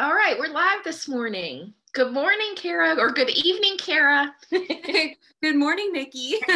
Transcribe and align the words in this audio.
All 0.00 0.14
right, 0.14 0.38
we're 0.38 0.48
live 0.48 0.82
this 0.82 1.06
morning. 1.08 1.74
Good 1.92 2.10
morning, 2.10 2.54
Kara, 2.56 2.98
or 2.98 3.10
good 3.10 3.28
evening, 3.28 3.76
Kara. 3.76 4.34
good 4.50 5.56
morning, 5.56 5.90
Nikki. 5.92 6.36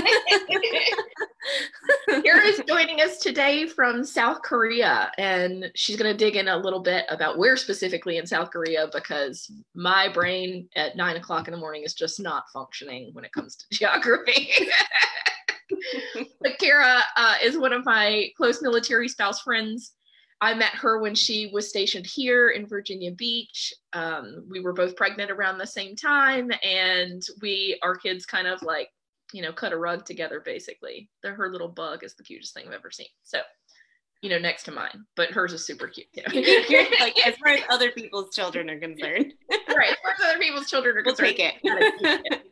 Kara 2.08 2.42
is 2.42 2.62
joining 2.66 3.02
us 3.02 3.18
today 3.18 3.66
from 3.66 4.02
South 4.02 4.40
Korea, 4.40 5.12
and 5.18 5.70
she's 5.74 5.96
going 5.96 6.10
to 6.10 6.16
dig 6.16 6.36
in 6.36 6.48
a 6.48 6.56
little 6.56 6.80
bit 6.80 7.04
about 7.10 7.36
where 7.36 7.58
specifically 7.58 8.16
in 8.16 8.26
South 8.26 8.50
Korea 8.50 8.88
because 8.94 9.52
my 9.74 10.08
brain 10.08 10.66
at 10.74 10.96
nine 10.96 11.16
o'clock 11.16 11.46
in 11.46 11.52
the 11.52 11.60
morning 11.60 11.82
is 11.82 11.92
just 11.92 12.18
not 12.20 12.44
functioning 12.50 13.10
when 13.12 13.26
it 13.26 13.32
comes 13.32 13.56
to 13.56 13.66
geography. 13.72 14.48
but 16.40 16.58
Kara 16.58 17.02
uh, 17.18 17.34
is 17.42 17.58
one 17.58 17.74
of 17.74 17.84
my 17.84 18.30
close 18.38 18.62
military 18.62 19.06
spouse 19.06 19.42
friends 19.42 19.92
I 20.44 20.52
met 20.52 20.74
her 20.74 20.98
when 20.98 21.14
she 21.14 21.50
was 21.54 21.70
stationed 21.70 22.04
here 22.04 22.50
in 22.50 22.66
Virginia 22.66 23.12
Beach. 23.12 23.72
Um, 23.94 24.44
we 24.50 24.60
were 24.60 24.74
both 24.74 24.94
pregnant 24.94 25.30
around 25.30 25.56
the 25.56 25.66
same 25.66 25.96
time, 25.96 26.50
and 26.62 27.22
we, 27.40 27.78
our 27.82 27.96
kids, 27.96 28.26
kind 28.26 28.46
of 28.46 28.60
like, 28.60 28.90
you 29.32 29.40
know, 29.40 29.54
cut 29.54 29.72
a 29.72 29.76
rug 29.78 30.04
together. 30.04 30.42
Basically, 30.44 31.08
the, 31.22 31.30
her 31.30 31.50
little 31.50 31.68
bug 31.68 32.04
is 32.04 32.14
the 32.14 32.22
cutest 32.22 32.52
thing 32.52 32.66
I've 32.66 32.74
ever 32.74 32.90
seen. 32.90 33.06
So, 33.22 33.38
you 34.24 34.30
know, 34.30 34.38
next 34.38 34.62
to 34.62 34.70
mine, 34.70 35.04
but 35.16 35.30
hers 35.32 35.52
is 35.52 35.66
super 35.66 35.86
cute. 35.86 36.06
You 36.32 36.42
know? 36.72 36.84
like 37.00 37.26
as 37.26 37.36
far 37.36 37.52
as 37.52 37.60
other 37.68 37.90
people's 37.90 38.34
children 38.34 38.70
are 38.70 38.80
concerned, 38.80 39.34
right? 39.50 39.90
As 39.90 39.96
far 40.02 40.12
as 40.18 40.24
other 40.24 40.38
people's 40.38 40.70
children 40.70 40.96
are 40.96 41.02
we'll 41.04 41.14
concerned, 41.14 41.36
take 41.36 41.60
it. 41.62 42.42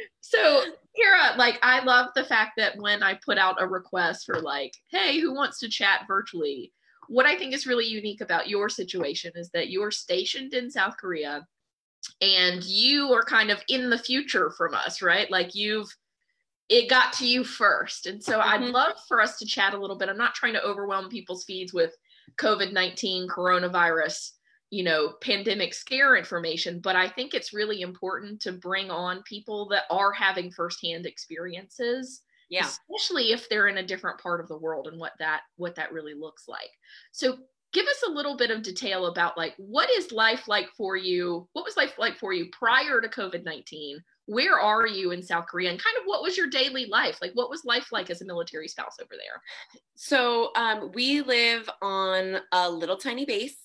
so 0.20 0.62
Kara, 0.94 1.36
like 1.36 1.58
I 1.60 1.82
love 1.82 2.10
the 2.14 2.22
fact 2.22 2.52
that 2.58 2.76
when 2.76 3.02
I 3.02 3.18
put 3.26 3.36
out 3.36 3.60
a 3.60 3.66
request 3.66 4.26
for 4.26 4.40
like, 4.40 4.74
hey, 4.92 5.18
who 5.18 5.34
wants 5.34 5.58
to 5.58 5.68
chat 5.68 6.02
virtually? 6.06 6.72
What 7.08 7.26
I 7.26 7.36
think 7.36 7.52
is 7.52 7.66
really 7.66 7.86
unique 7.86 8.20
about 8.20 8.48
your 8.48 8.68
situation 8.68 9.32
is 9.34 9.50
that 9.54 9.70
you're 9.70 9.90
stationed 9.90 10.54
in 10.54 10.70
South 10.70 10.96
Korea 10.98 11.44
and 12.20 12.62
you 12.62 13.12
are 13.12 13.24
kind 13.24 13.50
of 13.50 13.60
in 13.68 13.90
the 13.90 13.98
future 13.98 14.52
from 14.56 14.72
us, 14.74 15.02
right? 15.02 15.28
Like 15.32 15.56
you've 15.56 15.92
it 16.72 16.88
got 16.88 17.12
to 17.14 17.26
you 17.26 17.44
first. 17.44 18.06
And 18.06 18.22
so 18.22 18.38
mm-hmm. 18.38 18.64
I'd 18.64 18.70
love 18.70 18.94
for 19.06 19.20
us 19.20 19.38
to 19.38 19.46
chat 19.46 19.74
a 19.74 19.78
little 19.78 19.96
bit. 19.96 20.08
I'm 20.08 20.16
not 20.16 20.34
trying 20.34 20.54
to 20.54 20.64
overwhelm 20.64 21.10
people's 21.10 21.44
feeds 21.44 21.74
with 21.74 21.94
COVID-19 22.40 23.28
coronavirus 23.28 24.30
you 24.70 24.82
know 24.82 25.12
pandemic 25.20 25.74
scare 25.74 26.16
information 26.16 26.80
but 26.80 26.96
i 26.96 27.06
think 27.06 27.34
it's 27.34 27.52
really 27.52 27.82
important 27.82 28.40
to 28.40 28.52
bring 28.52 28.90
on 28.90 29.22
people 29.24 29.68
that 29.68 29.82
are 29.90 30.12
having 30.12 30.50
firsthand 30.50 31.04
experiences 31.04 32.22
yeah 32.48 32.64
especially 32.64 33.32
if 33.32 33.46
they're 33.50 33.68
in 33.68 33.76
a 33.76 33.86
different 33.86 34.18
part 34.18 34.40
of 34.40 34.48
the 34.48 34.56
world 34.56 34.86
and 34.86 34.98
what 34.98 35.12
that 35.18 35.42
what 35.56 35.74
that 35.74 35.92
really 35.92 36.14
looks 36.14 36.48
like 36.48 36.70
so 37.10 37.36
give 37.74 37.84
us 37.84 38.02
a 38.08 38.10
little 38.10 38.34
bit 38.34 38.50
of 38.50 38.62
detail 38.62 39.08
about 39.08 39.36
like 39.36 39.52
what 39.58 39.90
is 39.90 40.10
life 40.10 40.48
like 40.48 40.70
for 40.74 40.96
you 40.96 41.46
what 41.52 41.66
was 41.66 41.76
life 41.76 41.98
like 41.98 42.16
for 42.16 42.32
you 42.32 42.46
prior 42.50 42.98
to 42.98 43.08
covid-19 43.08 43.96
where 44.26 44.58
are 44.58 44.86
you 44.86 45.10
in 45.10 45.22
south 45.22 45.46
korea 45.46 45.70
and 45.70 45.82
kind 45.82 45.96
of 45.98 46.04
what 46.04 46.22
was 46.22 46.36
your 46.36 46.48
daily 46.48 46.86
life? 46.86 47.18
Like 47.20 47.32
what 47.34 47.50
was 47.50 47.64
life 47.64 47.90
like 47.92 48.10
as 48.10 48.22
a 48.22 48.24
military 48.24 48.68
spouse 48.68 48.96
over 49.00 49.14
there? 49.14 49.42
So 49.94 50.50
um, 50.56 50.90
we 50.94 51.22
live 51.22 51.68
on 51.80 52.38
a 52.52 52.70
little 52.70 52.96
tiny 52.96 53.24
base 53.24 53.56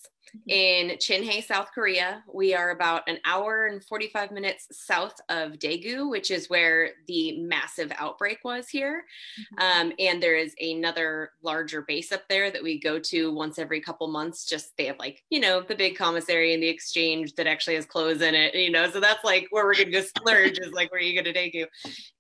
in 0.48 0.98
Chinhae, 0.98 1.44
South 1.44 1.70
Korea. 1.74 2.24
We 2.32 2.54
are 2.54 2.72
about 2.72 3.04
an 3.08 3.20
hour 3.26 3.68
and 3.68 3.84
45 3.84 4.32
minutes 4.32 4.68
south 4.72 5.20
of 5.30 5.54
Daegu, 5.54 6.10
which 6.10 6.32
is 6.32 6.50
where 6.50 6.92
the 7.08 7.40
massive 7.40 7.92
outbreak 7.98 8.40
was 8.44 8.70
here. 8.70 9.06
Mm-hmm. 9.40 9.88
Um, 9.88 9.94
and 10.00 10.22
there 10.22 10.36
is 10.36 10.54
another 10.60 11.32
larger 11.42 11.82
base 11.82 12.12
up 12.12 12.24
there 12.30 12.52
that 12.52 12.64
we 12.64 12.80
go 12.80 13.00
to 13.00 13.34
once 13.34 13.60
every 13.60 13.82
couple 13.82 14.08
months. 14.08 14.46
Just 14.46 14.76
they 14.78 14.86
have 14.86 15.00
like, 15.00 15.24
you 15.30 15.40
know, 15.40 15.62
the 15.62 15.76
big 15.76 15.98
commissary 15.98 16.54
and 16.54 16.62
the 16.62 16.68
exchange 16.68 17.36
that 17.36 17.48
actually 17.48 17.76
has 17.76 17.86
clothes 17.86 18.22
in 18.22 18.36
it, 18.36 18.56
you 18.56 18.72
know, 18.72 18.90
so 18.90 19.00
that's 19.00 19.24
like 19.24 19.48
where 19.52 19.66
we're 19.66 19.76
going 19.76 19.88
to 19.88 19.92
go 19.92 20.02
splurge 20.02 20.60
is 20.60 20.72
like 20.72 20.92
where 20.92 21.02
you 21.02 21.16
go 21.16 21.24
to 21.24 21.34
Daegu. 21.34 21.66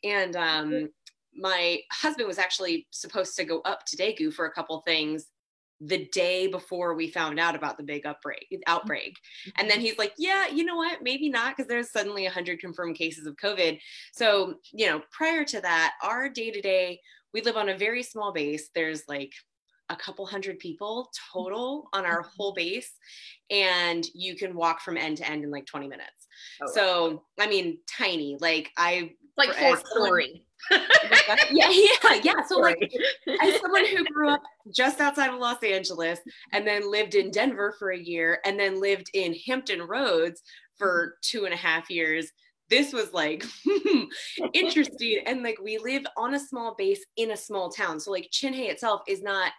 And 0.03 0.35
um, 0.35 0.89
my 1.35 1.79
husband 1.91 2.27
was 2.27 2.39
actually 2.39 2.87
supposed 2.91 3.35
to 3.35 3.45
go 3.45 3.61
up 3.61 3.85
to 3.85 3.97
Daegu 3.97 4.33
for 4.33 4.45
a 4.45 4.51
couple 4.51 4.81
things 4.81 5.27
the 5.81 6.07
day 6.11 6.47
before 6.47 6.95
we 6.95 7.07
found 7.09 7.39
out 7.39 7.55
about 7.55 7.77
the 7.77 7.83
big 7.83 8.05
outbreak 8.05 8.47
outbreak. 8.65 9.15
And 9.57 9.69
then 9.69 9.77
mm-hmm. 9.77 9.85
he's 9.85 9.97
like 9.97 10.13
yeah 10.17 10.47
you 10.47 10.65
know 10.65 10.75
what? 10.75 11.01
Maybe 11.01 11.29
not 11.29 11.55
because 11.55 11.67
there's 11.67 11.91
suddenly 11.91 12.23
100 12.23 12.59
confirmed 12.59 12.95
cases 12.95 13.27
of 13.27 13.35
covid. 13.35 13.79
So 14.13 14.55
you 14.73 14.87
know 14.87 15.01
prior 15.11 15.43
to 15.45 15.61
that 15.61 15.93
our 16.03 16.29
day 16.29 16.51
to 16.51 16.61
day 16.61 16.99
we 17.33 17.41
live 17.41 17.57
on 17.57 17.69
a 17.69 17.77
very 17.77 18.03
small 18.03 18.31
base. 18.31 18.69
There's 18.73 19.03
like 19.07 19.31
a 19.89 19.95
couple 19.95 20.25
hundred 20.25 20.59
people 20.59 21.09
total 21.33 21.87
on 21.93 22.05
our 22.05 22.21
mm-hmm. 22.21 22.29
whole 22.35 22.53
base 22.53 22.91
and 23.49 24.05
you 24.13 24.35
can 24.35 24.55
walk 24.55 24.81
from 24.81 24.97
end 24.97 25.17
to 25.17 25.29
end 25.29 25.43
in 25.43 25.51
like 25.51 25.65
20 25.65 25.87
minutes. 25.87 26.27
Oh, 26.61 26.71
so 26.73 27.09
wow. 27.09 27.21
i 27.39 27.47
mean 27.47 27.79
tiny. 27.87 28.37
Like 28.39 28.71
i 28.77 29.11
like 29.37 29.53
four 29.53 29.77
Story 29.77 30.46
yeah, 30.71 31.35
yeah, 31.69 32.19
yeah. 32.23 32.41
So 32.47 32.59
like 32.59 32.91
as 33.41 33.59
someone 33.61 33.85
who 33.85 34.05
grew 34.05 34.29
up 34.29 34.41
just 34.73 34.99
outside 34.99 35.33
of 35.33 35.39
Los 35.39 35.61
Angeles 35.63 36.19
and 36.51 36.65
then 36.67 36.89
lived 36.89 37.15
in 37.15 37.31
Denver 37.31 37.75
for 37.77 37.91
a 37.91 37.97
year 37.97 38.39
and 38.45 38.59
then 38.59 38.79
lived 38.79 39.09
in 39.13 39.35
Hampton 39.45 39.81
Roads 39.81 40.41
for 40.77 41.15
two 41.21 41.45
and 41.45 41.53
a 41.53 41.57
half 41.57 41.89
years, 41.89 42.31
this 42.69 42.93
was 42.93 43.13
like 43.13 43.43
interesting. 44.53 45.19
And 45.25 45.43
like 45.43 45.59
we 45.61 45.77
live 45.77 46.05
on 46.15 46.33
a 46.33 46.39
small 46.39 46.75
base 46.77 47.03
in 47.15 47.31
a 47.31 47.37
small 47.37 47.69
town. 47.69 47.99
So 47.99 48.11
like 48.11 48.29
Chinhae 48.31 48.69
itself 48.69 49.01
is 49.07 49.21
not 49.21 49.51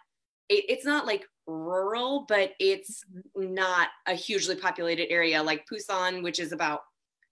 it, 0.49 0.65
it's 0.67 0.85
not 0.85 1.05
like 1.05 1.25
rural, 1.47 2.25
but 2.27 2.51
it's 2.59 3.03
not 3.35 3.89
a 4.07 4.13
hugely 4.13 4.55
populated 4.55 5.11
area 5.11 5.41
like 5.41 5.65
Pusan, 5.71 6.23
which 6.23 6.39
is 6.39 6.51
about 6.51 6.81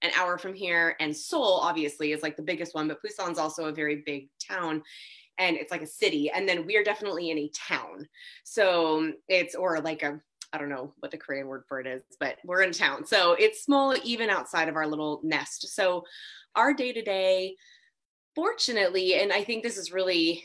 an 0.01 0.11
hour 0.17 0.37
from 0.37 0.53
here. 0.53 0.95
And 0.99 1.15
Seoul, 1.15 1.59
obviously, 1.61 2.11
is 2.11 2.23
like 2.23 2.35
the 2.35 2.43
biggest 2.43 2.75
one, 2.75 2.87
but 2.87 3.01
Busan's 3.01 3.39
also 3.39 3.65
a 3.65 3.71
very 3.71 4.03
big 4.05 4.29
town 4.47 4.83
and 5.39 5.55
it's 5.55 5.71
like 5.71 5.81
a 5.81 5.87
city. 5.87 6.31
And 6.31 6.47
then 6.47 6.65
we 6.65 6.77
are 6.77 6.83
definitely 6.83 7.29
in 7.29 7.37
a 7.37 7.51
town. 7.53 8.07
So 8.43 9.11
it's, 9.27 9.55
or 9.55 9.79
like 9.81 10.03
a, 10.03 10.19
I 10.53 10.57
don't 10.57 10.69
know 10.69 10.93
what 10.99 11.11
the 11.11 11.17
Korean 11.17 11.47
word 11.47 11.63
for 11.67 11.79
it 11.79 11.87
is, 11.87 12.01
but 12.19 12.37
we're 12.43 12.63
in 12.63 12.71
town. 12.71 13.05
So 13.05 13.33
it's 13.33 13.63
small, 13.63 13.95
even 14.03 14.29
outside 14.29 14.69
of 14.69 14.75
our 14.75 14.87
little 14.87 15.19
nest. 15.23 15.75
So 15.75 16.05
our 16.55 16.73
day 16.73 16.93
to 16.93 17.01
day, 17.01 17.55
fortunately, 18.33 19.15
and 19.15 19.31
I 19.31 19.43
think 19.43 19.61
this 19.63 19.77
is 19.77 19.91
really 19.91 20.43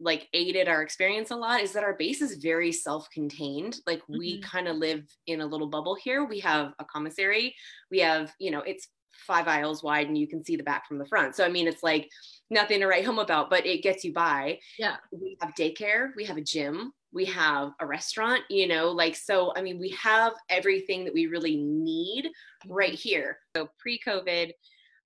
like 0.00 0.28
aided 0.32 0.68
our 0.68 0.82
experience 0.82 1.30
a 1.30 1.36
lot 1.36 1.60
is 1.60 1.72
that 1.72 1.84
our 1.84 1.94
base 1.94 2.20
is 2.20 2.42
very 2.42 2.72
self-contained 2.72 3.78
like 3.86 4.00
mm-hmm. 4.00 4.18
we 4.18 4.40
kind 4.40 4.66
of 4.66 4.76
live 4.76 5.04
in 5.28 5.40
a 5.40 5.46
little 5.46 5.68
bubble 5.68 5.94
here 5.94 6.24
we 6.24 6.40
have 6.40 6.74
a 6.80 6.84
commissary 6.84 7.54
we 7.92 8.00
have 8.00 8.32
you 8.40 8.50
know 8.50 8.60
it's 8.60 8.88
five 9.26 9.48
aisles 9.48 9.82
wide 9.82 10.06
and 10.06 10.18
you 10.18 10.26
can 10.26 10.44
see 10.44 10.56
the 10.56 10.62
back 10.62 10.86
from 10.86 10.98
the 10.98 11.06
front 11.06 11.34
so 11.34 11.44
i 11.44 11.48
mean 11.48 11.66
it's 11.66 11.82
like 11.82 12.08
nothing 12.50 12.80
to 12.80 12.86
write 12.86 13.04
home 13.04 13.18
about 13.18 13.50
but 13.50 13.66
it 13.66 13.82
gets 13.82 14.04
you 14.04 14.12
by 14.12 14.58
yeah 14.78 14.96
we 15.10 15.36
have 15.40 15.54
daycare 15.54 16.10
we 16.16 16.24
have 16.24 16.36
a 16.36 16.42
gym 16.42 16.92
we 17.12 17.24
have 17.24 17.70
a 17.80 17.86
restaurant 17.86 18.42
you 18.50 18.66
know 18.66 18.90
like 18.90 19.16
so 19.16 19.52
i 19.56 19.62
mean 19.62 19.78
we 19.78 19.90
have 19.90 20.32
everything 20.50 21.04
that 21.04 21.14
we 21.14 21.26
really 21.26 21.56
need 21.56 22.28
right 22.68 22.92
mm-hmm. 22.92 23.08
here 23.08 23.38
so 23.56 23.68
pre-covid 23.78 24.50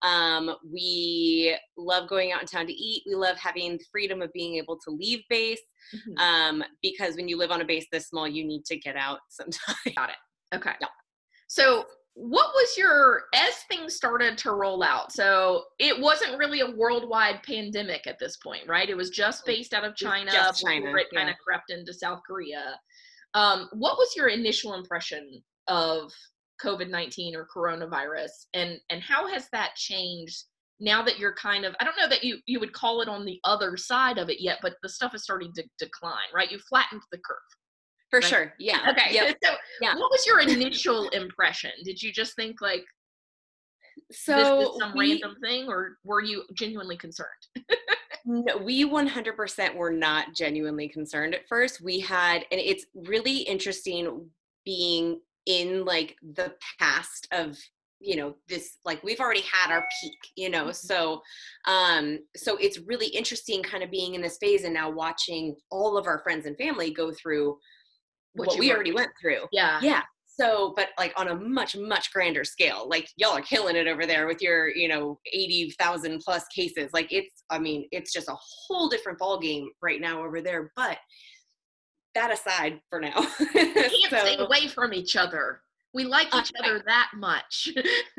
um, 0.03 0.55
we 0.71 1.57
love 1.77 2.09
going 2.09 2.33
out 2.33 2.41
in 2.41 2.47
town 2.47 2.67
to 2.67 2.73
eat. 2.73 3.03
We 3.07 3.15
love 3.15 3.37
having 3.37 3.79
the 3.79 3.85
freedom 3.91 4.23
of 4.23 4.33
being 4.33 4.57
able 4.57 4.79
to 4.85 4.91
leave 4.91 5.21
base 5.29 5.61
mm-hmm. 5.95 6.19
um, 6.19 6.65
because 6.83 7.17
when 7.17 7.29
you 7.29 7.37
live 7.37 7.51
on 7.51 7.61
a 7.61 7.65
base 7.65 7.87
this 7.91 8.09
small, 8.09 8.29
you 8.29 8.45
need 8.45 8.65
to 8.67 8.77
get 8.77 8.97
out 8.97 9.19
sometimes. 9.29 9.79
Got 9.97 10.11
it. 10.11 10.57
Okay. 10.57 10.73
Yeah. 10.81 10.89
So, 11.49 11.87
what 12.21 12.49
was 12.53 12.77
your 12.77 13.23
as 13.33 13.55
things 13.69 13.95
started 13.95 14.37
to 14.39 14.51
roll 14.51 14.83
out? 14.83 15.13
So 15.13 15.63
it 15.79 16.01
wasn't 16.01 16.37
really 16.37 16.61
a 16.61 16.71
worldwide 16.71 17.45
pandemic 17.45 18.09
at 18.09 18.19
this 18.19 18.37
point, 18.39 18.63
right? 18.67 18.89
It 18.89 18.97
was 18.97 19.11
just 19.11 19.47
based 19.47 19.73
out 19.73 19.85
of 19.85 19.95
China, 19.95 20.33
just 20.33 20.65
China 20.65 20.87
before 20.87 20.99
it 20.99 21.07
yeah. 21.13 21.21
kind 21.21 21.31
of 21.31 21.37
crept 21.39 21.71
into 21.71 21.95
South 21.95 22.21
Korea. 22.27 22.77
Um, 23.35 23.69
what 23.73 23.99
was 23.99 24.15
your 24.17 24.27
initial 24.29 24.75
impression 24.75 25.41
of 25.69 26.13
COVID-19 26.61 27.37
or 27.37 27.47
coronavirus 27.57 28.31
and 28.53 28.81
and 28.91 29.01
how 29.01 29.29
has 29.29 29.49
that 29.53 29.77
changed 29.77 30.43
now 30.81 31.03
that 31.03 31.21
you're 31.21 31.35
kind 31.35 31.65
of 31.65 31.77
I 31.81 31.85
don't 31.85 31.97
know 31.97 32.09
that 32.09 32.25
you 32.25 32.39
you 32.47 32.59
would 32.59 32.73
call 32.73 33.01
it 33.01 33.09
on 33.09 33.25
the 33.25 33.39
other 33.45 33.77
side 33.77 34.19
of 34.19 34.29
it 34.29 34.41
yet 34.41 34.59
but 34.61 34.75
the 34.83 34.89
stuff 34.89 35.15
is 35.15 35.23
starting 35.23 35.53
to 35.55 35.63
decline 35.79 36.17
right 36.35 36.51
you 36.51 36.59
flattened 36.69 37.03
the 37.13 37.19
curve 37.19 37.37
for 38.11 38.19
right? 38.21 38.29
sure 38.29 38.53
yeah 38.59 38.91
okay 38.91 39.13
yep. 39.13 39.37
so 39.43 39.53
yeah. 39.81 39.95
what 39.95 40.11
was 40.11 40.27
your 40.27 40.41
initial 40.41 41.09
impression 41.11 41.71
did 41.85 42.03
you 42.03 42.13
just 42.13 42.35
think 42.37 42.61
like 42.61 42.85
so 44.11 44.37
this 44.37 44.69
is 44.69 44.79
some 44.79 44.93
we, 44.97 45.11
random 45.13 45.37
thing 45.43 45.69
or 45.69 45.97
were 46.05 46.23
you 46.23 46.45
genuinely 46.55 46.97
concerned 46.97 47.29
no, 48.25 48.59
we 48.59 48.85
100% 48.85 49.75
were 49.75 49.91
not 49.91 50.35
genuinely 50.35 50.89
concerned 50.89 51.35
at 51.35 51.49
first 51.49 51.83
we 51.83 51.99
had 52.01 52.45
and 52.51 52.61
it's 52.61 52.87
really 52.95 53.39
interesting 53.39 54.29
being 54.65 55.21
in 55.47 55.85
like 55.85 56.17
the 56.35 56.55
past 56.79 57.27
of 57.33 57.57
you 58.01 58.17
know 58.17 58.35
this 58.49 58.77
like 58.85 59.03
we've 59.03 59.21
already 59.21 59.43
had 59.43 59.73
our 59.73 59.85
peak 60.01 60.19
you 60.37 60.49
know 60.49 60.65
mm-hmm. 60.65 60.73
so 60.73 61.21
um 61.67 62.19
so 62.37 62.57
it's 62.59 62.79
really 62.81 63.09
interesting 63.09 63.63
kind 63.63 63.83
of 63.83 63.91
being 63.91 64.15
in 64.15 64.23
this 64.23 64.39
phase 64.39 64.65
and 64.65 64.75
now 64.75 64.91
watching 64.91 65.57
all 65.71 65.97
of 65.97 66.07
our 66.07 66.21
friends 66.21 66.47
and 66.47 66.57
family 66.57 66.91
go 66.91 67.13
through 67.13 67.59
what, 68.39 68.49
what 68.49 68.59
we 68.59 68.73
already 68.73 68.93
went 68.93 69.11
through. 69.21 69.47
Yeah. 69.53 69.79
Yeah. 69.83 70.03
So, 70.27 70.73
but 70.77 70.91
like 70.97 71.13
on 71.17 71.29
a 71.29 71.35
much, 71.35 71.77
much 71.77 72.13
grander 72.13 72.45
scale, 72.45 72.87
like 72.89 73.09
y'all 73.17 73.37
are 73.37 73.43
killing 73.43 73.75
it 73.75 73.89
over 73.89 74.07
there 74.07 74.29
with 74.29 74.41
your, 74.41 74.69
you 74.69 74.87
know, 74.87 75.19
80,000 75.33 76.21
plus 76.21 76.45
cases. 76.55 76.91
Like 76.93 77.13
it's, 77.13 77.43
I 77.51 77.59
mean, 77.59 77.89
it's 77.91 78.13
just 78.13 78.29
a 78.29 78.37
whole 78.39 78.89
different 78.89 79.19
ball 79.19 79.41
game 79.41 79.69
right 79.83 80.01
now 80.01 80.25
over 80.25 80.41
there. 80.41 80.71
But 80.77 80.99
that 82.15 82.33
aside 82.33 82.81
for 82.89 83.01
now. 83.01 83.27
we 83.55 83.73
can't 83.73 84.11
so, 84.11 84.19
stay 84.19 84.37
away 84.37 84.69
from 84.69 84.95
each 84.95 85.17
other. 85.17 85.61
We 85.93 86.05
like 86.05 86.29
each 86.29 86.53
uh, 86.59 86.65
other 86.65 86.83
that 86.87 87.11
much. 87.15 87.71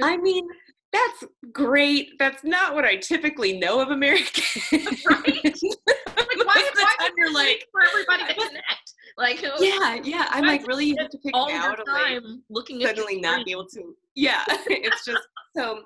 I 0.02 0.18
mean, 0.18 0.48
that's 0.92 1.24
great. 1.52 2.18
That's 2.18 2.44
not 2.44 2.74
what 2.74 2.86
I 2.86 2.96
typically 2.96 3.58
know 3.58 3.80
of 3.80 3.90
Americans. 3.90 4.72
right? 4.72 5.26
like, 5.44 6.46
why, 6.46 6.70
why 6.76 7.10
you're 7.18 7.34
like 7.34 7.66
for 7.72 7.82
everybody 7.82 8.34
to 8.34 8.34
connect? 8.34 8.94
Like 9.18 9.42
yeah, 9.60 10.00
yeah. 10.04 10.28
I'm 10.30 10.46
like 10.46 10.66
really 10.66 10.86
you 10.86 10.96
have 10.98 11.10
to 11.10 11.18
pick 11.18 11.36
all 11.36 11.52
out 11.52 11.78
time 11.86 12.24
like, 12.24 12.40
looking 12.50 12.82
suddenly 12.82 13.20
not 13.20 13.46
be 13.46 13.52
able 13.52 13.68
to. 13.68 13.96
Yeah, 14.16 14.44
it's 14.48 15.04
just 15.06 15.22
so. 15.56 15.82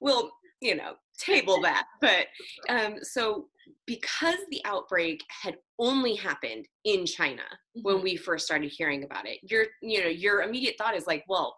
Well, 0.00 0.32
you 0.62 0.74
know, 0.74 0.94
table 1.18 1.60
that. 1.60 1.84
But 2.00 2.26
um, 2.70 2.96
so 3.02 3.48
because 3.86 4.36
the 4.50 4.62
outbreak 4.64 5.22
had 5.42 5.56
only 5.78 6.14
happened 6.14 6.66
in 6.84 7.04
China 7.04 7.42
mm-hmm. 7.42 7.82
when 7.82 8.02
we 8.02 8.16
first 8.16 8.46
started 8.46 8.72
hearing 8.74 9.04
about 9.04 9.28
it, 9.28 9.38
your 9.42 9.66
you 9.82 10.00
know 10.02 10.08
your 10.08 10.42
immediate 10.42 10.76
thought 10.78 10.96
is 10.96 11.06
like, 11.06 11.24
well, 11.28 11.54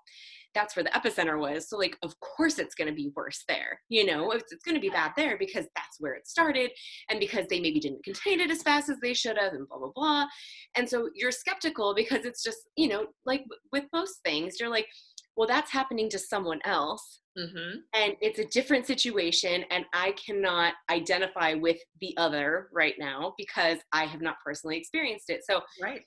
that's 0.57 0.75
where 0.75 0.83
the 0.83 0.91
epicenter 0.91 1.39
was. 1.39 1.69
So 1.69 1.77
like, 1.77 1.97
of 2.03 2.19
course 2.21 2.59
it's 2.59 2.75
going 2.75 2.89
to 2.89 2.95
be 2.95 3.13
worse 3.15 3.45
there. 3.47 3.79
You 3.91 4.07
know, 4.07 4.31
it's, 4.31 4.51
it's 4.51 4.65
going 4.65 4.75
to 4.75 4.81
be 4.81 4.89
bad 4.89 5.13
there 5.17 5.37
because 5.39 5.67
that's 5.77 6.01
where 6.01 6.15
it 6.15 6.27
started, 6.27 6.71
and 7.11 7.21
because 7.21 7.47
they 7.49 7.61
maybe 7.61 7.79
didn't 7.79 8.05
contain 8.05 8.41
it 8.41 8.51
as 8.51 8.63
fast 8.63 8.89
as 8.89 8.97
they 9.03 9.13
should 9.13 9.37
have, 9.39 9.53
and 9.53 9.69
blah 9.69 9.79
blah 9.79 9.93
blah. 9.95 10.27
And 10.75 10.89
so 10.89 11.11
you're 11.15 11.31
skeptical 11.31 11.95
because 11.95 12.25
it's 12.25 12.43
just 12.43 12.59
you 12.77 12.89
know 12.89 13.07
like 13.27 13.45
with 13.71 13.85
most 13.93 14.21
things, 14.25 14.59
you're 14.59 14.71
like, 14.71 14.89
well, 15.37 15.47
that's 15.47 15.71
happening 15.71 16.09
to 16.11 16.19
someone 16.19 16.61
else. 16.65 17.21
Mm-hmm. 17.39 17.81
And 17.95 18.15
it's 18.23 18.39
a 18.39 18.47
different 18.47 18.87
situation, 18.87 19.65
and 19.71 19.85
I 19.93 20.13
cannot 20.13 20.73
identify 20.91 21.53
with 21.53 21.77
the 22.01 22.17
other 22.17 22.69
right 22.73 22.95
now 22.99 23.35
because 23.37 23.79
I 23.93 24.07
have 24.07 24.23
not 24.23 24.37
personally 24.43 24.79
experienced 24.79 25.29
it. 25.29 25.43
So, 25.45 25.61
right. 25.83 26.01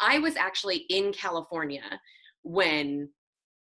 I 0.00 0.18
was 0.18 0.36
actually 0.36 0.84
in 0.90 1.12
California 1.12 1.98
when 2.42 3.08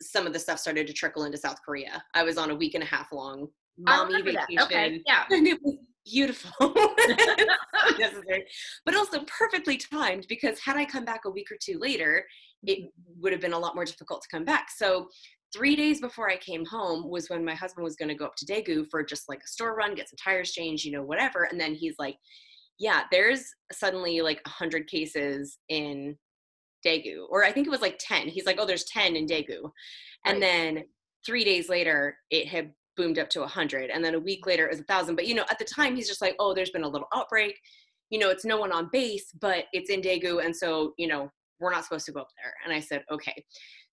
some 0.03 0.27
of 0.27 0.33
the 0.33 0.39
stuff 0.39 0.59
started 0.59 0.87
to 0.87 0.93
trickle 0.93 1.25
into 1.25 1.37
South 1.37 1.57
Korea. 1.65 2.03
I 2.13 2.23
was 2.23 2.37
on 2.37 2.51
a 2.51 2.55
week 2.55 2.73
and 2.73 2.83
a 2.83 2.87
half 2.87 3.11
long 3.11 3.47
mommy 3.77 4.21
vacation. 4.21 4.59
Okay. 4.61 5.01
Yeah. 5.05 5.23
And 5.29 5.47
it 5.47 5.59
was 5.63 5.75
beautiful. 6.05 6.51
necessary. 7.97 8.45
But 8.85 8.95
also 8.95 9.23
perfectly 9.25 9.77
timed 9.77 10.25
because 10.27 10.59
had 10.59 10.77
I 10.77 10.85
come 10.85 11.05
back 11.05 11.21
a 11.25 11.29
week 11.29 11.51
or 11.51 11.57
two 11.61 11.79
later, 11.79 12.25
it 12.63 12.79
mm-hmm. 12.79 13.21
would 13.21 13.31
have 13.31 13.41
been 13.41 13.53
a 13.53 13.59
lot 13.59 13.75
more 13.75 13.85
difficult 13.85 14.21
to 14.21 14.27
come 14.29 14.45
back. 14.45 14.69
So 14.75 15.07
three 15.53 15.75
days 15.75 16.01
before 16.01 16.29
I 16.29 16.37
came 16.37 16.65
home 16.65 17.09
was 17.09 17.29
when 17.29 17.45
my 17.45 17.55
husband 17.55 17.83
was 17.83 17.95
going 17.95 18.09
to 18.09 18.15
go 18.15 18.25
up 18.25 18.35
to 18.37 18.45
Daegu 18.45 18.89
for 18.89 19.03
just 19.03 19.29
like 19.29 19.39
a 19.43 19.47
store 19.47 19.75
run, 19.75 19.95
get 19.95 20.09
some 20.09 20.17
tires 20.17 20.51
changed, 20.51 20.85
you 20.85 20.91
know, 20.91 21.03
whatever. 21.03 21.43
And 21.43 21.59
then 21.59 21.75
he's 21.75 21.95
like, 21.99 22.15
yeah, 22.79 23.03
there's 23.11 23.45
suddenly 23.71 24.21
like 24.21 24.41
a 24.45 24.49
hundred 24.49 24.87
cases 24.87 25.57
in 25.69 26.17
Daegu, 26.85 27.25
or 27.29 27.43
I 27.43 27.51
think 27.51 27.67
it 27.67 27.71
was 27.71 27.81
like 27.81 27.97
10. 27.99 28.27
He's 28.27 28.45
like, 28.45 28.57
oh, 28.59 28.65
there's 28.65 28.85
10 28.85 29.15
in 29.15 29.25
Daegu. 29.25 29.71
And 30.25 30.35
right. 30.35 30.41
then 30.41 30.83
three 31.25 31.43
days 31.43 31.69
later, 31.69 32.17
it 32.29 32.47
had 32.47 32.71
boomed 32.95 33.19
up 33.19 33.29
to 33.31 33.39
100. 33.41 33.89
And 33.89 34.03
then 34.03 34.15
a 34.15 34.19
week 34.19 34.45
later, 34.45 34.65
it 34.65 34.71
was 34.71 34.79
a 34.79 34.85
thousand. 34.85 35.15
But, 35.15 35.27
you 35.27 35.35
know, 35.35 35.45
at 35.49 35.59
the 35.59 35.65
time, 35.65 35.95
he's 35.95 36.07
just 36.07 36.21
like, 36.21 36.35
oh, 36.39 36.53
there's 36.53 36.69
been 36.69 36.83
a 36.83 36.89
little 36.89 37.07
outbreak. 37.13 37.59
You 38.09 38.19
know, 38.19 38.29
it's 38.29 38.45
no 38.45 38.57
one 38.57 38.71
on 38.71 38.89
base, 38.91 39.31
but 39.41 39.65
it's 39.73 39.89
in 39.89 40.01
Daegu. 40.01 40.43
And 40.43 40.55
so, 40.55 40.93
you 40.97 41.07
know, 41.07 41.31
we're 41.59 41.71
not 41.71 41.83
supposed 41.83 42.05
to 42.05 42.11
go 42.11 42.21
up 42.21 42.29
there. 42.41 42.53
And 42.63 42.73
I 42.73 42.79
said, 42.79 43.03
okay. 43.11 43.43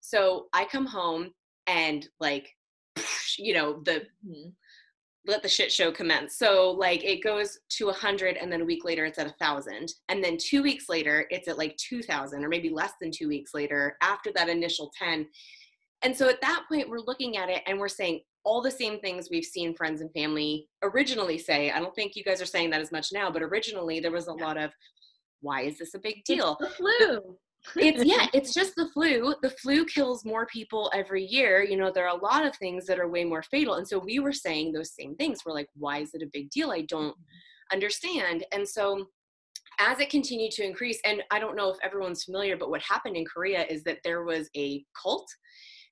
So 0.01 0.47
I 0.53 0.65
come 0.65 0.85
home 0.85 1.31
and 1.67 2.07
like, 2.19 2.49
you 3.37 3.53
know, 3.53 3.81
the 3.83 4.03
mm-hmm 4.27 4.49
let 5.25 5.43
the 5.43 5.49
shit 5.49 5.71
show 5.71 5.91
commence. 5.91 6.37
So 6.37 6.71
like 6.71 7.03
it 7.03 7.23
goes 7.23 7.59
to 7.77 7.89
a 7.89 7.93
hundred 7.93 8.37
and 8.37 8.51
then 8.51 8.61
a 8.61 8.65
week 8.65 8.83
later 8.83 9.05
it's 9.05 9.19
at 9.19 9.27
a 9.27 9.35
thousand. 9.39 9.93
And 10.09 10.23
then 10.23 10.37
two 10.37 10.63
weeks 10.63 10.89
later 10.89 11.27
it's 11.29 11.47
at 11.47 11.57
like 11.57 11.77
two 11.77 12.01
thousand 12.01 12.43
or 12.43 12.49
maybe 12.49 12.69
less 12.69 12.93
than 12.99 13.11
two 13.11 13.27
weeks 13.27 13.53
later 13.53 13.97
after 14.01 14.31
that 14.35 14.49
initial 14.49 14.91
10. 14.97 15.27
And 16.03 16.15
so 16.15 16.27
at 16.27 16.41
that 16.41 16.63
point 16.67 16.89
we're 16.89 16.99
looking 16.99 17.37
at 17.37 17.49
it 17.49 17.61
and 17.67 17.79
we're 17.79 17.87
saying 17.87 18.21
all 18.43 18.61
the 18.61 18.71
same 18.71 18.99
things 18.99 19.27
we've 19.29 19.45
seen 19.45 19.75
friends 19.75 20.01
and 20.01 20.11
family 20.13 20.67
originally 20.81 21.37
say. 21.37 21.69
I 21.69 21.79
don't 21.79 21.93
think 21.93 22.15
you 22.15 22.23
guys 22.23 22.41
are 22.41 22.47
saying 22.47 22.71
that 22.71 22.81
as 22.81 22.91
much 22.91 23.09
now, 23.13 23.29
but 23.29 23.43
originally 23.43 23.99
there 23.99 24.11
was 24.11 24.27
a 24.27 24.33
yeah. 24.35 24.43
lot 24.43 24.57
of 24.57 24.71
why 25.41 25.61
is 25.61 25.77
this 25.77 25.93
a 25.93 25.99
big 25.99 26.23
deal? 26.23 26.57
It's 26.59 26.77
the 26.77 26.83
flu 26.83 27.37
it's 27.75 28.03
yeah 28.05 28.27
it's 28.33 28.53
just 28.53 28.75
the 28.75 28.89
flu. 28.93 29.35
The 29.41 29.49
flu 29.49 29.85
kills 29.85 30.25
more 30.25 30.45
people 30.47 30.91
every 30.93 31.23
year. 31.23 31.63
You 31.63 31.77
know 31.77 31.91
there 31.91 32.07
are 32.07 32.17
a 32.17 32.23
lot 32.23 32.45
of 32.45 32.55
things 32.55 32.85
that 32.85 32.99
are 32.99 33.07
way 33.07 33.23
more 33.23 33.43
fatal. 33.43 33.75
And 33.75 33.87
so 33.87 33.99
we 33.99 34.19
were 34.19 34.33
saying 34.33 34.71
those 34.71 34.93
same 34.93 35.15
things. 35.15 35.39
We're 35.45 35.53
like 35.53 35.69
why 35.75 35.99
is 35.99 36.13
it 36.13 36.23
a 36.23 36.29
big 36.31 36.49
deal? 36.49 36.71
I 36.71 36.81
don't 36.81 37.15
understand. 37.71 38.45
And 38.51 38.67
so 38.67 39.07
as 39.79 39.99
it 39.99 40.09
continued 40.09 40.51
to 40.51 40.65
increase 40.65 40.99
and 41.05 41.23
i 41.31 41.39
don't 41.39 41.55
know 41.55 41.69
if 41.69 41.77
everyone's 41.81 42.25
familiar 42.25 42.57
but 42.57 42.69
what 42.69 42.81
happened 42.81 43.15
in 43.15 43.23
korea 43.23 43.65
is 43.67 43.83
that 43.83 43.97
there 44.03 44.23
was 44.25 44.49
a 44.55 44.83
cult 45.01 45.25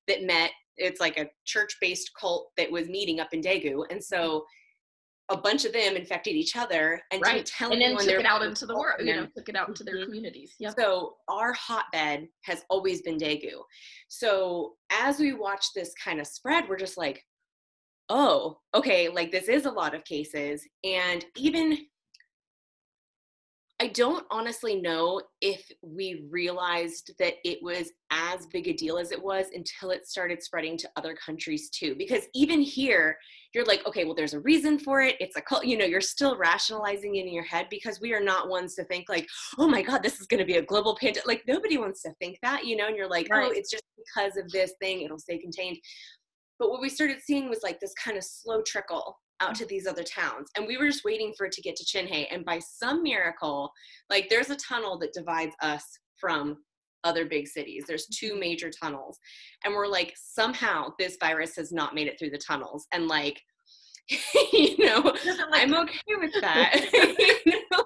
that 0.06 0.22
met 0.22 0.52
it's 0.80 1.00
like 1.00 1.18
a 1.18 1.30
church-based 1.46 2.12
cult 2.20 2.50
that 2.58 2.72
was 2.72 2.88
meeting 2.88 3.20
up 3.20 3.34
in 3.34 3.42
daegu. 3.42 3.84
And 3.92 4.04
so 4.04 4.46
a 5.30 5.38
bunch 5.38 5.66
of 5.66 5.74
them 5.74 5.96
infected 5.96 6.36
each 6.36 6.56
other 6.56 7.02
and 7.12 7.22
right. 7.22 7.46
tell 7.46 7.72
and 7.72 7.82
then 7.82 7.96
took 7.98 8.08
it 8.08 8.26
out 8.26 8.42
into 8.42 8.66
the 8.66 8.76
world, 8.76 9.00
you 9.00 9.16
know, 9.16 9.28
took 9.38 9.48
it 9.48 9.56
out 9.56 9.68
into 9.68 9.84
their 9.84 9.96
mm-hmm. 9.96 10.06
communities. 10.06 10.56
Yeah. 10.60 10.72
So 10.78 11.16
our 11.28 11.54
hotbed 11.54 12.28
has 12.44 12.66
always 12.70 13.02
been 13.02 13.18
Daegu. 13.18 13.62
So 14.08 14.74
as 14.92 15.20
we 15.20 15.34
watch 15.34 15.68
this 15.76 15.94
kind 16.04 16.20
of 16.20 16.28
spread, 16.28 16.68
we're 16.68 16.78
just 16.78 16.98
like, 16.98 17.24
oh, 18.10 18.58
okay, 18.74 19.10
like 19.10 19.32
this 19.32 19.50
is 19.50 19.66
a 19.66 19.72
lot 19.72 19.94
of 19.94 20.04
cases. 20.04 20.68
And 20.84 21.24
even 21.36 21.78
I 23.82 23.88
don't 23.88 24.26
honestly 24.30 24.76
know 24.82 25.22
if 25.40 25.72
we 25.82 26.28
realized 26.30 27.12
that 27.18 27.36
it 27.46 27.60
was 27.62 27.92
as 28.12 28.46
big 28.48 28.68
a 28.68 28.74
deal 28.74 28.98
as 28.98 29.14
it 29.14 29.24
was 29.24 29.46
until 29.54 29.92
it 29.92 30.06
started 30.06 30.44
spreading 30.44 30.76
to 30.80 30.90
other 30.98 31.16
countries 31.16 31.70
too. 31.70 31.96
Because 31.98 32.24
even 32.36 32.60
here, 32.60 33.18
you're 33.54 33.64
like, 33.64 33.88
okay, 33.88 34.04
well, 34.04 34.16
there's 34.16 34.34
a 34.34 34.42
reason 34.42 34.80
for 34.80 35.02
it. 35.02 35.16
It's 35.22 35.38
a 35.38 35.42
cult, 35.42 35.66
you 35.66 35.78
know, 35.78 35.86
you're 35.86 36.02
still 36.02 36.38
rationalizing 36.38 37.16
it 37.16 37.26
in 37.26 37.34
your 37.34 37.46
head 37.46 37.68
because 37.70 38.02
we 38.02 38.14
are 38.14 38.20
not 38.20 38.50
ones 38.50 38.76
to 38.76 38.84
think 38.84 39.08
like, 39.08 39.28
oh 39.58 39.68
my 39.68 39.82
God, 39.82 40.04
this 40.04 40.20
is 40.20 40.28
going 40.28 40.42
to 40.42 40.46
be 40.46 40.58
a 40.58 40.62
global 40.62 40.98
pandemic. 41.00 41.26
Like 41.26 41.44
nobody 41.48 41.78
wants 41.78 42.02
to 42.02 42.12
think 42.20 42.38
that, 42.44 42.66
you 42.66 42.76
know, 42.76 42.88
and 42.88 42.98
you're 42.98 43.10
like, 43.10 43.30
oh, 43.32 43.38
right. 43.38 43.48
oh, 43.48 43.54
it's 43.56 43.72
just 43.72 43.86
because 43.98 44.36
of 44.36 44.52
this 44.52 44.74
thing, 44.82 45.04
it'll 45.04 45.18
stay 45.20 45.38
contained. 45.38 45.78
But 46.60 46.70
what 46.70 46.82
we 46.82 46.90
started 46.90 47.22
seeing 47.24 47.50
was 47.50 47.60
like 47.64 47.80
this 47.80 47.94
kind 47.94 48.18
of 48.18 48.26
slow 48.26 48.62
trickle 48.62 49.18
out 49.42 49.56
to 49.56 49.66
these 49.66 49.88
other 49.88 50.04
towns. 50.04 50.50
And 50.56 50.68
we 50.68 50.78
were 50.78 50.88
just 50.88 51.06
waiting 51.06 51.34
for 51.38 51.46
it 51.46 51.52
to 51.54 51.62
get 51.62 51.76
to 51.78 51.86
Chinhae. 51.86 52.28
And 52.32 52.46
by 52.46 52.60
some 52.60 53.04
miracle, 53.04 53.72
like 54.10 54.30
there's 54.30 54.50
a 54.50 54.56
tunnel 54.56 54.98
that 55.00 55.14
divides 55.14 55.56
us 55.62 55.84
from 56.18 56.58
other 57.04 57.26
big 57.26 57.48
cities. 57.48 57.86
There's 57.88 58.08
two 58.08 58.32
mm-hmm. 58.32 58.40
major 58.40 58.70
tunnels. 58.70 59.18
And 59.64 59.74
we're 59.74 59.88
like, 59.88 60.14
somehow 60.16 60.90
this 61.00 61.18
virus 61.20 61.56
has 61.56 61.72
not 61.72 61.96
made 61.96 62.08
it 62.08 62.18
through 62.20 62.32
the 62.32 62.38
tunnels. 62.38 62.88
And 62.92 63.08
like, 63.08 63.42
you 64.54 64.78
know, 64.78 65.16
I'm 65.54 65.74
okay 65.74 66.16
with 66.20 66.34
that. 66.42 66.90
you 67.46 67.62
know, 67.72 67.84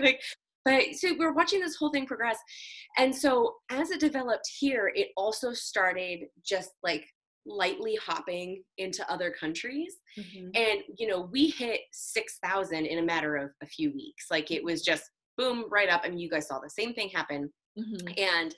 like, 0.00 0.20
but 0.64 0.82
so 0.94 1.14
we're 1.16 1.32
watching 1.32 1.60
this 1.60 1.76
whole 1.76 1.90
thing 1.90 2.06
progress. 2.06 2.38
And 2.98 3.14
so 3.14 3.54
as 3.70 3.90
it 3.90 4.00
developed 4.00 4.50
here, 4.58 4.92
it 4.94 5.08
also 5.16 5.52
started 5.52 6.24
just 6.44 6.72
like 6.82 7.06
lightly 7.46 7.96
hopping 8.04 8.62
into 8.78 9.08
other 9.10 9.30
countries 9.30 9.96
mm-hmm. 10.18 10.48
and 10.54 10.80
you 10.98 11.06
know 11.06 11.28
we 11.32 11.48
hit 11.48 11.80
6000 11.92 12.86
in 12.86 12.98
a 12.98 13.02
matter 13.02 13.36
of 13.36 13.50
a 13.62 13.66
few 13.66 13.92
weeks 13.92 14.26
like 14.30 14.50
it 14.50 14.64
was 14.64 14.82
just 14.82 15.04
boom 15.36 15.64
right 15.70 15.88
up 15.88 16.02
I 16.04 16.08
mean 16.08 16.18
you 16.18 16.30
guys 16.30 16.48
saw 16.48 16.58
the 16.58 16.70
same 16.70 16.94
thing 16.94 17.08
happen 17.08 17.50
mm-hmm. 17.78 18.08
and 18.16 18.54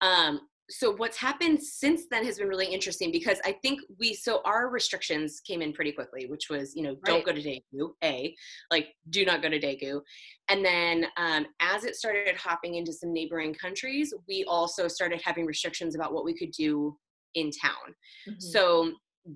um 0.00 0.40
so 0.70 0.94
what's 0.96 1.18
happened 1.18 1.62
since 1.62 2.04
then 2.10 2.24
has 2.24 2.38
been 2.38 2.48
really 2.48 2.66
interesting 2.66 3.12
because 3.12 3.38
I 3.44 3.52
think 3.62 3.80
we 3.98 4.14
so 4.14 4.40
our 4.44 4.70
restrictions 4.70 5.40
came 5.46 5.60
in 5.60 5.72
pretty 5.72 5.92
quickly, 5.92 6.26
which 6.26 6.48
was 6.48 6.74
you 6.74 6.82
know 6.82 6.90
right. 6.90 7.04
don't 7.04 7.24
go 7.24 7.32
to 7.32 7.42
Daegu, 7.42 7.90
a 8.02 8.34
like 8.70 8.88
do 9.10 9.24
not 9.24 9.42
go 9.42 9.50
to 9.50 9.60
Daegu, 9.60 10.00
and 10.48 10.64
then 10.64 11.06
um, 11.18 11.46
as 11.60 11.84
it 11.84 11.96
started 11.96 12.36
hopping 12.36 12.76
into 12.76 12.92
some 12.92 13.12
neighboring 13.12 13.54
countries, 13.54 14.14
we 14.26 14.44
also 14.48 14.88
started 14.88 15.20
having 15.22 15.44
restrictions 15.44 15.94
about 15.94 16.14
what 16.14 16.24
we 16.24 16.34
could 16.34 16.50
do 16.50 16.96
in 17.34 17.50
town. 17.50 17.94
Mm-hmm. 18.28 18.40
So 18.40 18.92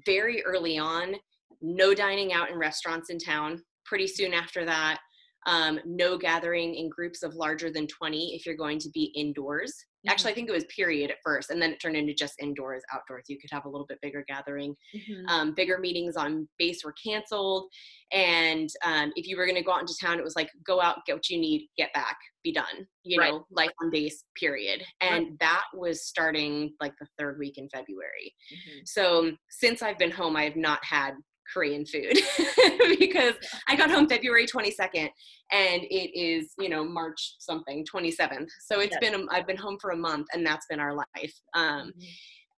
very 0.07 0.45
early 0.45 0.79
on, 0.79 1.15
no 1.61 1.95
dining 1.95 2.33
out 2.33 2.51
in 2.51 2.59
restaurants 2.59 3.11
in 3.11 3.19
town. 3.19 3.63
Pretty 3.85 4.07
soon 4.07 4.35
after 4.35 4.65
that, 4.65 5.01
um, 5.49 5.81
no 5.87 6.19
gathering 6.19 6.75
in 6.75 6.91
groups 6.91 7.23
of 7.23 7.35
larger 7.35 7.73
than 7.73 7.87
20 7.87 8.35
if 8.35 8.45
you're 8.45 8.55
going 8.55 8.79
to 8.79 8.91
be 8.91 9.05
indoors. 9.17 9.71
Mm-hmm. 9.71 10.13
Actually, 10.13 10.33
I 10.33 10.35
think 10.35 10.49
it 10.49 10.53
was 10.53 10.67
period 10.67 11.11
at 11.11 11.17
first, 11.25 11.51
and 11.51 11.61
then 11.61 11.73
it 11.73 11.81
turned 11.81 11.97
into 11.97 12.13
just 12.13 12.35
indoors, 12.39 12.83
outdoors. 12.93 13.25
You 13.29 13.39
could 13.41 13.51
have 13.51 13.65
a 13.65 13.69
little 13.69 13.87
bit 13.87 13.99
bigger 14.03 14.25
gathering. 14.29 14.77
Mm-hmm. 14.95 15.27
Um, 15.27 15.55
bigger 15.55 15.79
meetings 15.79 16.17
on 16.17 16.47
base 16.59 16.85
were 16.85 16.95
canceled. 17.03 17.67
And 18.13 18.69
um, 18.85 19.11
if 19.17 19.27
you 19.27 19.39
were 19.39 19.47
going 19.47 19.57
to 19.57 19.65
go 19.65 19.73
out 19.73 19.81
into 19.81 19.97
town, 20.01 20.19
it 20.19 20.25
was 20.25 20.37
like, 20.37 20.51
go 20.67 20.83
out, 20.83 20.99
get 21.07 21.17
what 21.17 21.29
you 21.31 21.39
need, 21.39 21.67
get 21.79 21.93
back, 21.95 22.19
be 22.45 22.53
done, 22.53 22.87
you 23.03 23.19
right. 23.19 23.33
know, 23.33 23.47
life 23.51 23.71
on 23.83 23.91
base, 23.91 24.25
period. 24.39 24.83
And 25.01 25.25
right. 25.25 25.39
that 25.41 25.65
was 25.75 26.07
starting 26.07 26.75
like 26.81 26.93
the 27.01 27.07
third 27.19 27.39
week 27.39 27.57
in 27.57 27.71
February. 27.71 28.35
Mm-hmm. 28.53 28.79
So 28.85 29.33
since 29.49 29.83
I've 29.83 29.99
been 29.99 30.11
home, 30.11 30.37
I 30.37 30.45
have 30.45 30.57
not 30.57 30.85
had 30.85 31.15
Korean 31.53 31.85
food 31.85 32.19
because 32.99 33.35
I 33.69 33.77
got 33.77 33.91
home 33.91 34.09
February 34.09 34.47
22nd 34.47 35.09
and 35.51 35.83
it 35.83 36.19
is, 36.19 36.53
you 36.59 36.69
know, 36.69 36.85
March 36.85 37.37
something, 37.39 37.85
27th. 37.93 38.49
So 38.61 38.81
it's 38.81 38.97
yes. 39.01 39.11
been, 39.11 39.29
I've 39.31 39.47
been 39.47 39.57
home 39.57 39.79
for 39.81 39.91
a 39.91 39.97
month 39.97 40.27
and 40.33 40.47
that's 40.47 40.67
been 40.69 40.81
our 40.81 40.95
life. 40.95 41.35
Um, 41.55 41.89
mm-hmm. 41.89 42.01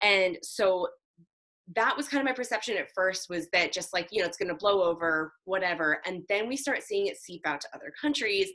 And 0.02 0.38
so 0.42 0.88
that 1.76 1.96
was 1.96 2.08
kind 2.08 2.20
of 2.20 2.24
my 2.24 2.34
perception 2.34 2.76
at 2.76 2.90
first 2.94 3.28
was 3.30 3.48
that 3.52 3.72
just 3.72 3.92
like, 3.92 4.08
you 4.10 4.20
know, 4.20 4.26
it's 4.26 4.36
going 4.36 4.48
to 4.48 4.54
blow 4.54 4.82
over, 4.82 5.32
whatever. 5.44 6.00
And 6.04 6.22
then 6.28 6.48
we 6.48 6.56
start 6.56 6.82
seeing 6.82 7.06
it 7.06 7.16
seep 7.16 7.42
out 7.46 7.60
to 7.60 7.68
other 7.74 7.92
countries. 8.00 8.50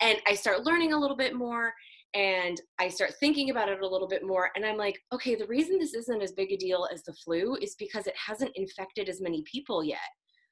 And 0.00 0.18
I 0.26 0.34
start 0.34 0.64
learning 0.64 0.92
a 0.92 0.98
little 0.98 1.16
bit 1.16 1.34
more 1.34 1.72
and 2.14 2.60
I 2.78 2.88
start 2.88 3.14
thinking 3.18 3.50
about 3.50 3.68
it 3.68 3.80
a 3.80 3.88
little 3.88 4.08
bit 4.08 4.26
more. 4.26 4.50
And 4.54 4.66
I'm 4.66 4.76
like, 4.76 4.98
okay, 5.12 5.34
the 5.34 5.46
reason 5.46 5.78
this 5.78 5.94
isn't 5.94 6.22
as 6.22 6.32
big 6.32 6.52
a 6.52 6.56
deal 6.56 6.86
as 6.92 7.02
the 7.04 7.14
flu 7.14 7.56
is 7.56 7.74
because 7.78 8.06
it 8.06 8.14
hasn't 8.16 8.52
infected 8.54 9.08
as 9.08 9.20
many 9.20 9.42
people 9.50 9.82
yet. 9.82 9.98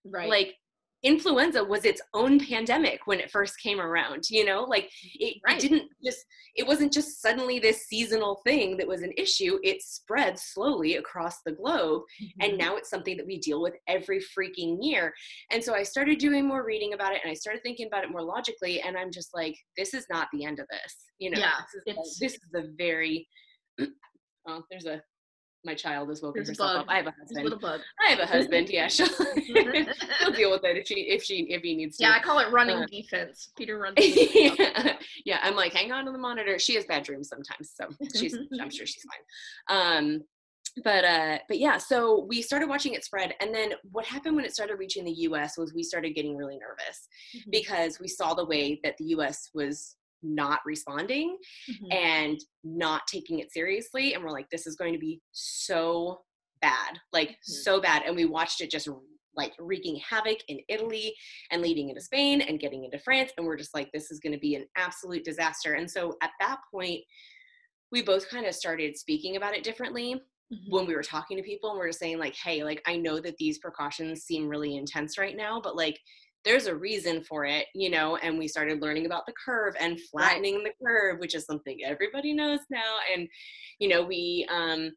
Right. 0.05 0.29
Like 0.29 0.55
influenza 1.03 1.65
was 1.65 1.85
its 1.85 2.03
own 2.13 2.39
pandemic 2.39 3.07
when 3.07 3.21
it 3.21 3.31
first 3.31 3.59
came 3.61 3.81
around 3.81 4.29
you 4.29 4.45
know 4.45 4.65
like 4.65 4.91
it, 5.15 5.37
right. 5.47 5.57
it, 5.57 5.69
didn't 5.69 5.89
just 6.05 6.25
it 6.57 6.67
wasn't 6.67 6.93
just 6.93 7.23
suddenly 7.23 7.59
this 7.59 7.87
seasonal 7.87 8.41
thing 8.45 8.77
that 8.77 8.87
was 8.87 9.03
an 9.03 9.13
issue 9.17 9.59
it 9.63 9.81
spread 9.83 10.39
slowly 10.39 10.97
across 10.97 11.41
the 11.47 11.53
globe 11.53 12.03
mm-hmm. 12.23 12.43
and 12.43 12.59
now 12.59 12.77
it's 12.77 12.91
something 12.91 13.17
that 13.17 13.27
we 13.27 13.39
deal 13.39 13.63
with 13.63 13.75
every 13.89 14.21
freaking 14.21 14.77
year 14.81 15.13
and 15.51 15.63
so 15.63 15.75
i 15.75 15.83
started 15.83 16.19
doing 16.19 16.47
more 16.47 16.65
reading 16.65 16.93
about 16.93 17.13
it 17.13 17.21
and 17.25 17.31
i 17.31 17.35
started 17.35 17.63
thinking 17.63 17.87
about 17.87 18.05
it 18.05 18.11
more 18.11 18.23
logically 18.23 18.81
and 18.83 18.97
i'm 18.97 19.11
just 19.11 19.31
like 19.35 19.57
this 19.79 19.95
is 19.95 20.05
not 20.11 20.29
the 20.33 20.45
end 20.45 20.59
of 20.59 20.67
this 20.71 20.97
you 21.19 21.31
know 21.31 21.39
yeah, 21.39 21.53
this 21.87 21.97
is, 21.97 22.19
this 22.21 22.33
is 22.35 22.49
the 22.53 22.75
very 22.77 23.27
oh 24.49 24.63
there's 24.71 24.87
a 24.87 25.01
my 25.65 25.75
child 25.75 26.11
is 26.11 26.23
woken 26.23 26.45
herself 26.45 26.81
up. 26.81 26.87
I 26.89 26.97
have 26.97 27.07
a 27.07 27.15
husband. 27.19 27.83
I 28.03 28.11
have 28.11 28.19
a 28.19 28.27
husband. 28.27 28.71
Yeah, 28.71 28.89
she'll, 28.89 29.07
he'll 29.37 30.33
deal 30.33 30.51
with 30.51 30.65
it 30.65 30.77
if 30.77 30.87
she 30.87 30.95
if 30.95 31.23
she 31.23 31.47
if 31.51 31.63
he 31.63 31.77
needs 31.77 31.99
to. 31.99 32.05
Yeah, 32.05 32.13
I 32.13 32.21
call 32.21 32.39
it 32.39 32.51
running 32.51 32.77
uh, 32.77 32.87
defense. 32.87 33.51
Peter 33.57 33.79
runs. 33.79 33.97
yeah. 33.99 34.97
yeah, 35.25 35.39
I'm 35.43 35.57
like, 35.57 35.73
hang 35.73 35.93
on 35.93 36.07
to 36.07 36.13
the 36.13 36.19
monitor. 36.19 36.59
She 36.59 36.75
has 36.77 36.85
bad 36.87 37.05
dreams 37.05 37.29
sometimes, 37.29 37.73
so 37.75 37.89
she's 38.17 38.37
I'm 38.61 38.71
sure 38.71 38.87
she's 38.87 39.05
fine. 39.05 39.79
Um, 39.79 40.23
but 40.85 41.05
uh, 41.05 41.39
but 41.49 41.59
yeah, 41.59 41.77
so 41.79 42.25
we 42.29 42.43
started 42.43 42.69
watching 42.69 42.95
it 42.95 43.05
spread, 43.05 43.35
and 43.41 43.55
then 43.55 43.73
what 43.91 44.07
happened 44.07 44.37
when 44.37 44.45
it 44.45 44.53
started 44.53 44.77
reaching 44.77 45.05
the 45.05 45.13
U.S. 45.13 45.59
was 45.59 45.75
we 45.75 45.83
started 45.83 46.15
getting 46.15 46.37
really 46.37 46.59
nervous 46.59 47.09
mm-hmm. 47.37 47.51
because 47.51 47.99
we 48.01 48.09
saw 48.09 48.35
the 48.35 48.45
way 48.45 48.81
that 48.83 48.97
the 48.99 49.07
U.S. 49.07 49.51
was 49.53 49.97
not 50.23 50.61
responding 50.65 51.37
mm-hmm. 51.71 51.93
and 51.93 52.39
not 52.65 53.03
taking 53.07 53.39
it 53.39 53.53
seriously 53.53 54.15
and 54.15 54.23
we're 54.23 54.31
like 54.31 54.49
this 54.51 54.67
is 54.67 54.77
going 54.77 54.93
to 54.93 54.99
be 54.99 55.21
so 55.33 56.21
bad 56.61 56.99
like 57.13 57.31
mm-hmm. 57.31 57.53
so 57.63 57.81
bad 57.81 58.03
and 58.07 58.15
we 58.15 58.25
watched 58.25 58.61
it 58.61 58.71
just 58.71 58.89
like 59.37 59.53
wreaking 59.59 59.97
havoc 59.97 60.39
in 60.49 60.59
Italy 60.69 61.15
and 61.51 61.63
leading 61.63 61.89
into 61.89 62.01
Spain 62.01 62.41
and 62.41 62.61
getting 62.61 62.85
into 62.85 62.99
France 62.99 63.33
and 63.37 63.47
we're 63.47 63.57
just 63.57 63.75
like 63.75 63.91
this 63.93 64.11
is 64.11 64.21
going 64.21 64.33
to 64.33 64.39
be 64.39 64.55
an 64.55 64.67
absolute 64.77 65.25
disaster 65.25 65.75
and 65.75 65.91
so 65.91 66.17
at 66.23 66.31
that 66.41 66.59
point 66.73 67.01
we 67.93 68.03
both 68.03 68.29
kind 68.29 68.47
of 68.47 68.55
started 68.55 68.97
speaking 68.97 69.37
about 69.37 69.55
it 69.55 69.65
differently 69.65 70.15
mm-hmm. 70.15 70.71
when 70.71 70.87
we 70.87 70.95
were 70.95 71.03
talking 71.03 71.37
to 71.37 71.43
people 71.43 71.71
and 71.71 71.79
we 71.79 71.85
are 71.85 71.89
just 71.89 72.01
saying 72.01 72.19
like 72.19 72.35
hey 72.35 72.65
like 72.65 72.83
I 72.87 72.97
know 72.97 73.21
that 73.21 73.37
these 73.39 73.59
precautions 73.59 74.23
seem 74.23 74.49
really 74.49 74.77
intense 74.77 75.17
right 75.17 75.37
now 75.37 75.61
but 75.61 75.77
like 75.77 75.99
there's 76.45 76.67
a 76.67 76.75
reason 76.75 77.23
for 77.23 77.45
it, 77.45 77.67
you 77.75 77.91
know, 77.91 78.17
and 78.17 78.39
we 78.39 78.49
started 78.49 78.81
learning 78.81 79.07
about 79.07 79.27
the 79.27 79.35
curve 79.45 79.75
and 79.79 80.01
flattening 80.11 80.57
right. 80.57 80.65
the 80.65 80.85
curve, 80.85 81.19
which 81.21 81.35
is 81.35 81.45
something 81.45 81.79
everybody 81.85 82.33
knows 82.33 82.61
now. 82.71 82.97
And, 83.15 83.29
you 83.79 83.89
know, 83.89 84.03
we, 84.03 84.47
um, 84.51 84.91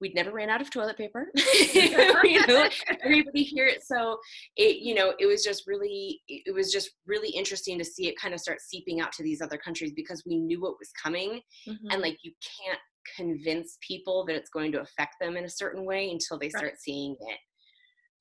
we'd 0.00 0.14
never 0.14 0.32
ran 0.32 0.50
out 0.50 0.60
of 0.60 0.70
toilet 0.70 0.98
paper 0.98 1.28
you 1.72 2.46
know 2.46 2.68
everybody 3.02 3.42
here 3.42 3.70
so 3.82 4.18
it 4.56 4.78
you 4.78 4.94
know 4.94 5.14
it 5.18 5.24
was 5.24 5.42
just 5.42 5.66
really 5.66 6.20
it 6.28 6.52
was 6.52 6.70
just 6.70 6.90
really 7.06 7.30
interesting 7.30 7.78
to 7.78 7.84
see 7.84 8.08
it 8.08 8.18
kind 8.20 8.34
of 8.34 8.40
start 8.40 8.60
seeping 8.60 9.00
out 9.00 9.12
to 9.12 9.22
these 9.22 9.40
other 9.40 9.56
countries 9.56 9.92
because 9.94 10.22
we 10.26 10.36
knew 10.36 10.60
what 10.60 10.74
was 10.78 10.90
coming 11.00 11.40
mm-hmm. 11.66 11.90
and 11.90 12.02
like 12.02 12.18
you 12.22 12.32
can't 12.62 12.80
convince 13.16 13.78
people 13.86 14.24
that 14.26 14.36
it's 14.36 14.50
going 14.50 14.72
to 14.72 14.80
affect 14.80 15.14
them 15.20 15.36
in 15.36 15.44
a 15.44 15.50
certain 15.50 15.84
way 15.84 16.10
until 16.10 16.38
they 16.38 16.48
start 16.48 16.64
right. 16.64 16.78
seeing 16.78 17.16
it 17.20 17.38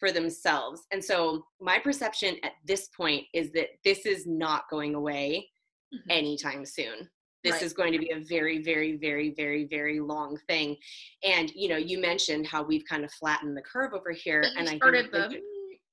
for 0.03 0.12
themselves. 0.12 0.81
And 0.91 1.01
so 1.01 1.45
my 1.62 1.79
perception 1.79 2.36
at 2.43 2.51
this 2.65 2.89
point 2.89 3.24
is 3.33 3.53
that 3.53 3.67
this 3.86 4.05
is 4.05 4.27
not 4.27 4.63
going 4.69 4.95
away 4.95 5.48
mm-hmm. 5.95 6.12
anytime 6.12 6.65
soon. 6.65 7.07
This 7.45 7.53
right. 7.53 7.62
is 7.62 7.72
going 7.72 7.93
to 7.93 8.00
be 8.00 8.12
a 8.12 8.19
very, 8.19 8.62
very, 8.62 8.98
very, 8.98 9.33
very, 9.33 9.65
very 9.65 10.01
long 10.01 10.38
thing. 10.45 10.75
And 11.24 11.50
you 11.55 11.69
know, 11.69 11.77
you 11.77 12.01
mentioned 12.01 12.48
how 12.48 12.63
we've 12.63 12.83
kind 12.89 13.05
of 13.05 13.12
flattened 13.13 13.55
the 13.55 13.62
curve 13.62 13.93
over 13.93 14.12
here. 14.12 14.43
and 14.57 14.67
I 14.67 14.75
started 14.75 15.10
the 15.13 15.39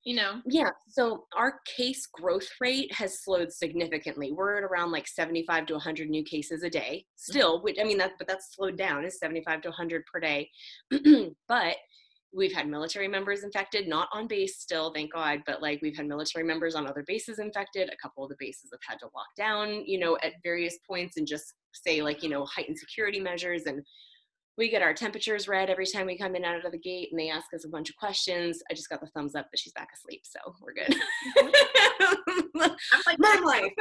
you 0.03 0.15
know 0.15 0.41
yeah 0.47 0.71
so 0.87 1.25
our 1.37 1.59
case 1.77 2.07
growth 2.11 2.49
rate 2.59 2.91
has 2.91 3.23
slowed 3.23 3.53
significantly 3.53 4.31
we're 4.31 4.57
at 4.57 4.63
around 4.63 4.91
like 4.91 5.07
75 5.07 5.67
to 5.67 5.73
100 5.73 6.09
new 6.09 6.23
cases 6.23 6.63
a 6.63 6.71
day 6.71 7.05
still 7.17 7.61
which 7.61 7.77
i 7.79 7.83
mean 7.83 7.99
that 7.99 8.13
but 8.17 8.27
that's 8.27 8.55
slowed 8.55 8.75
down 8.77 9.05
is 9.05 9.19
75 9.19 9.61
to 9.61 9.69
100 9.69 10.03
per 10.11 10.19
day 10.19 10.49
but 11.47 11.75
we've 12.33 12.53
had 12.53 12.67
military 12.67 13.07
members 13.07 13.43
infected, 13.43 13.87
not 13.87 14.07
on 14.13 14.27
base 14.27 14.59
still, 14.59 14.93
thank 14.93 15.11
God, 15.13 15.39
but 15.45 15.61
like 15.61 15.81
we've 15.81 15.97
had 15.97 16.07
military 16.07 16.45
members 16.45 16.75
on 16.75 16.87
other 16.87 17.03
bases 17.05 17.39
infected. 17.39 17.89
A 17.89 17.97
couple 17.97 18.23
of 18.23 18.29
the 18.29 18.37
bases 18.39 18.69
have 18.71 18.79
had 18.87 18.99
to 18.99 19.09
lock 19.13 19.27
down, 19.35 19.83
you 19.85 19.99
know, 19.99 20.17
at 20.23 20.33
various 20.43 20.77
points 20.87 21.17
and 21.17 21.27
just 21.27 21.53
say 21.73 22.01
like, 22.01 22.23
you 22.23 22.29
know, 22.29 22.45
heightened 22.45 22.77
security 22.77 23.19
measures 23.19 23.63
and 23.65 23.81
we 24.57 24.69
get 24.69 24.81
our 24.81 24.93
temperatures 24.93 25.47
read 25.47 25.69
every 25.69 25.85
time 25.85 26.05
we 26.05 26.17
come 26.17 26.35
in 26.35 26.43
out 26.43 26.65
of 26.65 26.71
the 26.71 26.77
gate 26.77 27.09
and 27.11 27.19
they 27.19 27.29
ask 27.29 27.53
us 27.53 27.65
a 27.65 27.69
bunch 27.69 27.89
of 27.89 27.95
questions. 27.95 28.61
I 28.69 28.73
just 28.73 28.89
got 28.89 28.99
the 29.01 29.07
thumbs 29.07 29.35
up 29.35 29.47
that 29.51 29.57
she's 29.57 29.73
back 29.73 29.89
asleep, 29.95 30.21
so 30.23 30.39
we're 30.61 30.73
good. 30.73 30.95
I'm 32.61 33.01
like 33.05 33.19
mom 33.19 33.43
life 33.43 33.71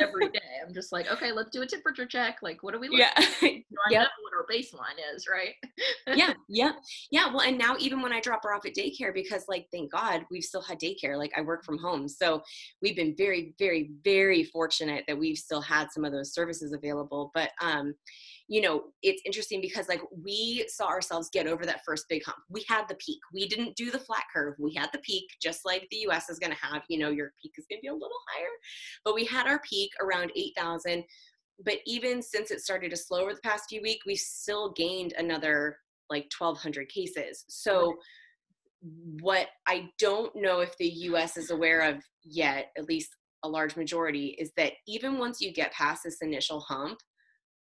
every 0.00 0.28
day. 0.28 0.40
I'm 0.64 0.72
just 0.72 0.92
like, 0.92 1.10
okay, 1.10 1.32
let's 1.32 1.50
do 1.50 1.62
a 1.62 1.66
temperature 1.66 2.06
check. 2.06 2.38
Like, 2.42 2.62
what 2.62 2.74
do 2.74 2.80
we 2.80 2.88
yeah. 2.92 3.12
yeah. 3.90 4.02
know 4.02 4.08
what 4.22 4.32
our 4.36 4.46
baseline 4.50 4.98
is, 5.14 5.26
right? 5.28 5.54
yeah, 6.16 6.34
yeah. 6.48 6.72
Yeah. 7.10 7.32
Well, 7.32 7.42
and 7.42 7.58
now 7.58 7.76
even 7.78 8.00
when 8.00 8.12
I 8.12 8.20
drop 8.20 8.42
her 8.44 8.54
off 8.54 8.66
at 8.66 8.74
daycare, 8.74 9.12
because 9.12 9.44
like 9.48 9.66
thank 9.72 9.90
God 9.90 10.24
we've 10.30 10.44
still 10.44 10.62
had 10.62 10.78
daycare. 10.78 11.18
Like 11.18 11.32
I 11.36 11.40
work 11.40 11.64
from 11.64 11.78
home. 11.78 12.08
So 12.08 12.42
we've 12.82 12.96
been 12.96 13.14
very, 13.16 13.54
very, 13.58 13.90
very 14.04 14.44
fortunate 14.44 15.04
that 15.08 15.18
we've 15.18 15.38
still 15.38 15.60
had 15.60 15.88
some 15.90 16.04
of 16.04 16.12
those 16.12 16.32
services 16.32 16.72
available. 16.72 17.30
But 17.34 17.50
um 17.60 17.94
you 18.46 18.60
know, 18.60 18.84
it's 19.02 19.22
interesting 19.24 19.60
because 19.60 19.88
like 19.88 20.02
we 20.22 20.66
saw 20.68 20.86
ourselves 20.88 21.30
get 21.32 21.46
over 21.46 21.64
that 21.64 21.84
first 21.84 22.04
big 22.08 22.22
hump. 22.24 22.38
We 22.50 22.64
had 22.68 22.86
the 22.88 22.96
peak. 22.96 23.18
We 23.32 23.48
didn't 23.48 23.74
do 23.74 23.90
the 23.90 23.98
flat 23.98 24.24
curve. 24.34 24.54
We 24.58 24.74
had 24.74 24.90
the 24.92 24.98
peak, 24.98 25.24
just 25.40 25.60
like 25.64 25.86
the 25.90 26.06
US 26.08 26.28
is 26.28 26.38
going 26.38 26.52
to 26.52 26.66
have. 26.66 26.82
You 26.88 26.98
know, 26.98 27.10
your 27.10 27.32
peak 27.40 27.52
is 27.56 27.66
going 27.70 27.78
to 27.78 27.82
be 27.82 27.88
a 27.88 27.92
little 27.92 28.10
higher, 28.34 28.50
but 29.04 29.14
we 29.14 29.24
had 29.24 29.46
our 29.46 29.60
peak 29.60 29.90
around 30.00 30.30
8,000. 30.36 31.04
But 31.64 31.78
even 31.86 32.20
since 32.20 32.50
it 32.50 32.60
started 32.60 32.90
to 32.90 32.96
slow 32.96 33.22
over 33.22 33.32
the 33.32 33.40
past 33.40 33.64
few 33.68 33.80
weeks, 33.80 34.04
we 34.06 34.16
still 34.16 34.72
gained 34.72 35.14
another 35.16 35.78
like 36.10 36.26
1,200 36.38 36.88
cases. 36.88 37.44
So, 37.48 37.94
what 39.22 39.46
I 39.66 39.88
don't 39.98 40.36
know 40.36 40.60
if 40.60 40.76
the 40.76 40.88
US 40.88 41.38
is 41.38 41.50
aware 41.50 41.80
of 41.80 42.04
yet, 42.22 42.66
at 42.76 42.84
least 42.84 43.16
a 43.42 43.48
large 43.48 43.76
majority, 43.76 44.36
is 44.38 44.52
that 44.58 44.72
even 44.86 45.18
once 45.18 45.40
you 45.40 45.54
get 45.54 45.72
past 45.72 46.02
this 46.04 46.18
initial 46.20 46.60
hump, 46.60 46.98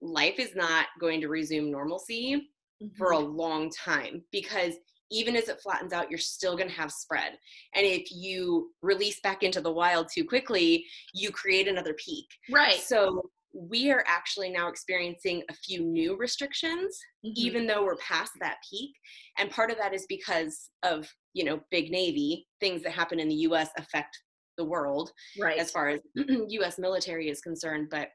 life 0.01 0.39
is 0.39 0.55
not 0.55 0.87
going 0.99 1.21
to 1.21 1.27
resume 1.27 1.71
normalcy 1.71 2.35
mm-hmm. 2.81 2.87
for 2.97 3.13
a 3.13 3.17
mm-hmm. 3.17 3.35
long 3.35 3.71
time 3.71 4.23
because 4.31 4.75
even 5.11 5.35
as 5.35 5.49
it 5.49 5.59
flattens 5.61 5.91
out, 5.91 6.09
you're 6.09 6.19
still 6.19 6.55
going 6.55 6.69
to 6.69 6.75
have 6.75 6.91
spread. 6.91 7.33
And 7.73 7.85
if 7.85 8.11
you 8.11 8.71
release 8.81 9.19
back 9.21 9.41
into 9.41 9.59
the 9.59 9.71
wild 9.71 10.07
too 10.13 10.23
quickly, 10.23 10.85
you 11.13 11.31
create 11.31 11.67
another 11.67 11.95
peak. 11.95 12.27
Right. 12.51 12.79
So 12.79 13.23
we 13.51 13.91
are 13.91 14.03
actually 14.07 14.51
now 14.51 14.69
experiencing 14.69 15.43
a 15.49 15.53
few 15.53 15.83
new 15.83 16.15
restrictions, 16.15 16.99
mm-hmm. 17.25 17.33
even 17.35 17.65
though 17.65 17.83
we're 17.83 17.97
past 17.97 18.33
that 18.39 18.57
peak. 18.69 18.91
And 19.37 19.49
part 19.49 19.71
of 19.71 19.77
that 19.77 19.93
is 19.93 20.05
because 20.07 20.69
of, 20.83 21.07
you 21.33 21.43
know, 21.43 21.59
big 21.71 21.91
Navy, 21.91 22.47
things 22.59 22.83
that 22.83 22.91
happen 22.91 23.19
in 23.19 23.27
the 23.27 23.35
US 23.35 23.69
affect 23.77 24.15
the 24.57 24.65
world 24.65 25.11
right. 25.39 25.57
as 25.57 25.71
far 25.71 25.89
as 25.89 26.01
US 26.49 26.77
military 26.77 27.29
is 27.29 27.41
concerned. 27.41 27.87
But 27.89 28.09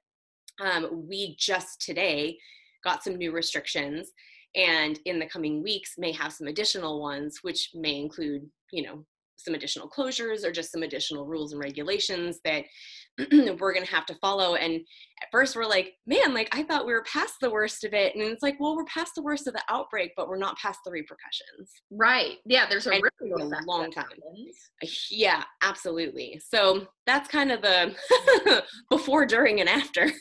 um, 0.60 1.06
we 1.08 1.36
just 1.38 1.80
today 1.80 2.38
got 2.82 3.02
some 3.02 3.16
new 3.16 3.32
restrictions 3.32 4.10
and 4.54 5.00
in 5.04 5.18
the 5.18 5.26
coming 5.26 5.62
weeks 5.62 5.94
may 5.98 6.12
have 6.12 6.32
some 6.32 6.46
additional 6.46 7.00
ones 7.00 7.38
which 7.42 7.70
may 7.74 7.98
include 7.98 8.42
you 8.72 8.82
know 8.82 9.04
some 9.36 9.54
additional 9.54 9.88
closures 9.88 10.44
or 10.44 10.52
just 10.52 10.70
some 10.70 10.82
additional 10.82 11.26
rules 11.26 11.52
and 11.52 11.60
regulations 11.60 12.38
that 12.44 12.64
we're 13.32 13.72
going 13.72 13.84
to 13.84 13.94
have 13.94 14.06
to 14.06 14.14
follow. 14.16 14.56
And 14.56 14.74
at 15.22 15.28
first 15.30 15.56
we're 15.56 15.66
like, 15.66 15.94
man, 16.06 16.34
like 16.34 16.48
I 16.52 16.62
thought 16.62 16.86
we 16.86 16.92
were 16.92 17.04
past 17.04 17.34
the 17.40 17.50
worst 17.50 17.84
of 17.84 17.94
it. 17.94 18.14
And 18.14 18.24
it's 18.24 18.42
like, 18.42 18.58
well, 18.58 18.76
we're 18.76 18.84
past 18.84 19.12
the 19.14 19.22
worst 19.22 19.46
of 19.46 19.54
the 19.54 19.62
outbreak, 19.68 20.12
but 20.16 20.28
we're 20.28 20.38
not 20.38 20.58
past 20.58 20.80
the 20.84 20.90
repercussions. 20.90 21.70
Right. 21.90 22.38
Yeah. 22.44 22.68
There's 22.68 22.86
a 22.86 23.00
long 23.66 23.90
time. 23.90 24.04
happens. 24.04 24.56
Yeah, 25.10 25.44
absolutely. 25.62 26.40
So 26.44 26.86
that's 27.06 27.28
kind 27.28 27.52
of 27.52 27.62
the 27.62 27.94
before, 28.90 29.26
during, 29.26 29.60
and 29.60 29.68
after. 29.68 30.10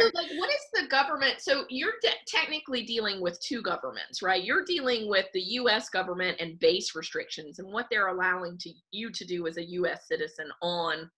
So, 0.00 0.06
like, 0.14 0.30
what 0.38 0.48
is 0.48 0.82
the 0.82 0.88
government? 0.88 1.40
So, 1.40 1.64
you're 1.68 1.92
de- 2.00 2.08
technically 2.26 2.84
dealing 2.84 3.20
with 3.20 3.38
two 3.40 3.60
governments, 3.60 4.22
right? 4.22 4.42
You're 4.42 4.64
dealing 4.64 5.10
with 5.10 5.26
the 5.34 5.40
U.S. 5.40 5.90
government 5.90 6.38
and 6.40 6.58
base 6.58 6.94
restrictions 6.94 7.58
and 7.58 7.70
what 7.70 7.86
they're 7.90 8.08
allowing 8.08 8.56
to 8.58 8.70
you 8.92 9.10
to 9.12 9.24
do 9.26 9.46
as 9.46 9.58
a 9.58 9.64
U.S. 9.64 10.08
citizen 10.08 10.46
on, 10.62 11.10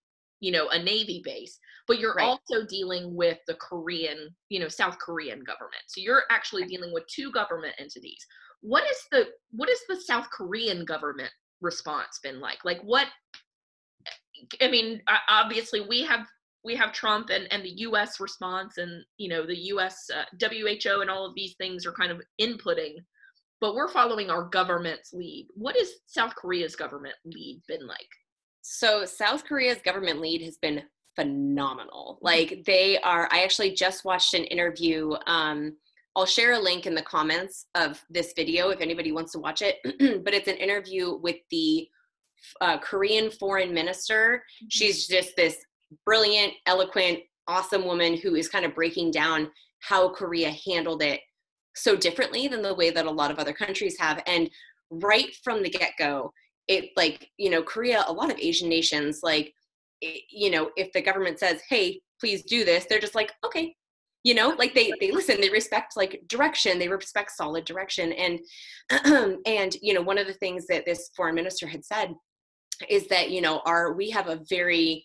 you 0.42 0.50
know, 0.52 0.68
a 0.68 0.78
Navy 0.82 1.22
base. 1.24 1.58
But 1.88 1.98
you're 1.98 2.14
Right. 2.14 2.26
also 2.26 2.66
dealing 2.66 3.14
with 3.14 3.38
the 3.46 3.54
Korean, 3.54 4.34
you 4.50 4.60
know, 4.60 4.68
South 4.68 4.98
Korean 4.98 5.42
government. 5.42 5.82
So, 5.86 6.00
you're 6.00 6.24
actually 6.30 6.64
dealing 6.64 6.92
with 6.92 7.06
two 7.06 7.30
government 7.32 7.74
entities. 7.78 8.26
What 8.60 8.84
is 8.90 8.98
the 9.10 9.32
what 9.50 9.68
is 9.70 9.80
the 9.88 10.00
South 10.00 10.28
Korean 10.30 10.84
government 10.84 11.32
response 11.60 12.18
been 12.22 12.40
like? 12.40 12.64
Like, 12.64 12.80
what? 12.82 13.08
I 14.60 14.68
mean, 14.68 15.02
obviously, 15.28 15.80
we 15.80 16.02
have 16.02 16.26
we 16.64 16.74
have 16.76 16.92
Trump 16.92 17.30
and, 17.30 17.52
and 17.52 17.64
the 17.64 17.74
U.S. 17.88 18.20
response, 18.20 18.78
and 18.78 19.04
you 19.18 19.28
know 19.28 19.46
the 19.46 19.58
U.S. 19.74 20.08
Uh, 20.14 20.24
WHO 20.40 21.00
and 21.00 21.10
all 21.10 21.26
of 21.26 21.34
these 21.34 21.54
things 21.56 21.86
are 21.86 21.92
kind 21.92 22.12
of 22.12 22.20
inputting, 22.40 22.94
but 23.60 23.74
we're 23.74 23.88
following 23.88 24.30
our 24.30 24.44
government's 24.44 25.12
lead. 25.12 25.48
What 25.54 25.76
has 25.76 25.90
South 26.06 26.34
Korea's 26.34 26.76
government 26.76 27.14
lead 27.24 27.62
been 27.68 27.86
like? 27.86 28.08
So 28.62 29.04
South 29.04 29.44
Korea's 29.44 29.82
government 29.82 30.20
lead 30.20 30.42
has 30.42 30.56
been 30.56 30.82
phenomenal. 31.14 32.18
Like 32.22 32.62
they 32.64 32.98
are 33.00 33.28
I 33.30 33.42
actually 33.42 33.74
just 33.74 34.04
watched 34.04 34.34
an 34.34 34.44
interview 34.44 35.14
um 35.26 35.76
I'll 36.14 36.26
share 36.26 36.52
a 36.52 36.58
link 36.58 36.86
in 36.86 36.94
the 36.94 37.02
comments 37.02 37.66
of 37.74 38.02
this 38.10 38.32
video 38.34 38.68
if 38.68 38.80
anybody 38.80 39.12
wants 39.12 39.32
to 39.32 39.38
watch 39.38 39.62
it, 39.62 39.78
but 40.24 40.34
it's 40.34 40.48
an 40.48 40.56
interview 40.56 41.16
with 41.16 41.36
the 41.50 41.88
uh, 42.60 42.78
Korean 42.78 43.30
foreign 43.30 43.72
minister. 43.72 44.42
She's 44.68 45.06
just 45.06 45.36
this 45.36 45.56
brilliant, 46.04 46.52
eloquent, 46.66 47.20
awesome 47.48 47.86
woman 47.86 48.16
who 48.16 48.34
is 48.34 48.48
kind 48.48 48.66
of 48.66 48.74
breaking 48.74 49.10
down 49.10 49.50
how 49.80 50.10
Korea 50.10 50.54
handled 50.66 51.02
it 51.02 51.20
so 51.74 51.96
differently 51.96 52.46
than 52.46 52.60
the 52.60 52.74
way 52.74 52.90
that 52.90 53.06
a 53.06 53.10
lot 53.10 53.30
of 53.30 53.38
other 53.38 53.54
countries 53.54 53.96
have. 53.98 54.22
And 54.26 54.50
right 54.90 55.34
from 55.42 55.62
the 55.62 55.70
get 55.70 55.92
go, 55.98 56.32
it 56.68 56.90
like, 56.96 57.28
you 57.38 57.50
know, 57.50 57.62
Korea, 57.62 58.04
a 58.06 58.12
lot 58.12 58.30
of 58.30 58.38
Asian 58.38 58.68
nations, 58.68 59.20
like, 59.22 59.52
you 60.00 60.50
know, 60.50 60.70
if 60.76 60.92
the 60.92 61.02
government 61.02 61.38
says, 61.38 61.62
hey, 61.68 62.00
please 62.20 62.42
do 62.44 62.64
this, 62.64 62.86
they're 62.88 63.00
just 63.00 63.14
like, 63.14 63.32
okay. 63.44 63.74
You 64.24 64.34
know, 64.34 64.50
like 64.50 64.72
they 64.72 64.92
they 65.00 65.10
listen, 65.10 65.40
they 65.40 65.50
respect 65.50 65.96
like 65.96 66.22
direction, 66.28 66.78
they 66.78 66.86
respect 66.86 67.32
solid 67.32 67.64
direction, 67.64 68.12
and 68.12 68.38
and 69.46 69.76
you 69.82 69.92
know 69.92 70.00
one 70.00 70.16
of 70.16 70.28
the 70.28 70.32
things 70.34 70.64
that 70.68 70.86
this 70.86 71.10
foreign 71.16 71.34
minister 71.34 71.66
had 71.66 71.84
said 71.84 72.14
is 72.88 73.08
that 73.08 73.32
you 73.32 73.40
know 73.40 73.62
our 73.66 73.94
we 73.94 74.10
have 74.10 74.28
a 74.28 74.40
very 74.48 75.04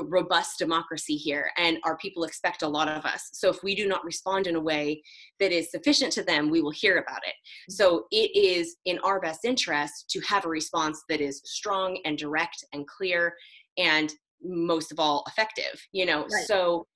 robust 0.00 0.58
democracy 0.58 1.16
here 1.16 1.50
and 1.56 1.78
our 1.84 1.96
people 1.96 2.24
expect 2.24 2.62
a 2.62 2.68
lot 2.68 2.88
of 2.88 3.04
us. 3.04 3.30
So 3.32 3.48
if 3.50 3.62
we 3.62 3.74
do 3.74 3.86
not 3.86 4.04
respond 4.04 4.46
in 4.46 4.56
a 4.56 4.60
way 4.60 5.02
that 5.40 5.52
is 5.52 5.70
sufficient 5.70 6.12
to 6.14 6.22
them 6.22 6.50
we 6.50 6.62
will 6.62 6.70
hear 6.70 6.98
about 6.98 7.20
it. 7.26 7.34
So 7.70 8.04
it 8.10 8.34
is 8.36 8.76
in 8.84 8.98
our 9.00 9.20
best 9.20 9.44
interest 9.44 10.08
to 10.10 10.20
have 10.20 10.44
a 10.44 10.48
response 10.48 11.02
that 11.08 11.20
is 11.20 11.42
strong 11.44 11.98
and 12.04 12.16
direct 12.16 12.64
and 12.72 12.86
clear 12.86 13.34
and 13.76 14.12
most 14.42 14.92
of 14.92 14.98
all 14.98 15.24
effective 15.28 15.80
you 15.92 16.06
know? 16.06 16.22
Right. 16.22 16.46
so 16.46 16.86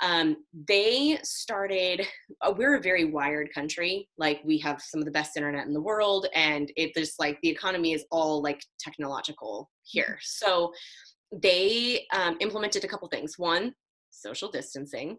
um, 0.00 0.36
they 0.68 1.18
started 1.22 2.06
uh, 2.42 2.52
we're 2.56 2.76
a 2.76 2.80
very 2.80 3.04
wired 3.06 3.52
country. 3.52 4.08
Like 4.16 4.40
we 4.44 4.58
have 4.58 4.80
some 4.80 5.00
of 5.00 5.06
the 5.06 5.10
best 5.10 5.36
internet 5.36 5.66
in 5.66 5.72
the 5.72 5.80
world 5.80 6.26
and 6.34 6.70
it 6.76 6.94
just 6.94 7.18
like 7.18 7.38
the 7.42 7.48
economy 7.48 7.92
is 7.92 8.04
all 8.10 8.42
like 8.42 8.62
technological 8.78 9.70
here. 9.82 10.18
So 10.22 10.72
they 11.32 12.06
um, 12.12 12.36
implemented 12.40 12.84
a 12.84 12.88
couple 12.88 13.08
things. 13.08 13.38
One 13.38 13.74
social 14.10 14.50
distancing 14.50 15.18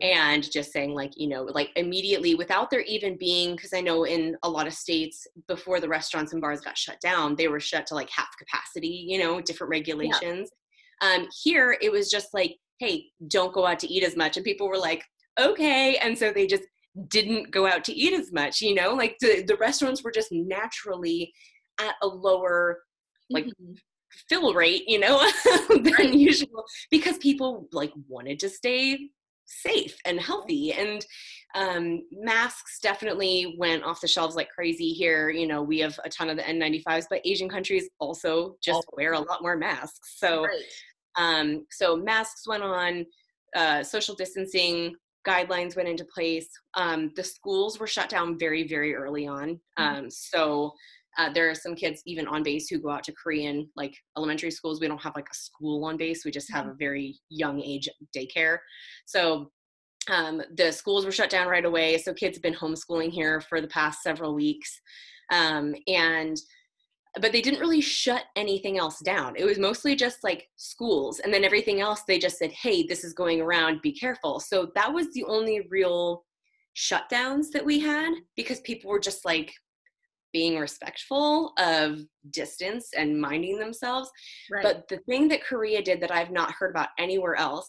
and 0.00 0.50
just 0.50 0.72
saying 0.72 0.94
like 0.94 1.12
you 1.14 1.28
know 1.28 1.42
like 1.42 1.68
immediately 1.76 2.34
without 2.34 2.70
there 2.70 2.80
even 2.80 3.16
being 3.18 3.54
because 3.54 3.74
i 3.74 3.82
know 3.82 4.04
in 4.04 4.34
a 4.44 4.48
lot 4.48 4.66
of 4.66 4.72
states 4.72 5.26
before 5.46 5.78
the 5.78 5.86
restaurants 5.88 6.32
and 6.32 6.40
bars 6.40 6.62
got 6.62 6.76
shut 6.76 6.98
down 7.02 7.36
they 7.36 7.48
were 7.48 7.60
shut 7.60 7.86
to 7.86 7.94
like 7.94 8.08
half 8.08 8.30
capacity 8.38 9.04
you 9.06 9.18
know 9.18 9.42
different 9.42 9.70
regulations. 9.70 10.50
Um 11.02 11.28
here 11.44 11.76
it 11.82 11.92
was 11.92 12.10
just 12.10 12.32
like 12.32 12.56
hey 12.78 13.04
don't 13.28 13.52
go 13.52 13.66
out 13.66 13.78
to 13.80 13.92
eat 13.92 14.02
as 14.02 14.16
much 14.16 14.38
and 14.38 14.44
people 14.44 14.68
were 14.68 14.78
like 14.78 15.04
okay 15.38 15.96
and 15.98 16.16
so 16.16 16.32
they 16.32 16.46
just 16.46 16.64
didn't 17.08 17.50
go 17.50 17.66
out 17.66 17.84
to 17.84 17.92
eat 17.92 18.14
as 18.18 18.32
much 18.32 18.62
you 18.62 18.74
know? 18.74 18.94
Like 18.94 19.16
the, 19.20 19.44
the 19.46 19.56
restaurants 19.56 20.02
were 20.02 20.10
just 20.10 20.32
naturally 20.32 21.32
at 21.78 21.94
a 22.02 22.06
lower 22.06 22.80
like, 23.28 23.44
Mhm. 23.44 23.76
Fill 24.28 24.54
rate, 24.54 24.84
you 24.86 24.98
know, 24.98 25.18
than 25.68 25.84
Right. 25.84 26.14
usual 26.14 26.64
because 26.90 27.18
people 27.18 27.68
like 27.72 27.92
wanted 28.08 28.38
to 28.40 28.48
stay 28.48 29.10
safe 29.46 29.96
and 30.04 30.20
healthy 30.20 30.72
and 30.72 31.04
um, 31.56 32.02
masks 32.12 32.78
definitely 32.80 33.56
went 33.58 33.82
off 33.82 34.00
the 34.00 34.06
shelves 34.06 34.36
like 34.36 34.48
crazy 34.48 34.92
here 34.92 35.28
you 35.28 35.44
know 35.44 35.60
we 35.60 35.80
have 35.80 35.98
a 36.04 36.08
ton 36.08 36.30
of 36.30 36.36
the 36.36 36.42
n95s 36.44 37.06
but 37.10 37.20
asian 37.24 37.48
countries 37.48 37.88
also 37.98 38.54
just 38.62 38.86
wear 38.96 39.14
a 39.14 39.18
lot 39.18 39.42
more 39.42 39.56
masks 39.56 40.14
so 40.18 40.44
Right. 40.44 40.62
um, 41.16 41.66
so 41.70 41.96
masks 41.96 42.46
went 42.46 42.62
on, 42.62 43.04
uh, 43.56 43.82
social 43.82 44.14
distancing 44.14 44.94
guidelines 45.26 45.76
went 45.76 45.88
into 45.88 46.04
place. 46.04 46.48
Um, 46.74 47.12
the 47.16 47.24
schools 47.24 47.78
were 47.78 47.86
shut 47.86 48.08
down 48.08 48.38
very, 48.38 48.66
very 48.66 48.94
early 48.94 49.26
on. 49.26 49.60
Um, 49.76 50.10
so 50.10 50.72
uh, 51.18 51.32
there 51.32 51.50
are 51.50 51.54
some 51.54 51.74
kids 51.74 52.02
even 52.06 52.26
on 52.26 52.42
base 52.42 52.68
who 52.68 52.78
go 52.78 52.90
out 52.90 53.04
to 53.04 53.12
Korean 53.12 53.68
like 53.76 53.94
elementary 54.16 54.50
schools. 54.50 54.80
We 54.80 54.88
don't 54.88 55.02
have 55.02 55.16
like 55.16 55.28
a 55.30 55.34
school 55.34 55.84
on 55.84 55.96
base. 55.96 56.24
We 56.24 56.30
just 56.30 56.52
have 56.52 56.66
a 56.66 56.74
very 56.74 57.18
young 57.28 57.60
age 57.60 57.88
daycare. 58.16 58.58
So 59.06 59.50
um, 60.08 60.42
the 60.56 60.72
schools 60.72 61.04
were 61.04 61.12
shut 61.12 61.30
down 61.30 61.48
right 61.48 61.64
away. 61.64 61.98
So 61.98 62.14
kids 62.14 62.36
have 62.36 62.42
been 62.42 62.54
homeschooling 62.54 63.10
here 63.10 63.40
for 63.40 63.60
the 63.60 63.68
past 63.68 64.02
several 64.02 64.34
weeks. 64.34 64.80
Um, 65.32 65.74
and 65.86 66.36
but 67.20 67.32
they 67.32 67.40
didn't 67.40 67.60
really 67.60 67.80
shut 67.80 68.24
anything 68.36 68.78
else 68.78 69.00
down. 69.00 69.34
It 69.36 69.44
was 69.44 69.58
mostly 69.58 69.96
just 69.96 70.22
like 70.22 70.48
schools, 70.54 71.18
and 71.18 71.34
then 71.34 71.44
everything 71.44 71.80
else 71.80 72.02
they 72.06 72.20
just 72.20 72.38
said, 72.38 72.52
"Hey, 72.52 72.84
this 72.84 73.02
is 73.02 73.14
going 73.14 73.40
around. 73.40 73.82
Be 73.82 73.92
careful." 73.92 74.38
So 74.38 74.70
that 74.76 74.92
was 74.92 75.12
the 75.12 75.24
only 75.24 75.66
real 75.70 76.24
shutdowns 76.76 77.50
that 77.52 77.64
we 77.64 77.80
had 77.80 78.12
because 78.36 78.60
people 78.60 78.90
were 78.90 79.00
just 79.00 79.24
like 79.24 79.52
being 80.32 80.58
respectful 80.58 81.52
of 81.58 82.00
distance 82.30 82.90
and 82.96 83.20
minding 83.20 83.58
themselves. 83.58 84.10
Right. 84.50 84.62
But 84.62 84.88
the 84.88 84.98
thing 85.08 85.28
that 85.28 85.44
Korea 85.44 85.82
did 85.82 86.00
that 86.00 86.10
I've 86.10 86.30
not 86.30 86.52
heard 86.52 86.70
about 86.70 86.88
anywhere 86.98 87.36
else 87.36 87.68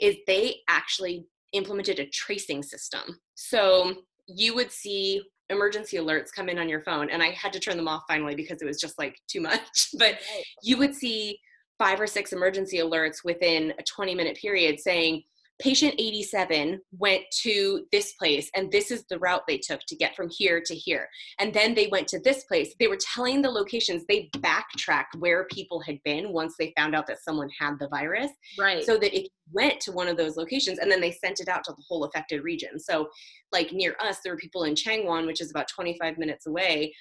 is 0.00 0.16
they 0.26 0.56
actually 0.68 1.26
implemented 1.52 1.98
a 1.98 2.06
tracing 2.06 2.62
system. 2.62 3.18
So 3.34 3.94
you 4.26 4.54
would 4.54 4.72
see 4.72 5.22
emergency 5.50 5.98
alerts 5.98 6.32
come 6.34 6.48
in 6.48 6.58
on 6.58 6.68
your 6.68 6.82
phone, 6.82 7.10
and 7.10 7.22
I 7.22 7.30
had 7.30 7.52
to 7.52 7.60
turn 7.60 7.76
them 7.76 7.88
off 7.88 8.02
finally 8.08 8.34
because 8.34 8.62
it 8.62 8.66
was 8.66 8.80
just 8.80 8.98
like 8.98 9.16
too 9.28 9.40
much. 9.40 9.60
But 9.98 10.18
you 10.62 10.78
would 10.78 10.94
see 10.94 11.38
five 11.78 12.00
or 12.00 12.06
six 12.06 12.32
emergency 12.32 12.78
alerts 12.78 13.18
within 13.24 13.72
a 13.78 13.82
20 13.82 14.14
minute 14.14 14.36
period 14.36 14.80
saying, 14.80 15.22
patient 15.60 15.94
87 15.98 16.80
went 16.92 17.22
to 17.42 17.86
this 17.92 18.12
place 18.14 18.50
and 18.54 18.70
this 18.72 18.90
is 18.90 19.04
the 19.08 19.18
route 19.18 19.42
they 19.46 19.58
took 19.58 19.80
to 19.86 19.96
get 19.96 20.16
from 20.16 20.28
here 20.30 20.62
to 20.64 20.74
here. 20.74 21.08
And 21.38 21.54
then 21.54 21.74
they 21.74 21.86
went 21.86 22.08
to 22.08 22.20
this 22.20 22.44
place. 22.44 22.74
They 22.78 22.88
were 22.88 22.98
telling 23.14 23.42
the 23.42 23.50
locations. 23.50 24.04
They 24.08 24.30
backtracked 24.38 25.16
where 25.16 25.44
people 25.46 25.80
had 25.80 25.98
been 26.04 26.32
once 26.32 26.54
they 26.58 26.72
found 26.76 26.94
out 26.94 27.06
that 27.06 27.22
someone 27.22 27.48
had 27.58 27.74
the 27.78 27.88
virus 27.88 28.30
right. 28.58 28.84
so 28.84 28.96
that 28.98 29.16
it 29.16 29.28
went 29.52 29.80
to 29.80 29.92
one 29.92 30.08
of 30.08 30.16
those 30.16 30.36
locations 30.36 30.78
and 30.78 30.90
then 30.90 31.00
they 31.00 31.12
sent 31.12 31.40
it 31.40 31.48
out 31.48 31.64
to 31.64 31.72
the 31.72 31.82
whole 31.88 32.04
affected 32.04 32.42
region. 32.42 32.78
So 32.78 33.08
like 33.52 33.72
near 33.72 33.94
us 34.00 34.18
there 34.24 34.32
were 34.32 34.38
people 34.38 34.64
in 34.64 34.74
changwon 34.74 35.26
which 35.26 35.40
is 35.40 35.50
about 35.50 35.68
25 35.68 36.18
minutes 36.18 36.46
away 36.46 36.94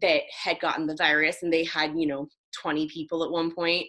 that 0.00 0.22
had 0.44 0.60
gotten 0.60 0.86
the 0.86 0.96
virus 0.96 1.38
and 1.42 1.52
they 1.52 1.64
had 1.64 1.92
you 1.96 2.06
know 2.06 2.28
20 2.60 2.88
people 2.88 3.24
at 3.24 3.30
one 3.30 3.54
point 3.54 3.86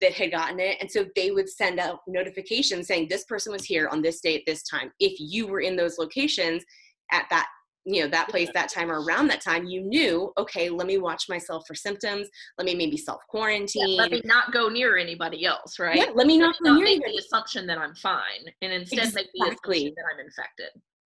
that 0.00 0.12
had 0.12 0.30
gotten 0.30 0.58
it 0.60 0.76
and 0.80 0.90
so 0.90 1.04
they 1.16 1.30
would 1.30 1.48
send 1.48 1.78
out 1.78 2.00
notifications 2.08 2.86
saying 2.86 3.06
this 3.08 3.24
person 3.24 3.52
was 3.52 3.64
here 3.64 3.88
on 3.88 4.02
this 4.02 4.20
date 4.20 4.42
this 4.46 4.62
time 4.62 4.90
if 5.00 5.14
you 5.18 5.46
were 5.46 5.60
in 5.60 5.76
those 5.76 5.98
locations 5.98 6.64
at 7.12 7.26
that 7.30 7.46
you 7.86 8.02
know 8.02 8.08
that 8.08 8.28
place 8.28 8.50
that 8.54 8.68
time 8.68 8.90
or 8.90 9.02
around 9.02 9.26
that 9.26 9.40
time 9.40 9.64
you 9.66 9.80
knew 9.80 10.32
okay 10.36 10.68
let 10.68 10.86
me 10.86 10.98
watch 10.98 11.28
myself 11.28 11.64
for 11.66 11.74
symptoms 11.74 12.28
let 12.58 12.66
me 12.66 12.74
maybe 12.74 12.96
self 12.96 13.20
Yeah, 13.22 13.26
quarantine 13.30 13.98
let 13.98 14.10
me 14.12 14.20
not 14.24 14.52
go 14.52 14.68
near 14.68 14.96
anybody 14.98 15.46
else, 15.46 15.78
right? 15.78 15.96
yeah, 15.96 16.10
let 16.14 16.26
me 16.26 16.38
not 16.38 16.54
Let 16.60 16.70
go 16.70 16.74
me 16.74 16.80
near 16.80 16.84
make 16.88 17.06
you. 17.06 17.12
the 17.14 17.18
assumption 17.18 17.66
that 17.68 17.78
I'm 17.78 17.94
fine, 17.94 18.44
and 18.62 18.72
instead 18.72 19.14
make 19.14 19.28
the 19.34 19.48
assumption 19.48 19.94
that 19.96 20.04
I'm 20.12 20.20
infected, 20.20 20.68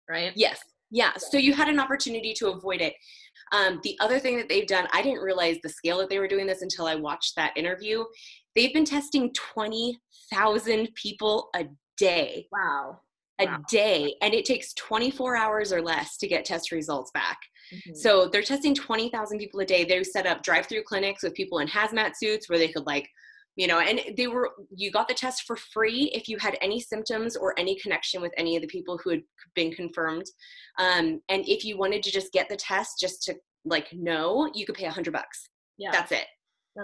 right? 0.08 0.32
Yes, 0.36 0.60
Yeah, 0.90 1.16
so 1.16 1.36
you 1.36 1.52
had 1.52 1.68
an 1.68 1.80
opportunity 1.80 2.32
to 2.34 2.48
avoid 2.50 2.80
it. 2.80 2.94
Um, 3.52 3.80
the 3.82 3.96
other 4.00 4.18
thing 4.18 4.36
that 4.36 4.48
they've 4.48 4.66
done, 4.66 4.86
I 4.92 5.02
didn't 5.02 5.20
realize 5.22 5.56
the 5.62 5.68
scale 5.68 5.98
that 5.98 6.08
they 6.08 6.18
were 6.18 6.28
doing 6.28 6.46
this 6.46 6.62
until 6.62 6.86
I 6.86 6.94
watched 6.94 7.34
that 7.36 7.56
interview. 7.56 8.04
They've 8.54 8.72
been 8.72 8.84
testing 8.84 9.32
20,000 9.34 10.88
people 10.94 11.48
a 11.54 11.64
day. 11.96 12.48
Wow. 12.52 13.00
A 13.40 13.46
Wow. 13.46 13.58
day. 13.68 14.14
And 14.20 14.34
it 14.34 14.44
takes 14.44 14.74
24 14.74 15.36
hours 15.36 15.72
or 15.72 15.80
less 15.82 16.16
to 16.18 16.28
get 16.28 16.44
test 16.44 16.70
results 16.70 17.10
back. 17.12 17.38
Mhm. 17.72 17.96
So 17.96 18.28
they're 18.28 18.42
testing 18.42 18.74
20,000 18.74 19.38
people 19.38 19.60
a 19.60 19.64
day. 19.64 19.84
They 19.84 20.02
set 20.04 20.26
up 20.26 20.42
drive 20.42 20.66
through 20.66 20.82
clinics 20.84 21.22
with 21.22 21.34
people 21.34 21.58
in 21.60 21.68
hazmat 21.68 22.12
suits 22.16 22.48
where 22.48 22.58
they 22.58 22.68
could, 22.68 22.86
like, 22.86 23.08
you 23.56 23.66
know, 23.66 23.80
and 23.80 24.00
they 24.16 24.26
were, 24.28 24.50
you 24.74 24.90
got 24.90 25.08
the 25.08 25.14
test 25.14 25.42
for 25.46 25.56
free 25.56 26.10
if 26.14 26.28
you 26.28 26.38
had 26.38 26.56
any 26.60 26.80
symptoms 26.80 27.36
or 27.36 27.58
any 27.58 27.78
connection 27.78 28.20
with 28.22 28.32
any 28.36 28.56
of 28.56 28.62
the 28.62 28.68
people 28.68 28.98
who 29.02 29.10
had 29.10 29.22
been 29.54 29.72
confirmed. 29.74 30.24
Um, 30.78 31.20
and 31.28 31.46
if 31.48 31.64
you 31.64 31.76
wanted 31.76 32.02
to 32.04 32.10
just 32.10 32.32
get 32.32 32.48
the 32.48 32.56
test 32.56 32.98
just 33.00 33.22
to, 33.24 33.34
like, 33.64 33.92
know, 33.92 34.50
you 34.54 34.64
could 34.66 34.74
pay 34.74 34.86
a 34.86 34.90
hundred 34.90 35.12
bucks. 35.12 35.48
yeah. 35.78 35.90
That's 35.90 36.12
it. 36.12 36.26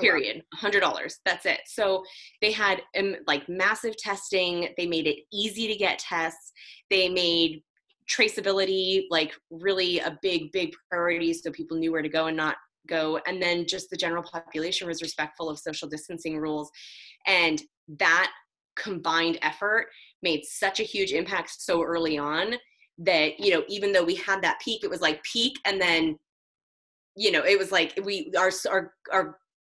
Period 0.01 0.43
$100 0.61 1.13
that's 1.25 1.47
it. 1.47 1.61
So 1.67 2.03
they 2.43 2.53
had 2.53 2.83
um, 2.99 3.17
like 3.27 3.49
massive 3.49 3.97
testing 3.97 4.69
they 4.77 4.87
made 4.87 5.07
it 5.07 5.21
easy 5.33 5.67
to 5.67 5.77
get 5.77 5.99
tests 5.99 6.53
they 6.91 7.09
made 7.09 7.63
traceability 8.11 9.05
like 9.11 9.33
really 9.51 9.99
a 10.01 10.19
big 10.23 10.51
big 10.53 10.73
priority 10.91 11.33
so 11.33 11.51
people 11.51 11.77
knew 11.77 11.93
where 11.93 12.03
to 12.03 12.09
go 12.09 12.27
and 12.27 12.37
not 12.37 12.57
go 12.87 13.21
and 13.27 13.41
then 13.41 13.67
just 13.67 13.91
the 13.91 13.97
general 13.97 14.23
population 14.23 14.89
was 14.89 15.03
respectful 15.03 15.49
of 15.49 15.59
social 15.59 15.89
distancing 15.89 16.39
rules 16.39 16.71
and 17.27 17.63
that 17.99 18.31
combined 18.77 19.39
effort 19.43 19.87
made 20.23 20.43
such 20.45 20.81
a 20.81 20.85
huge 20.85 21.13
impact 21.13 21.51
so 21.59 21.83
early 21.83 22.17
on 22.17 22.55
that 22.99 23.39
you 23.39 23.53
know 23.53 23.63
even 23.69 23.93
though 23.93 24.05
we 24.05 24.15
had 24.15 24.41
that 24.43 24.59
peak 24.65 24.83
it 24.83 24.91
was 24.91 25.01
like 25.01 25.23
peak 25.23 25.59
and 25.67 25.81
then 25.81 26.17
you 27.15 27.31
know 27.31 27.45
it 27.45 27.59
was 27.59 27.71
like 27.71 27.99
we 28.05 28.33
our 28.39 28.51
our 28.71 28.93
our 29.13 29.39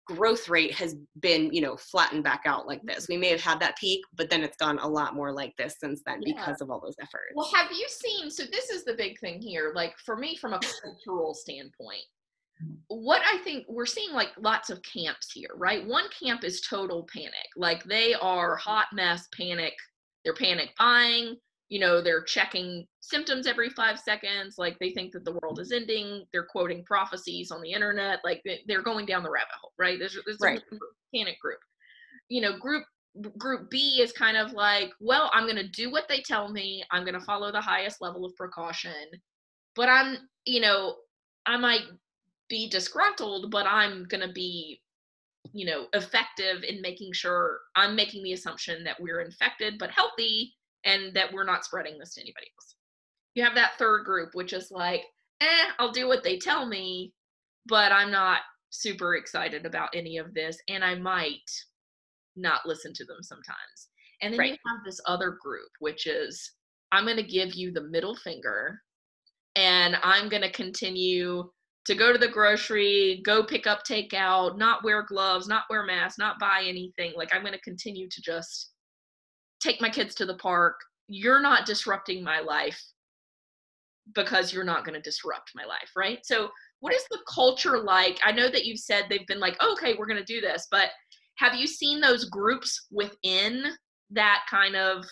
growth 0.10 0.50
rate 0.50 0.74
has 0.74 0.96
been 1.20 1.54
you 1.54 1.62
know 1.62 1.78
flattened 1.78 2.24
back 2.24 2.42
out 2.46 2.68
like 2.68 2.82
this 2.84 3.04
mm-hmm. 3.04 3.14
we 3.14 3.18
may 3.18 3.30
have 3.30 3.42
had 3.42 3.60
that 3.60 3.78
peak 3.78 4.02
but 4.16 4.30
then 4.30 4.42
it's 4.42 4.58
gone 4.58 4.80
a 4.80 4.88
lot 4.88 5.14
more 5.14 5.32
like 5.32 5.54
this 5.58 5.76
since 5.80 6.02
then 6.06 6.20
Yeah. 6.22 6.34
because 6.36 6.62
of 6.62 6.72
all 6.72 6.82
those 6.82 6.96
efforts 7.00 7.34
Well, 7.36 7.50
have 7.54 7.72
you 7.72 7.88
seen? 7.88 8.32
So 8.32 8.44
this 8.52 8.70
is 8.70 8.84
the 8.84 8.94
big 8.94 9.20
thing 9.20 9.42
here. 9.42 9.72
Like 9.76 9.94
for 10.06 10.16
me, 10.16 10.36
from 10.36 10.54
a 10.54 10.60
cultural 10.82 11.34
standpoint, 11.34 12.04
what 12.88 13.22
I 13.32 13.38
think 13.40 13.66
we're 13.70 13.86
seeing 13.86 14.14
like 14.14 14.30
lots 14.40 14.70
of 14.70 14.82
camps 14.82 15.32
here, 15.32 15.50
right? 15.56 15.86
One 15.86 16.06
camp 16.22 16.44
is 16.44 16.62
total 16.62 17.08
panic. 17.14 17.34
Like 17.56 17.84
they 17.84 18.14
are 18.16 18.56
hot 18.56 18.88
mess 18.94 19.28
panic. 19.38 19.74
They're 20.24 20.34
panic 20.34 20.72
buying. 20.78 21.36
You 21.70 21.80
know, 21.80 22.02
they're 22.02 22.24
checking 22.24 22.88
symptoms 23.00 23.46
every 23.48 23.70
five 23.70 24.00
seconds. 24.00 24.56
Like 24.58 24.78
they 24.80 24.92
think 24.92 25.12
that 25.14 25.24
the 25.24 25.38
world 25.42 25.60
is 25.60 25.72
ending. 25.72 26.26
They're 26.34 26.46
quoting 26.50 26.84
prophecies 26.84 27.52
on 27.52 27.62
the 27.62 27.72
internet. 27.72 28.20
Like 28.24 28.42
they- 28.44 28.64
they're 28.68 28.82
going 28.82 29.06
down 29.06 29.24
the 29.24 29.30
rabbit 29.30 29.54
hole, 29.62 29.74
right? 29.78 29.98
There's, 30.00 30.18
there's 30.26 30.40
Right. 30.42 30.60
a 30.72 30.78
panic 31.16 31.40
group. 31.40 31.60
You 32.28 32.42
know, 32.42 32.58
group 32.58 32.86
group 33.38 33.70
B 33.70 34.00
is 34.02 34.12
kind 34.12 34.38
of 34.38 34.54
like, 34.54 34.92
well, 35.00 35.30
I'm 35.34 35.44
going 35.44 35.56
to 35.58 35.68
do 35.68 35.92
what 35.92 36.08
they 36.08 36.22
tell 36.22 36.50
me. 36.52 36.84
I'm 36.92 37.04
going 37.04 37.16
to 37.20 37.26
follow 37.26 37.52
the 37.52 37.60
highest 37.62 38.02
level 38.02 38.24
of 38.24 38.36
precaution. 38.36 38.94
But 39.76 39.90
I'm, 39.90 40.18
you 40.46 40.62
know, 40.62 40.96
I 41.46 41.58
might 41.58 41.82
be 42.50 42.70
disgruntled, 42.70 43.52
but 43.52 43.66
I'm 43.66 44.06
going 44.06 44.26
to 44.26 44.32
be, 44.32 44.82
you 45.54 45.66
know, 45.66 45.88
effective 45.94 46.64
in 46.64 46.82
making 46.82 47.14
sure 47.14 47.60
I'm 47.76 47.96
making 47.96 48.24
the 48.24 48.34
assumption 48.34 48.84
that 48.84 49.00
we're 49.00 49.22
infected 49.22 49.78
but 49.80 49.92
healthy 49.92 50.54
and 50.86 51.14
that 51.14 51.32
we're 51.34 51.46
not 51.46 51.66
spreading 51.66 51.98
this 51.98 52.14
to 52.16 52.22
anybody 52.22 52.48
else. 52.58 52.76
You 53.36 53.44
have 53.44 53.56
that 53.56 53.78
third 53.78 54.06
group, 54.06 54.30
which 54.34 54.54
is 54.54 54.72
like, 54.72 55.04
eh, 55.42 55.66
I'll 55.78 55.92
do 55.92 56.08
what 56.08 56.24
they 56.24 56.38
tell 56.38 56.66
me, 56.66 57.14
but 57.68 57.92
I'm 57.92 58.12
not 58.12 58.42
super 58.70 59.16
excited 59.16 59.66
about 59.66 59.90
any 59.94 60.18
of 60.18 60.34
this. 60.34 60.58
And 60.68 60.84
I 60.84 60.96
might 60.96 61.50
not 62.36 62.66
listen 62.66 62.94
to 62.94 63.06
them 63.06 63.22
sometimes. 63.22 63.90
And 64.22 64.34
then 64.34 64.46
you 64.48 64.52
have 64.68 64.84
this 64.86 65.00
other 65.06 65.38
group, 65.42 65.70
which 65.80 66.08
is 66.08 66.52
I'm 66.92 67.06
going 67.06 67.18
to 67.18 67.24
give 67.24 67.54
you 67.54 67.72
the 67.72 67.84
middle 67.84 68.16
finger 68.16 68.82
and 69.56 69.98
I'm 70.04 70.30
going 70.30 70.42
to 70.42 70.52
continue 70.52 71.50
to 71.86 71.96
go 71.96 72.12
to 72.12 72.18
the 72.18 72.28
grocery, 72.28 73.22
go 73.26 73.44
pick 73.44 73.66
up 73.66 73.84
takeout, 73.84 74.58
not 74.58 74.84
wear 74.84 75.04
gloves, 75.04 75.48
not 75.48 75.64
wear 75.70 75.84
masks, 75.84 76.20
not 76.20 76.40
buy 76.40 76.64
anything. 76.66 77.14
Like 77.16 77.34
I'm 77.34 77.42
going 77.42 77.54
to 77.54 77.62
continue 77.62 78.08
to 78.10 78.22
just 78.22 78.72
take 79.60 79.82
my 79.82 79.90
kids 79.90 80.16
to 80.16 80.26
the 80.26 80.38
park. 80.38 80.76
You're 81.08 81.42
not 81.42 81.66
disrupting 81.66 82.24
my 82.24 82.40
life 82.40 82.82
because 84.16 84.54
you're 84.54 84.64
not 84.64 84.86
going 84.86 84.96
to 84.96 85.02
disrupt 85.02 85.52
my 85.56 85.66
life, 85.66 85.92
right? 85.96 86.20
So, 86.24 86.50
what 86.80 86.94
is 86.94 87.04
the 87.12 87.20
culture 87.28 87.80
like? 87.80 88.20
I 88.24 88.32
know 88.32 88.50
that 88.50 88.66
you've 88.66 88.80
said 88.80 89.06
they've 89.10 89.28
been 89.28 89.40
like, 89.40 89.58
oh, 89.60 89.74
okay, 89.74 89.96
we're 89.98 90.08
going 90.08 90.24
to 90.24 90.34
do 90.34 90.40
this, 90.40 90.68
but 90.72 90.90
have 91.38 91.56
you 91.56 91.68
seen 91.68 92.00
those 92.00 92.26
groups 92.26 92.88
within 92.92 93.64
that 94.12 94.46
kind 94.50 94.76
of 94.76 95.06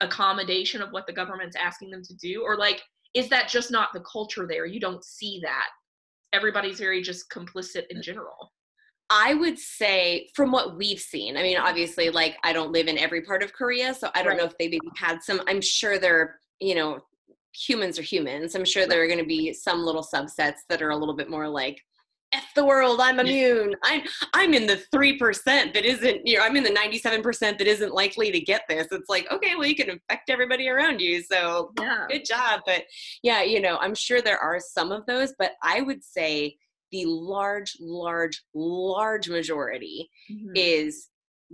accommodation 0.00 0.82
of 0.82 0.90
what 0.90 1.06
the 1.06 1.12
government's 1.12 1.56
asking 1.56 1.90
them 1.90 2.02
to 2.02 2.14
do? 2.16 2.42
Or 2.44 2.56
like, 2.56 2.82
is 3.14 3.28
that 3.28 3.48
just 3.48 3.70
not 3.70 3.90
the 3.92 4.04
culture 4.10 4.46
there? 4.48 4.66
You 4.66 4.80
don't 4.80 5.04
see 5.04 5.40
that. 5.42 5.68
Everybody's 6.32 6.78
very 6.78 7.02
just 7.02 7.30
complicit 7.30 7.84
in 7.90 7.98
uh, 7.98 8.02
general. 8.02 8.52
I 9.10 9.34
would 9.34 9.58
say 9.58 10.28
from 10.34 10.52
what 10.52 10.76
we've 10.76 11.00
seen, 11.00 11.36
I 11.36 11.42
mean, 11.42 11.56
obviously, 11.58 12.10
like 12.10 12.36
I 12.44 12.52
don't 12.52 12.70
live 12.70 12.86
in 12.86 12.96
every 12.96 13.22
part 13.22 13.42
of 13.42 13.52
Korea, 13.52 13.92
so 13.92 14.08
I 14.14 14.22
don't 14.22 14.36
know 14.36 14.44
if 14.44 14.56
they 14.56 14.68
maybe 14.68 14.88
had 14.96 15.20
some. 15.22 15.42
I'm 15.48 15.60
sure 15.60 15.98
they're, 15.98 16.38
you 16.60 16.76
know, 16.76 17.00
humans 17.52 17.98
are 17.98 18.02
humans. 18.02 18.54
I'm 18.54 18.64
sure 18.64 18.86
there 18.86 19.02
are 19.02 19.08
going 19.08 19.18
to 19.18 19.24
be 19.24 19.52
some 19.52 19.80
little 19.80 20.04
subsets 20.04 20.58
that 20.68 20.80
are 20.80 20.90
a 20.90 20.96
little 20.96 21.16
bit 21.16 21.28
more 21.28 21.48
like, 21.48 21.82
"F 22.32 22.44
the 22.54 22.64
world, 22.64 23.00
I'm 23.00 23.18
immune. 23.18 23.74
I'm 23.82 24.02
I'm 24.32 24.54
in 24.54 24.66
the 24.68 24.76
three 24.92 25.18
percent 25.18 25.74
that 25.74 25.84
isn't. 25.84 26.24
You 26.24 26.38
know, 26.38 26.44
I'm 26.44 26.54
in 26.54 26.62
the 26.62 26.70
97 26.70 27.20
percent 27.20 27.58
that 27.58 27.66
isn't 27.66 27.92
likely 27.92 28.30
to 28.30 28.38
get 28.40 28.62
this. 28.68 28.86
It's 28.92 29.08
like, 29.08 29.26
okay, 29.32 29.56
well, 29.56 29.66
you 29.66 29.74
can 29.74 29.90
infect 29.90 30.30
everybody 30.30 30.68
around 30.68 31.00
you, 31.00 31.20
so 31.20 31.72
Yeah. 31.80 32.06
good 32.08 32.24
job. 32.24 32.60
But 32.64 32.84
yeah, 33.24 33.42
you 33.42 33.60
know, 33.60 33.76
I'm 33.78 33.96
sure 33.96 34.22
there 34.22 34.38
are 34.38 34.60
some 34.60 34.92
of 34.92 35.04
those, 35.06 35.34
but 35.36 35.54
I 35.64 35.80
would 35.80 36.04
say 36.04 36.58
the 36.92 37.04
large, 37.06 37.76
large, 37.80 38.42
large 38.54 39.28
majority 39.28 40.10
Mhm. 40.30 40.52
is 40.54 41.08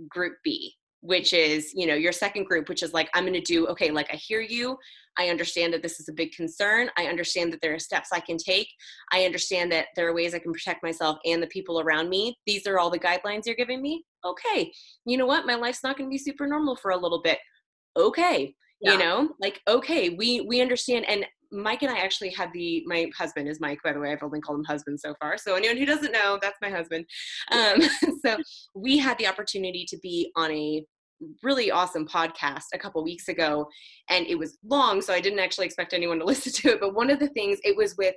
group 0.07 0.37
B, 0.43 0.75
which 1.01 1.33
is, 1.33 1.71
you 1.73 1.87
know, 1.87 1.95
your 1.95 2.11
second 2.11 2.45
group, 2.45 2.69
which 2.69 2.83
is 2.83 2.93
like, 2.93 3.09
I'm 3.13 3.23
going 3.23 3.33
to 3.33 3.41
do, 3.41 3.67
okay, 3.67 3.91
like 3.91 4.11
I 4.11 4.15
hear 4.17 4.41
you. 4.41 4.77
I 5.19 5.29
understand 5.29 5.73
that 5.73 5.81
this 5.81 5.99
is 5.99 6.07
a 6.09 6.13
big 6.13 6.31
concern. 6.33 6.91
I 6.95 7.07
understand 7.07 7.51
that 7.51 7.61
there 7.61 7.73
are 7.73 7.79
steps 7.79 8.09
I 8.11 8.19
can 8.19 8.37
take. 8.37 8.67
I 9.11 9.25
understand 9.25 9.71
that 9.71 9.87
there 9.95 10.07
are 10.07 10.13
ways 10.13 10.35
I 10.35 10.39
can 10.39 10.53
protect 10.53 10.83
myself 10.83 11.17
and 11.25 11.41
the 11.41 11.47
people 11.47 11.79
around 11.79 12.09
me. 12.09 12.37
These 12.45 12.67
are 12.67 12.77
all 12.77 12.91
the 12.91 12.99
guidelines 12.99 13.45
you're 13.45 13.55
giving 13.55 13.81
me. 13.81 14.05
Okay. 14.23 14.71
You 15.05 15.17
know 15.17 15.25
what? 15.25 15.47
My 15.47 15.55
life's 15.55 15.83
not 15.83 15.97
going 15.97 16.07
to 16.07 16.13
be 16.13 16.19
super 16.19 16.45
normal 16.45 16.75
for 16.75 16.91
a 16.91 16.97
little 16.97 17.21
bit. 17.21 17.39
Okay. 17.95 18.53
Yeah. 18.79 18.91
You 18.91 18.97
know, 18.99 19.29
like, 19.39 19.59
okay, 19.67 20.09
we, 20.09 20.41
we 20.41 20.61
understand. 20.61 21.05
And 21.09 21.25
Mike 21.51 21.83
and 21.83 21.91
I 21.91 21.99
actually 21.99 22.29
had 22.31 22.51
the, 22.53 22.83
my 22.85 23.09
husband 23.17 23.47
is 23.47 23.59
Mike, 23.59 23.79
by 23.83 23.93
the 23.93 23.99
way. 23.99 24.11
I've 24.11 24.23
only 24.23 24.41
called 24.41 24.59
him 24.59 24.65
husband 24.65 24.99
so 24.99 25.13
far. 25.19 25.37
So 25.37 25.55
anyone 25.55 25.77
who 25.77 25.85
doesn't 25.85 26.11
know, 26.11 26.39
that's 26.41 26.57
my 26.61 26.69
husband. 26.69 27.05
Um, 27.51 27.81
so 28.25 28.37
we 28.75 28.97
had 28.97 29.17
the 29.17 29.27
opportunity 29.27 29.85
to 29.89 29.97
be 29.97 30.31
on 30.35 30.51
a 30.51 30.83
really 31.41 31.71
awesome 31.71 32.07
podcast 32.07 32.65
a 32.73 32.77
couple 32.77 33.03
weeks 33.03 33.27
ago 33.27 33.67
and 34.09 34.27
it 34.27 34.37
was 34.37 34.57
long 34.63 35.01
so 35.01 35.11
i 35.11 35.19
didn't 35.19 35.39
actually 35.39 35.65
expect 35.65 35.93
anyone 35.93 36.19
to 36.19 36.25
listen 36.31 36.51
to 36.51 36.69
it 36.69 36.79
but 36.79 36.93
one 36.93 37.09
of 37.09 37.17
the 37.19 37.29
things 37.29 37.57
it 37.63 37.75
was 37.75 37.97
with 37.97 38.13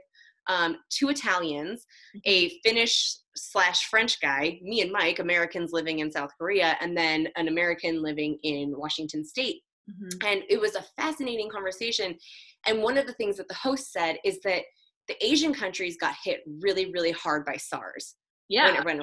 um, 0.48 0.76
two 0.90 1.08
italians 1.08 1.86
a 2.26 2.50
finnish 2.62 3.16
slash 3.34 3.86
french 3.88 4.20
guy 4.20 4.58
me 4.62 4.82
and 4.82 4.92
mike 4.92 5.18
americans 5.18 5.72
living 5.72 6.00
in 6.00 6.10
south 6.12 6.30
korea 6.38 6.76
and 6.82 6.94
then 6.94 7.26
an 7.36 7.48
american 7.48 8.02
living 8.02 8.38
in 8.42 8.74
washington 8.76 9.24
state 9.24 9.62
Mhm. 9.90 10.24
and 10.24 10.42
it 10.48 10.60
was 10.60 10.74
a 10.74 10.84
fascinating 10.96 11.48
conversation 11.48 12.16
and 12.66 12.82
one 12.82 12.98
of 12.98 13.06
the 13.06 13.12
things 13.14 13.36
that 13.36 13.48
the 13.48 13.54
host 13.54 13.92
said 13.92 14.16
is 14.24 14.40
that 14.44 14.62
the 15.08 15.16
asian 15.24 15.52
countries 15.52 15.96
got 16.00 16.14
hit 16.24 16.40
really 16.60 16.90
really 16.92 17.10
hard 17.12 17.44
by 17.44 17.56
sars 17.56 18.16
when 18.48 18.74
Yeah. 18.74 18.78
it 18.80 18.84
went. 18.84 19.02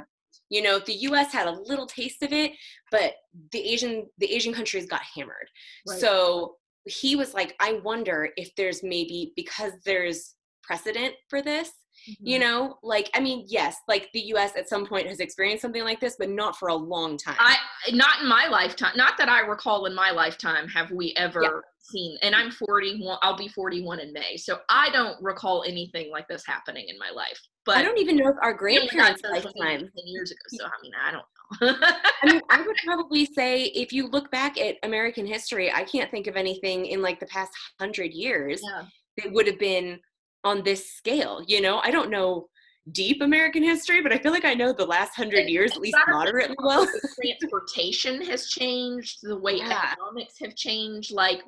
You 0.49 0.61
know, 0.61 0.79
the 0.79 0.93
U.S. 0.93 1.33
had 1.33 1.47
a 1.47 1.51
little 1.51 1.87
taste 1.87 2.21
of 2.21 2.31
it, 2.31 2.51
but 2.91 3.13
the 3.51 3.59
Asian 3.59 4.05
the 4.17 4.31
Asian 4.33 4.53
countries 4.53 4.85
got 4.85 5.01
hammered. 5.15 5.49
Right. 5.87 5.99
So 5.99 6.55
he 6.85 7.15
was 7.15 7.33
like, 7.33 7.55
I 7.59 7.81
wonder 7.83 8.29
if 8.37 8.53
there's 8.55 8.81
maybe 8.83 9.33
because 9.35 9.73
there's 9.85 10.35
precedent 10.63 11.15
for 11.29 11.41
this. 11.41 11.71
You 12.19 12.37
Mhm. 12.37 12.41
know, 12.41 12.79
like 12.83 13.09
I 13.13 13.19
mean, 13.19 13.45
yes, 13.47 13.77
like 13.87 14.09
the 14.13 14.21
U.S. 14.27 14.53
at 14.55 14.69
some 14.69 14.85
point 14.85 15.07
has 15.07 15.19
experienced 15.19 15.61
something 15.61 15.83
like 15.83 15.99
this, 15.99 16.15
but 16.17 16.29
not 16.29 16.57
for 16.57 16.69
a 16.69 16.75
long 16.75 17.17
time. 17.17 17.35
I 17.39 17.57
not 17.91 18.21
in 18.21 18.27
my 18.27 18.47
lifetime. 18.47 18.93
Not 18.95 19.17
that 19.17 19.29
I 19.29 19.41
recall 19.41 19.85
in 19.85 19.93
my 19.95 20.11
lifetime 20.11 20.67
have 20.69 20.91
we 20.91 21.13
ever 21.17 21.41
Yeah. 21.43 21.49
seen. 21.79 22.17
And 22.21 22.35
I'm 22.35 22.51
41. 22.51 23.17
I'll 23.21 23.37
be 23.37 23.47
41 23.49 23.99
in 23.99 24.11
May, 24.13 24.37
so 24.37 24.59
I 24.69 24.89
don't 24.91 25.21
recall 25.21 25.63
anything 25.67 26.11
like 26.11 26.27
this 26.27 26.45
happening 26.45 26.87
in 26.89 26.97
my 26.97 27.09
life. 27.09 27.39
But 27.65 27.77
I 27.77 27.81
don't 27.83 27.97
even 27.97 28.15
know 28.17 28.29
if 28.29 28.35
our 28.41 28.53
grandparents' 28.53 29.21
lifetime 29.23 29.79
10 29.79 29.89
years 30.05 30.31
ago. 30.31 30.39
So 30.49 30.65
I 30.65 30.71
mean, 30.81 30.91
I 31.01 31.11
don't 31.11 31.23
know. 31.61 31.77
I 32.23 32.25
mean, 32.31 32.41
I 32.49 32.61
would 32.61 32.75
probably 32.85 33.25
say 33.25 33.63
if 33.65 33.91
you 33.93 34.07
look 34.07 34.29
back 34.31 34.57
at 34.57 34.75
American 34.83 35.25
history, 35.25 35.71
I 35.71 35.83
can't 35.83 36.09
think 36.11 36.27
of 36.27 36.35
anything 36.35 36.85
in 36.87 37.01
like 37.01 37.19
the 37.19 37.25
past 37.27 37.51
hundred 37.79 38.13
years 38.13 38.61
yeah. 38.63 38.83
it 39.17 39.31
would 39.31 39.47
have 39.47 39.59
been 39.59 39.99
on 40.43 40.63
this 40.63 40.91
scale. 40.93 41.43
You 41.47 41.61
know, 41.61 41.79
I 41.83 41.91
don't 41.91 42.09
know 42.09 42.47
deep 42.91 43.21
American 43.21 43.63
history, 43.63 44.01
but 44.01 44.13
I 44.13 44.17
feel 44.17 44.31
like 44.31 44.45
I 44.45 44.53
know 44.53 44.71
the 44.71 44.85
last 44.85 45.15
hundred 45.15 45.49
years 45.49 45.73
at 45.73 45.81
least 45.81 45.97
moderately 46.07 46.55
well. 46.59 46.87
transportation 47.21 48.21
has 48.25 48.47
changed, 48.47 49.19
the 49.23 49.37
way 49.37 49.57
yeah. 49.57 49.91
economics 49.93 50.35
have 50.41 50.55
changed. 50.55 51.11
Like, 51.11 51.41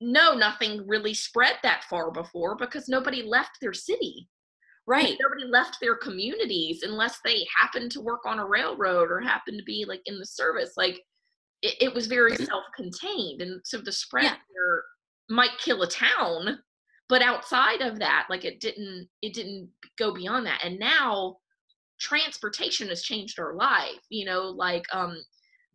no, 0.00 0.34
nothing 0.34 0.86
really 0.86 1.14
spread 1.14 1.56
that 1.62 1.84
far 1.90 2.10
before 2.10 2.56
because 2.56 2.88
nobody 2.88 3.22
left 3.22 3.58
their 3.60 3.74
city. 3.74 4.28
Right. 4.86 5.18
Nobody 5.20 5.44
left 5.50 5.76
their 5.82 5.96
communities 5.96 6.82
unless 6.82 7.18
they 7.22 7.46
happened 7.54 7.90
to 7.92 8.00
work 8.00 8.24
on 8.24 8.38
a 8.38 8.46
railroad 8.46 9.10
or 9.10 9.20
happened 9.20 9.58
to 9.58 9.64
be 9.64 9.84
like 9.86 10.00
in 10.06 10.18
the 10.18 10.24
service. 10.24 10.72
Like, 10.78 10.98
it, 11.60 11.74
it 11.80 11.94
was 11.94 12.06
very 12.06 12.32
mm-hmm. 12.32 12.44
self-contained, 12.44 13.42
and 13.42 13.60
so 13.64 13.78
the 13.78 13.92
spread 13.92 14.24
yeah. 14.24 14.30
there 14.30 14.82
might 15.28 15.58
kill 15.58 15.82
a 15.82 15.88
town 15.88 16.60
but 17.08 17.22
outside 17.22 17.80
of 17.80 17.98
that 17.98 18.26
like 18.28 18.44
it 18.44 18.60
didn't 18.60 19.08
it 19.22 19.32
didn't 19.32 19.68
go 19.98 20.12
beyond 20.12 20.46
that 20.46 20.62
and 20.64 20.78
now 20.78 21.36
transportation 21.98 22.88
has 22.88 23.02
changed 23.02 23.38
our 23.38 23.54
life 23.54 24.00
you 24.10 24.24
know 24.24 24.42
like 24.42 24.84
um 24.92 25.16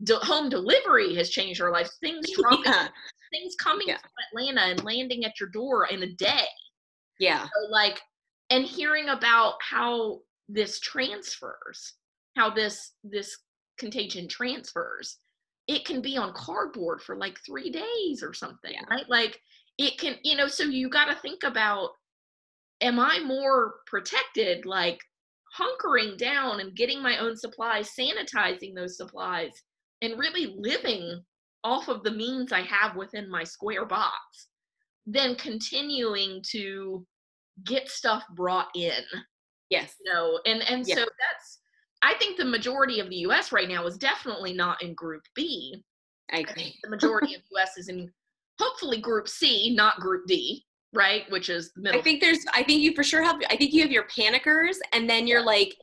de- 0.03 0.15
home 0.19 0.49
delivery 0.49 1.15
has 1.15 1.29
changed 1.29 1.61
our 1.61 1.71
life 1.71 1.89
things 2.01 2.25
dropping 2.35 2.63
yeah. 2.65 2.87
things 3.31 3.55
coming 3.55 3.87
yeah. 3.87 3.97
from 3.97 4.41
atlanta 4.41 4.61
and 4.61 4.83
landing 4.83 5.25
at 5.25 5.39
your 5.39 5.49
door 5.49 5.87
in 5.87 6.03
a 6.03 6.13
day 6.13 6.45
yeah 7.19 7.43
so 7.43 7.71
like 7.71 8.01
and 8.49 8.65
hearing 8.65 9.09
about 9.09 9.55
how 9.61 10.19
this 10.47 10.79
transfers 10.79 11.93
how 12.35 12.49
this 12.49 12.93
this 13.03 13.37
contagion 13.77 14.27
transfers 14.27 15.17
it 15.67 15.85
can 15.85 16.01
be 16.01 16.17
on 16.17 16.33
cardboard 16.33 17.01
for 17.01 17.15
like 17.15 17.39
three 17.45 17.71
days 17.71 18.21
or 18.21 18.33
something 18.33 18.73
yeah. 18.73 18.83
right 18.89 19.09
like 19.09 19.39
it 19.77 19.97
can 19.97 20.15
you 20.23 20.35
know 20.35 20.47
so 20.47 20.63
you 20.63 20.89
got 20.89 21.05
to 21.05 21.15
think 21.15 21.43
about 21.43 21.89
am 22.81 22.99
i 22.99 23.19
more 23.19 23.75
protected 23.87 24.65
like 24.65 24.99
hunkering 25.59 26.17
down 26.17 26.59
and 26.59 26.75
getting 26.75 27.01
my 27.01 27.17
own 27.17 27.35
supplies 27.35 27.91
sanitizing 27.97 28.73
those 28.75 28.97
supplies 28.97 29.51
and 30.01 30.17
really 30.17 30.55
living 30.57 31.21
off 31.63 31.87
of 31.87 32.03
the 32.03 32.11
means 32.11 32.51
i 32.51 32.61
have 32.61 32.95
within 32.95 33.29
my 33.29 33.43
square 33.43 33.85
box 33.85 34.47
than 35.05 35.35
continuing 35.35 36.41
to 36.49 37.05
get 37.65 37.89
stuff 37.89 38.23
brought 38.35 38.69
in 38.75 39.03
yes. 39.69 39.95
you 40.03 40.13
know 40.13 40.39
and 40.45 40.61
and 40.69 40.87
yes. 40.87 40.97
so 40.97 41.03
that's 41.03 41.59
i 42.01 42.13
think 42.15 42.37
the 42.37 42.45
majority 42.45 42.99
of 42.99 43.09
the 43.09 43.17
us 43.17 43.51
right 43.51 43.69
now 43.69 43.85
is 43.85 43.97
definitely 43.97 44.53
not 44.53 44.81
in 44.81 44.93
group 44.93 45.21
b. 45.35 45.83
I 46.31 46.37
agree. 46.37 46.63
I 46.63 46.73
the 46.83 46.89
majority 46.89 47.35
of 47.35 47.41
us 47.61 47.77
is 47.77 47.89
in 47.89 48.09
hopefully 48.59 48.99
group 48.99 49.27
C, 49.27 49.73
not 49.75 49.99
group 49.99 50.25
D, 50.27 50.65
right? 50.93 51.23
Which 51.29 51.49
is 51.49 51.71
the 51.73 51.81
middle. 51.81 51.99
I 51.99 52.03
think 52.03 52.21
there's 52.21 52.45
I 52.53 52.63
think 52.63 52.81
you 52.81 52.93
for 52.93 53.03
sure 53.03 53.23
have 53.23 53.41
I 53.49 53.55
think 53.55 53.73
you 53.73 53.81
have 53.81 53.91
your 53.91 54.07
panickers 54.07 54.77
and 54.93 55.09
then 55.09 55.27
you're 55.27 55.43
like 55.43 55.75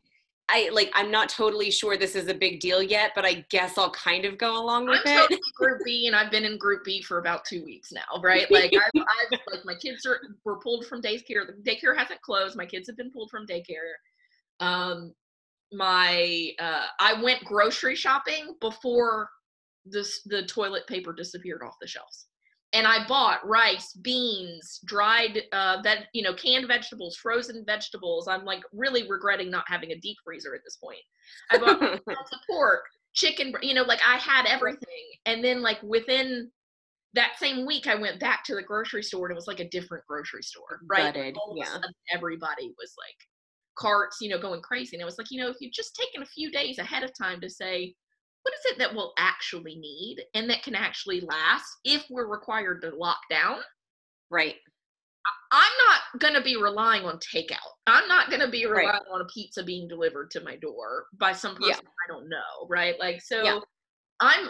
I 0.48 0.68
like 0.72 0.90
I'm 0.94 1.10
not 1.10 1.28
totally 1.28 1.70
sure 1.70 1.96
this 1.96 2.16
is 2.16 2.28
a 2.28 2.34
big 2.34 2.60
deal 2.60 2.82
yet, 2.82 3.12
but 3.14 3.24
I 3.24 3.44
guess 3.50 3.78
I'll 3.78 3.92
kind 3.92 4.24
of 4.24 4.38
go 4.38 4.60
along 4.60 4.86
with 4.86 5.00
I'm 5.06 5.12
it. 5.12 5.20
Totally 5.20 5.40
group 5.56 5.80
B 5.84 6.06
and 6.06 6.16
I've 6.16 6.30
been 6.30 6.44
in 6.44 6.58
group 6.58 6.84
B 6.84 7.02
for 7.02 7.18
about 7.18 7.44
two 7.44 7.64
weeks 7.64 7.92
now, 7.92 8.20
right? 8.22 8.46
Like 8.50 8.72
I've, 8.74 9.02
I've 9.02 9.38
like 9.52 9.64
my 9.64 9.74
kids 9.74 10.04
are 10.06 10.20
were 10.44 10.58
pulled 10.58 10.86
from 10.86 11.00
daycare. 11.00 11.46
The 11.46 11.54
daycare 11.64 11.96
hasn't 11.96 12.20
closed. 12.22 12.56
My 12.56 12.66
kids 12.66 12.88
have 12.88 12.96
been 12.96 13.10
pulled 13.10 13.30
from 13.30 13.46
daycare. 13.46 13.94
Um 14.60 15.14
my 15.72 16.50
uh 16.58 16.86
I 16.98 17.22
went 17.22 17.44
grocery 17.44 17.94
shopping 17.94 18.56
before 18.60 19.28
this 19.86 20.22
the 20.24 20.42
toilet 20.44 20.86
paper 20.88 21.12
disappeared 21.12 21.62
off 21.64 21.76
the 21.80 21.86
shelves 21.86 22.26
and 22.72 22.86
I 22.86 23.06
bought 23.06 23.46
rice, 23.46 23.92
beans, 23.94 24.80
dried, 24.84 25.42
uh, 25.52 25.78
veg, 25.82 26.00
you 26.12 26.22
know, 26.22 26.34
canned 26.34 26.68
vegetables, 26.68 27.16
frozen 27.16 27.64
vegetables. 27.66 28.28
I'm 28.28 28.44
like 28.44 28.62
really 28.72 29.08
regretting 29.08 29.50
not 29.50 29.64
having 29.66 29.90
a 29.90 29.98
deep 29.98 30.16
freezer 30.24 30.54
at 30.54 30.60
this 30.64 30.76
point. 30.76 31.00
I 31.50 31.58
bought 31.58 31.80
lots 32.06 32.32
of 32.32 32.38
pork, 32.48 32.84
chicken, 33.12 33.52
you 33.62 33.74
know, 33.74 33.82
like 33.82 34.00
I 34.06 34.18
had 34.18 34.46
everything. 34.46 34.86
And 35.26 35.42
then 35.42 35.62
like 35.62 35.82
within 35.82 36.50
that 37.14 37.32
same 37.38 37.66
week, 37.66 37.88
I 37.88 37.96
went 37.96 38.20
back 38.20 38.44
to 38.44 38.54
the 38.54 38.62
grocery 38.62 39.02
store 39.02 39.26
and 39.26 39.32
it 39.32 39.36
was 39.36 39.48
like 39.48 39.60
a 39.60 39.68
different 39.68 40.04
grocery 40.06 40.42
store, 40.42 40.80
right? 40.88 41.12
Gutted, 41.12 41.36
yeah. 41.56 41.78
everybody 42.12 42.72
was 42.78 42.94
like 42.96 43.16
carts, 43.76 44.18
you 44.20 44.28
know, 44.28 44.40
going 44.40 44.62
crazy. 44.62 44.94
And 44.94 45.02
I 45.02 45.06
was 45.06 45.18
like, 45.18 45.32
you 45.32 45.42
know, 45.42 45.48
if 45.48 45.56
you'd 45.60 45.72
just 45.72 45.96
taken 45.96 46.22
a 46.22 46.26
few 46.26 46.52
days 46.52 46.78
ahead 46.78 47.02
of 47.02 47.10
time 47.20 47.40
to 47.40 47.50
say, 47.50 47.94
what 48.50 48.58
is 48.58 48.72
it 48.72 48.78
that 48.78 48.94
we'll 48.94 49.12
actually 49.16 49.76
need 49.76 50.24
and 50.34 50.50
that 50.50 50.62
can 50.62 50.74
actually 50.74 51.20
last 51.20 51.66
if 51.84 52.04
we're 52.10 52.26
required 52.26 52.82
to 52.82 52.90
lock 52.96 53.18
down? 53.30 53.58
Right. 54.30 54.56
I'm 55.52 55.72
not 55.88 56.20
going 56.20 56.34
to 56.34 56.42
be 56.42 56.56
relying 56.56 57.04
on 57.04 57.18
takeout. 57.18 57.58
I'm 57.86 58.08
not 58.08 58.28
going 58.28 58.40
to 58.40 58.50
be 58.50 58.66
relying 58.66 58.86
right. 58.86 59.02
on 59.12 59.20
a 59.20 59.26
pizza 59.26 59.62
being 59.62 59.86
delivered 59.86 60.30
to 60.32 60.40
my 60.40 60.56
door 60.56 61.06
by 61.18 61.32
some 61.32 61.54
person 61.54 61.70
yeah. 61.70 61.76
I 61.76 62.12
don't 62.12 62.28
know, 62.28 62.66
right? 62.68 62.98
Like 62.98 63.20
so 63.22 63.42
yeah. 63.42 63.58
I'm 64.20 64.48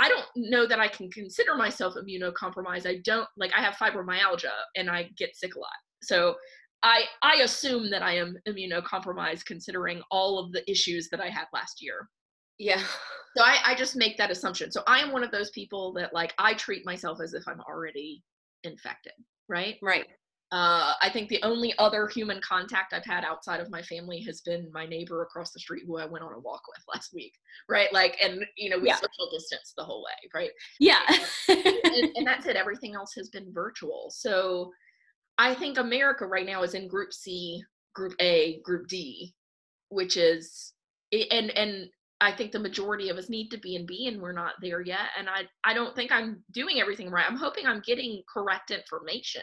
I 0.00 0.08
don't 0.08 0.26
know 0.50 0.66
that 0.66 0.80
I 0.80 0.88
can 0.88 1.10
consider 1.10 1.54
myself 1.54 1.94
immunocompromised. 1.94 2.86
I 2.86 3.00
don't 3.04 3.28
like 3.36 3.52
I 3.56 3.62
have 3.62 3.74
fibromyalgia 3.74 4.50
and 4.76 4.90
I 4.90 5.10
get 5.16 5.36
sick 5.36 5.54
a 5.54 5.58
lot. 5.58 5.70
So 6.02 6.34
I 6.82 7.04
I 7.22 7.36
assume 7.36 7.90
that 7.90 8.02
I 8.02 8.16
am 8.16 8.36
immunocompromised 8.48 9.44
considering 9.44 10.02
all 10.10 10.38
of 10.38 10.52
the 10.52 10.68
issues 10.70 11.08
that 11.10 11.20
I 11.20 11.28
had 11.28 11.46
last 11.52 11.82
year. 11.82 12.08
Yeah. 12.58 12.82
So 13.36 13.44
I, 13.44 13.58
I 13.64 13.74
just 13.74 13.96
make 13.96 14.16
that 14.18 14.30
assumption. 14.30 14.72
So 14.72 14.82
I 14.86 14.98
am 14.98 15.12
one 15.12 15.22
of 15.22 15.30
those 15.30 15.50
people 15.50 15.92
that 15.94 16.12
like 16.12 16.34
I 16.38 16.54
treat 16.54 16.84
myself 16.84 17.20
as 17.22 17.34
if 17.34 17.46
I'm 17.46 17.60
already 17.60 18.22
infected, 18.64 19.12
right? 19.48 19.76
Right. 19.82 20.06
Uh, 20.50 20.94
I 21.02 21.10
think 21.12 21.28
the 21.28 21.42
only 21.42 21.74
other 21.78 22.08
human 22.08 22.40
contact 22.40 22.94
I've 22.94 23.04
had 23.04 23.22
outside 23.22 23.60
of 23.60 23.70
my 23.70 23.82
family 23.82 24.20
has 24.22 24.40
been 24.40 24.70
my 24.72 24.86
neighbor 24.86 25.20
across 25.22 25.52
the 25.52 25.60
street 25.60 25.82
who 25.86 25.98
I 25.98 26.06
went 26.06 26.24
on 26.24 26.32
a 26.32 26.38
walk 26.38 26.62
with 26.66 26.82
last 26.94 27.12
week, 27.12 27.34
right? 27.68 27.92
Like, 27.92 28.16
and 28.22 28.44
you 28.56 28.70
know, 28.70 28.78
we 28.78 28.86
yeah. 28.86 28.96
social 28.96 29.30
distance 29.30 29.74
the 29.76 29.84
whole 29.84 30.02
way, 30.02 30.30
right? 30.34 30.50
Yeah. 30.80 31.02
and, 31.48 32.16
and 32.16 32.26
that's 32.26 32.46
it. 32.46 32.56
Everything 32.56 32.94
else 32.94 33.12
has 33.14 33.28
been 33.28 33.52
virtual. 33.52 34.06
So 34.10 34.72
I 35.36 35.54
think 35.54 35.78
America 35.78 36.26
right 36.26 36.46
now 36.46 36.62
is 36.62 36.74
in 36.74 36.88
Group 36.88 37.12
C, 37.12 37.62
Group 37.94 38.14
A, 38.18 38.60
Group 38.64 38.88
D, 38.88 39.34
which 39.90 40.16
is 40.16 40.72
and 41.12 41.50
and 41.50 41.88
I 42.20 42.32
think 42.32 42.52
the 42.52 42.58
majority 42.58 43.10
of 43.10 43.16
us 43.16 43.28
need 43.28 43.48
to 43.50 43.58
be 43.58 43.76
in 43.76 43.86
B 43.86 44.08
and 44.08 44.20
we're 44.20 44.32
not 44.32 44.54
there 44.60 44.80
yet. 44.80 45.10
And 45.16 45.28
I, 45.28 45.42
I 45.64 45.72
don't 45.72 45.94
think 45.94 46.10
I'm 46.10 46.42
doing 46.52 46.80
everything 46.80 47.10
right. 47.10 47.24
I'm 47.28 47.36
hoping 47.36 47.66
I'm 47.66 47.82
getting 47.86 48.22
correct 48.32 48.70
information 48.70 49.42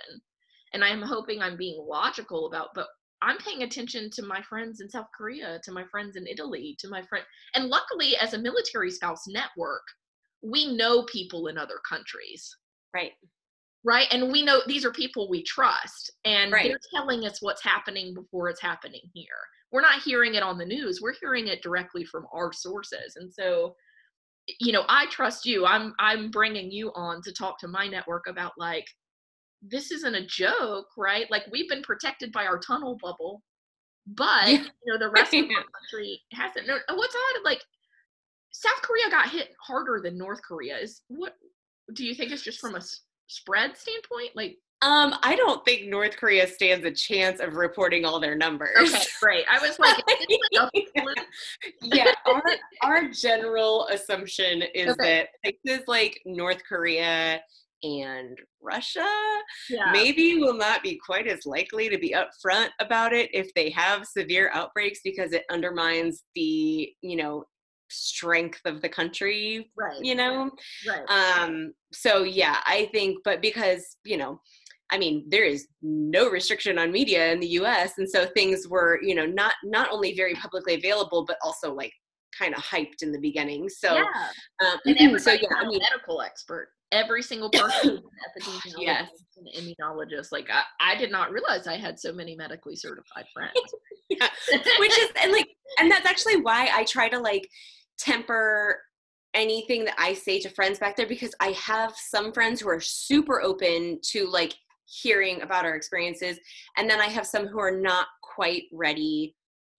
and 0.73 0.83
I'm 0.83 1.01
hoping 1.01 1.41
I'm 1.41 1.55
being 1.55 1.81
logical 1.87 2.47
about, 2.47 2.69
but 2.75 2.87
I'm 3.21 3.37
paying 3.37 3.63
attention 3.63 4.09
to 4.11 4.23
my 4.23 4.41
friends 4.41 4.81
in 4.81 4.89
South 4.89 5.07
Korea, 5.17 5.59
to 5.63 5.71
my 5.71 5.85
friends 5.85 6.17
in 6.17 6.27
Italy, 6.27 6.75
to 6.79 6.89
my 6.89 7.01
friend. 7.03 7.23
And 7.55 7.69
luckily, 7.69 8.17
as 8.17 8.33
a 8.33 8.37
military 8.39 8.91
spouse 8.91 9.23
network, 9.27 9.83
we 10.43 10.75
know 10.75 11.03
people 11.03 11.47
in 11.47 11.57
other 11.57 11.79
countries. 11.87 12.55
Right. 12.93 13.13
Right. 13.85 14.07
And 14.11 14.31
we 14.31 14.43
know 14.43 14.61
these 14.67 14.83
are 14.83 14.91
people 14.91 15.29
we 15.29 15.43
trust 15.43 16.11
and 16.25 16.51
right. 16.51 16.67
they're 16.67 16.79
telling 16.93 17.25
us 17.25 17.41
what's 17.41 17.63
happening 17.63 18.13
before 18.13 18.49
it's 18.49 18.61
happening 18.61 19.01
here 19.13 19.27
we're 19.75 19.81
not 19.81 20.01
hearing 20.01 20.35
it 20.35 20.43
on 20.43 20.57
the 20.57 20.65
news 20.65 21.01
we're 21.01 21.13
hearing 21.19 21.47
it 21.47 21.61
directly 21.61 22.05
from 22.05 22.25
our 22.33 22.53
sources. 22.53 23.17
And 23.17 23.31
so 23.31 23.75
you 24.59 24.71
know 24.71 24.83
i 24.87 25.07
trust 25.07 25.43
you 25.47 25.65
i'm 25.65 25.95
i'm 25.97 26.29
bringing 26.29 26.69
you 26.69 26.91
on 26.93 27.19
to 27.23 27.33
talk 27.33 27.59
to 27.59 27.67
my 27.67 27.87
network 27.87 28.27
about 28.27 28.51
like 28.59 28.85
this 29.63 29.89
isn't 29.91 30.13
a 30.13 30.25
joke 30.27 30.85
right? 30.95 31.25
Like 31.31 31.43
we've 31.51 31.67
been 31.67 31.81
protected 31.81 32.31
by 32.31 32.45
our 32.45 32.59
tunnel 32.59 32.97
bubble 33.01 33.41
but 34.07 34.47
you 34.47 34.59
know 34.85 34.99
the 34.99 35.09
rest 35.15 35.33
of 35.33 35.47
the 35.47 35.55
country 35.55 36.21
hasn't. 36.31 36.67
No 36.67 36.77
what's 36.93 37.15
odd 37.15 37.43
like 37.43 37.61
south 38.51 38.81
korea 38.81 39.09
got 39.09 39.29
hit 39.29 39.49
harder 39.59 39.99
than 40.01 40.17
north 40.17 40.41
korea. 40.47 40.77
Is 40.77 41.01
what 41.07 41.33
do 41.93 42.05
you 42.05 42.15
think 42.15 42.31
it's 42.31 42.43
just 42.43 42.59
from 42.59 42.75
a 42.75 42.81
spread 43.27 43.75
standpoint? 43.75 44.31
Like 44.35 44.57
um, 44.81 45.15
I 45.23 45.35
don't 45.35 45.63
think 45.65 45.87
North 45.87 46.17
Korea 46.17 46.45
stands 46.47 46.85
a 46.85 46.91
chance 46.91 47.39
of 47.39 47.55
reporting 47.55 48.05
all 48.05 48.19
their 48.19 48.35
numbers. 48.35 48.75
Okay, 48.77 49.03
great. 49.21 49.45
I 49.49 49.59
was 49.59 49.79
like, 49.79 49.97
yeah, 51.81 52.11
our 52.25 52.43
our 52.83 53.09
general 53.09 53.87
assumption 53.87 54.63
is 54.73 54.91
okay. 54.91 55.27
that 55.43 55.53
places 55.65 55.85
like 55.87 56.19
North 56.25 56.61
Korea 56.67 57.41
and 57.83 58.37
Russia 58.61 59.07
yeah. 59.69 59.91
maybe 59.91 60.37
will 60.37 60.57
not 60.57 60.81
be 60.81 60.99
quite 61.05 61.27
as 61.27 61.45
likely 61.45 61.89
to 61.89 61.97
be 61.97 62.15
upfront 62.15 62.69
about 62.79 63.13
it 63.13 63.29
if 63.33 63.53
they 63.53 63.69
have 63.69 64.05
severe 64.05 64.49
outbreaks 64.53 64.99
because 65.03 65.33
it 65.33 65.43
undermines 65.51 66.23
the, 66.35 66.89
you 67.01 67.15
know, 67.15 67.43
strength 67.89 68.61
of 68.65 68.81
the 68.81 68.89
country, 68.89 69.69
right? 69.77 70.03
You 70.03 70.15
know, 70.15 70.51
right. 70.87 71.05
Um. 71.09 71.73
So 71.93 72.23
yeah, 72.23 72.57
I 72.65 72.89
think, 72.91 73.19
but 73.23 73.41
because 73.41 73.97
you 74.03 74.17
know, 74.17 74.39
I 74.95 74.97
mean, 74.97 75.25
there 75.27 75.43
is 75.43 75.67
no 75.81 76.29
restriction 76.29 76.77
on 76.79 76.91
media 76.91 77.31
in 77.33 77.39
the 77.41 77.47
U.S., 77.61 77.93
and 77.97 78.09
so 78.09 78.25
things 78.27 78.67
were, 78.67 78.99
you 79.03 79.13
know, 79.13 79.25
not 79.25 79.53
not 79.63 79.89
only 79.91 80.15
very 80.15 80.33
publicly 80.35 80.75
available, 80.75 81.25
but 81.25 81.37
also 81.43 81.73
like 81.73 81.91
kind 82.37 82.53
of 82.55 82.61
hyped 82.63 83.01
in 83.01 83.11
the 83.11 83.19
beginning. 83.19 83.67
So, 83.69 83.93
yeah. 83.95 84.03
Um, 84.65 84.77
and 84.85 85.21
so 85.21 85.31
yeah, 85.33 85.47
I 85.57 85.65
mean, 85.67 85.79
medical 85.91 86.21
expert. 86.21 86.69
every 86.91 87.21
single 87.21 87.49
person 87.49 88.01
epidemiologist 88.27 88.73
Yes. 88.79 89.09
and 89.37 89.47
immunologist. 89.57 90.31
Like 90.31 90.47
I, 90.49 90.61
I 90.79 90.95
did 90.97 91.11
not 91.11 91.31
realize 91.31 91.67
I 91.67 91.77
had 91.77 91.99
so 91.99 92.11
many 92.13 92.35
medically 92.35 92.75
certified 92.75 93.25
friends. 93.33 93.53
Yeah. 94.07 94.29
which 94.79 94.95
is 94.99 95.09
and 95.19 95.31
like 95.31 95.47
and 95.79 95.89
that's 95.91 96.05
actually 96.05 96.39
why 96.39 96.69
i 96.75 96.83
try 96.83 97.09
to 97.09 97.17
like 97.17 97.49
temper 97.97 98.79
anything 99.33 99.83
that 99.85 99.95
i 99.97 100.13
say 100.13 100.39
to 100.41 100.49
friends 100.49 100.77
back 100.77 100.95
there 100.95 101.07
because 101.07 101.33
i 101.39 101.47
have 101.71 101.91
some 102.11 102.31
friends 102.31 102.61
who 102.61 102.69
are 102.69 102.79
super 102.79 103.41
open 103.41 103.97
to 104.11 104.27
like 104.29 104.53
hearing 104.85 105.41
about 105.41 105.65
our 105.65 105.75
experiences. 105.75 106.39
And 106.77 106.89
then 106.89 106.99
i 106.99 107.07
have 107.07 107.25
some 107.25 107.47
who 107.47 107.59
are 107.59 107.75
not 107.75 108.07
quite 108.21 108.63
ready 108.71 109.35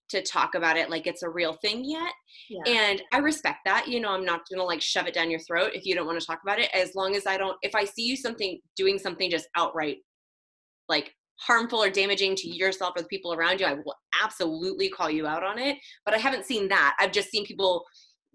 to 0.09 0.21
talk 0.21 0.55
about 0.55 0.77
it 0.77 0.89
like 0.89 1.05
it's 1.05 1.23
a 1.23 1.29
real 1.29 1.53
thing 1.61 1.83
yet. 1.83 2.13
Yeah. 2.49 2.61
and 2.65 3.01
i 3.11 3.17
respect 3.17 3.59
that 3.65 3.87
you 3.89 3.99
know 3.99 4.11
i'm 4.11 4.23
not 4.23 4.41
gonna 4.49 4.63
like 4.63 4.81
shove 4.81 5.05
it 5.05 5.13
down 5.13 5.29
your 5.29 5.41
throat 5.41 5.71
if 5.73 5.85
you 5.85 5.95
don't 5.95 6.05
want 6.05 6.17
to 6.19 6.25
talk 6.25 6.39
about 6.43 6.59
it 6.59 6.69
as 6.73 6.95
long 6.95 7.15
as 7.15 7.27
i 7.27 7.37
don't 7.37 7.57
if 7.61 7.75
i 7.75 7.83
see 7.83 8.03
you 8.03 8.15
something 8.15 8.59
doing 8.77 8.97
something 8.97 9.29
just 9.29 9.49
outright 9.57 9.97
like 10.87 11.13
harmful 11.39 11.83
or 11.83 11.89
damaging 11.89 12.35
to 12.35 12.47
yourself 12.47 12.93
or 12.95 13.01
the 13.01 13.07
people 13.09 13.33
around 13.33 13.59
you 13.59 13.65
i 13.65 13.73
will 13.73 13.95
absolutely 14.23 14.89
call 14.89 15.09
you 15.09 15.27
out 15.27 15.43
on 15.43 15.59
it. 15.59 15.77
But 16.05 16.13
i 16.13 16.17
haven't 16.17 16.45
seen 16.45 16.67
that. 16.69 16.95
I've 16.99 17.11
just 17.11 17.29
seen 17.29 17.45
people 17.45 17.83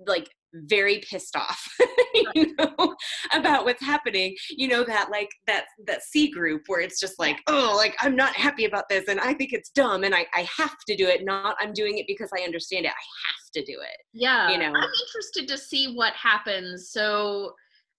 like 0.06 0.28
very 0.54 1.02
pissed 1.08 1.34
off 1.34 1.66
you 2.34 2.54
know 2.56 2.94
about 3.32 3.64
what's 3.64 3.82
happening. 3.82 4.36
You 4.50 4.68
know 4.68 4.84
that 4.84 5.10
like 5.10 5.30
that 5.46 5.64
that 5.86 6.02
c 6.02 6.30
group 6.30 6.62
where 6.66 6.80
it's 6.80 7.00
just 7.00 7.18
like 7.18 7.38
oh 7.46 7.74
like 7.76 7.96
i'm 8.00 8.16
not 8.16 8.34
happy 8.34 8.64
about 8.64 8.88
this 8.88 9.08
and 9.08 9.20
i 9.20 9.32
think 9.32 9.52
it's 9.52 9.70
dumb 9.70 10.04
and 10.04 10.14
i 10.14 10.26
i 10.34 10.46
have 10.56 10.76
to 10.88 10.96
do 10.96 11.06
it 11.06 11.24
not 11.24 11.56
i'm 11.60 11.72
doing 11.72 11.98
it 11.98 12.06
because 12.06 12.30
i 12.36 12.42
understand 12.42 12.84
it. 12.84 12.90
I 12.90 12.92
have 12.92 13.52
to 13.54 13.64
do 13.64 13.78
it 13.80 13.96
yeah. 14.12 14.50
you 14.50 14.58
know. 14.58 14.66
i'm 14.66 14.90
interested 15.06 15.48
to 15.48 15.58
see 15.58 15.94
what 15.94 16.12
happens. 16.14 16.90
So 16.90 17.54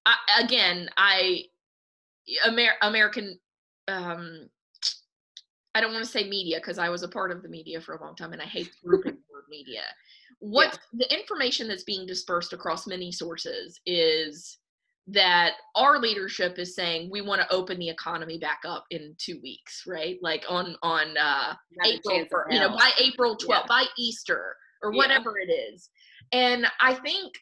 I, 0.06 0.16
again 0.42 0.90
i 0.98 1.44
Amer- 2.46 2.78
american 2.82 3.38
um 3.88 4.50
i 5.76 5.82
don't 5.82 5.94
want 5.94 6.06
to 6.06 6.12
say 6.12 6.28
media 6.30 6.58
because 6.58 6.78
i 6.78 6.90
was 6.90 7.04
a 7.04 7.08
part 7.08 7.32
of 7.32 7.42
the 7.42 7.50
media 7.50 7.82
for 7.82 7.96
a 7.96 8.02
long 8.02 8.16
time 8.16 8.34
and 8.34 8.42
i 8.42 8.46
hate 8.46 8.72
grouping 8.84 9.14
the 9.14 9.34
word 9.34 9.44
media 9.50 9.82
what 10.40 10.78
the 10.94 11.12
information 11.14 11.68
that's 11.68 11.84
being 11.84 12.06
dispersed 12.06 12.54
across 12.54 12.88
many 12.88 13.12
sources 13.12 13.80
is 13.86 14.58
that 15.08 15.54
our 15.76 16.00
leadership 16.00 16.58
is 16.58 16.76
saying 16.76 17.10
we 17.12 17.22
want 17.22 17.42
to 17.42 17.52
open 17.54 17.78
the 17.78 17.90
economy 17.90 18.38
back 18.38 18.62
up 18.66 18.86
in 18.90 19.14
two 19.18 19.38
weeks 19.44 19.84
right 19.86 20.18
like 20.22 20.46
on 20.48 20.78
on 20.82 21.18
uh 21.18 21.54
April, 21.86 22.24
fir- 22.32 22.48
you 22.50 22.60
know, 22.60 22.70
by 22.70 22.92
April 23.00 23.36
12th, 23.36 23.48
Yeah. 23.50 23.64
by 23.68 23.86
Easter 23.98 24.56
or 24.82 24.94
Yeah. 24.94 24.98
whatever 24.98 25.38
it 25.38 25.52
is. 25.52 25.90
And 26.32 26.66
I 26.80 26.94
think 26.94 27.34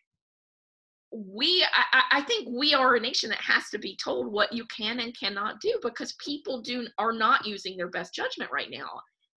we, 1.14 1.64
I, 1.94 2.04
I- 2.20 2.22
think 2.22 2.48
we 2.50 2.74
are 2.74 2.96
a 2.96 3.00
nation 3.00 3.30
that 3.30 3.40
has 3.42 3.70
to 3.72 3.78
be 3.78 3.98
told 4.02 4.32
what 4.32 4.54
you 4.54 4.66
can 4.76 5.00
and 5.02 5.18
cannot 5.18 5.60
do 5.60 5.78
because 5.84 6.14
people 6.26 6.62
do 6.62 6.88
are 6.98 7.12
not 7.12 7.46
using 7.46 7.76
their 7.76 7.90
best 7.90 8.14
judgment 8.16 8.50
right 8.52 8.70
now. 8.72 8.90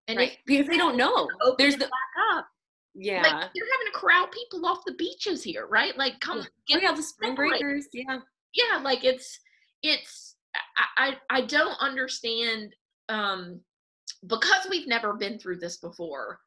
And 0.06 0.18
right 0.18 0.36
because 0.46 0.66
they 0.66 0.76
don't 0.76 0.96
know 0.96 1.28
open 1.42 1.56
there's 1.58 1.74
the 1.74 1.80
back 1.86 2.36
up, 2.36 2.46
yeah 2.94 3.22
like 3.22 3.50
you're 3.54 3.66
having 3.72 3.92
to 3.92 3.98
corral 3.98 4.26
people 4.28 4.64
off 4.66 4.84
the 4.86 4.94
beaches 4.94 5.42
here, 5.42 5.66
right? 5.66 5.96
Like 5.96 6.20
come 6.20 6.38
oh 6.40 6.46
get 6.68 6.82
yeah 6.82 6.92
the 6.92 7.02
spring 7.02 7.34
breakers 7.34 7.88
yeah 7.92 8.18
yeah 8.54 8.78
like 8.78 9.04
it's 9.04 9.38
it's 9.82 10.36
I, 10.78 11.10
I 11.30 11.38
i 11.38 11.40
don't 11.42 11.76
understand 11.80 12.74
um 13.08 13.60
because 14.26 14.66
we've 14.70 14.86
never 14.88 15.14
been 15.14 15.38
through 15.38 15.58
this 15.58 15.76
before 15.78 16.38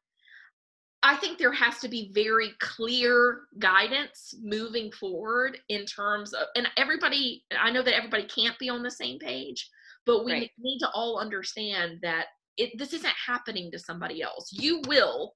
i 1.02 1.14
think 1.16 1.38
there 1.38 1.52
has 1.52 1.78
to 1.80 1.88
be 1.88 2.10
very 2.14 2.50
clear 2.60 3.42
guidance 3.58 4.34
moving 4.42 4.90
forward 4.92 5.58
in 5.68 5.84
terms 5.84 6.32
of 6.32 6.46
and 6.56 6.68
everybody 6.76 7.44
i 7.60 7.70
know 7.70 7.82
that 7.82 7.96
everybody 7.96 8.24
can't 8.24 8.58
be 8.58 8.68
on 8.68 8.82
the 8.82 8.90
same 8.90 9.18
page 9.18 9.68
but 10.06 10.24
we 10.24 10.32
Right. 10.32 10.50
need 10.58 10.78
to 10.80 10.90
all 10.94 11.20
understand 11.20 11.98
that 12.02 12.26
it 12.56 12.76
this 12.78 12.92
isn't 12.92 13.14
happening 13.26 13.70
to 13.70 13.78
somebody 13.78 14.22
else 14.22 14.50
you 14.52 14.80
will 14.88 15.34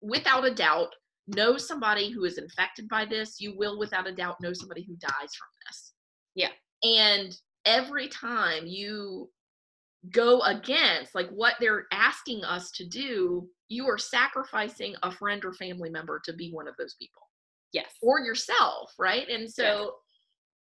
without 0.00 0.44
a 0.46 0.54
doubt 0.54 0.94
know 1.26 1.56
somebody 1.56 2.10
who 2.10 2.24
is 2.24 2.38
infected 2.38 2.88
by 2.88 3.04
this. 3.04 3.40
You 3.40 3.56
will 3.56 3.78
without 3.78 4.06
a 4.06 4.14
doubt 4.14 4.40
know 4.40 4.52
somebody 4.52 4.82
who 4.82 4.96
dies 4.96 5.10
from 5.10 5.48
this. 5.66 5.92
Yeah. 6.34 6.50
and 6.82 7.36
every 7.64 8.08
time 8.08 8.66
you 8.66 9.28
go 10.10 10.40
against 10.42 11.14
like 11.14 11.28
what 11.30 11.54
they're 11.60 11.86
asking 11.92 12.44
us 12.44 12.70
to 12.70 12.86
do 12.86 13.48
you 13.68 13.84
are 13.86 13.98
sacrificing 13.98 14.94
a 15.02 15.10
friend 15.10 15.44
or 15.44 15.52
family 15.52 15.90
member 15.90 16.20
to 16.24 16.32
be 16.32 16.50
one 16.52 16.68
of 16.68 16.74
those 16.78 16.94
people. 16.94 17.22
Yes. 17.72 17.92
Or 18.02 18.20
yourself 18.20 18.92
right? 18.98 19.28
And 19.28 19.50
so. 19.50 19.94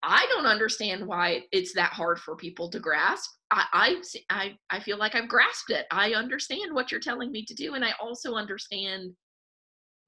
I 0.04 0.26
don't 0.30 0.46
understand 0.46 1.06
why 1.06 1.42
it's 1.52 1.74
that 1.74 1.94
hard 1.94 2.20
for 2.20 2.36
people 2.36 2.70
to 2.70 2.80
grasp 2.80 3.30
I, 3.52 4.02
I, 4.30 4.58
I 4.70 4.80
feel 4.80 4.98
like 4.98 5.16
i've 5.16 5.28
grasped 5.30 5.70
it 5.70 5.86
i 5.92 6.14
understand 6.14 6.74
what 6.74 6.92
you're 6.92 7.00
telling 7.00 7.32
me 7.32 7.46
to 7.46 7.54
do 7.54 7.74
and 7.76 7.84
i 7.86 7.92
also 8.02 8.34
understand 8.34 9.12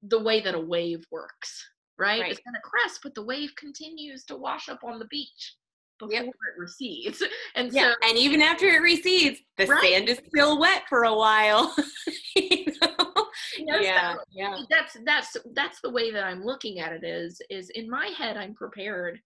the 0.03 0.21
way 0.21 0.41
that 0.41 0.55
a 0.55 0.59
wave 0.59 1.03
works 1.11 1.63
right, 1.97 2.21
Right. 2.21 2.31
it's 2.31 2.41
going 2.41 2.55
to 2.55 2.61
crest 2.61 2.99
but 3.03 3.15
the 3.15 3.23
wave 3.25 3.55
continues 3.55 4.25
to 4.25 4.35
wash 4.35 4.69
up 4.69 4.83
on 4.83 4.99
the 4.99 5.05
beach 5.05 5.55
before 5.97 6.11
Yep. 6.11 6.25
it 6.25 6.59
recedes 6.59 7.23
and 7.55 7.71
yeah 7.71 7.91
so 7.91 8.09
and 8.09 8.17
even 8.17 8.41
after 8.41 8.65
it 8.67 8.81
recedes 8.81 9.39
the 9.57 9.65
Right. 9.65 9.81
sand 9.93 10.09
is 10.09 10.19
still 10.27 10.59
wet 10.59 10.83
for 10.89 11.03
a 11.05 11.15
while 11.15 11.73
you 12.35 12.65
know? 12.81 13.27
you 13.57 13.65
know, 13.65 13.77
so 13.77 13.81
yeah 13.81 14.15
yeah 14.31 14.57
that's 14.69 14.97
that's 15.05 15.37
that's 15.53 15.79
the 15.81 15.89
way 15.89 16.11
that 16.11 16.25
i'm 16.25 16.43
looking 16.43 16.79
at 16.79 16.91
it 16.91 17.03
is 17.05 17.41
is 17.49 17.69
in 17.71 17.89
my 17.89 18.07
head 18.07 18.35
i'm 18.37 18.53
prepared 18.53 19.19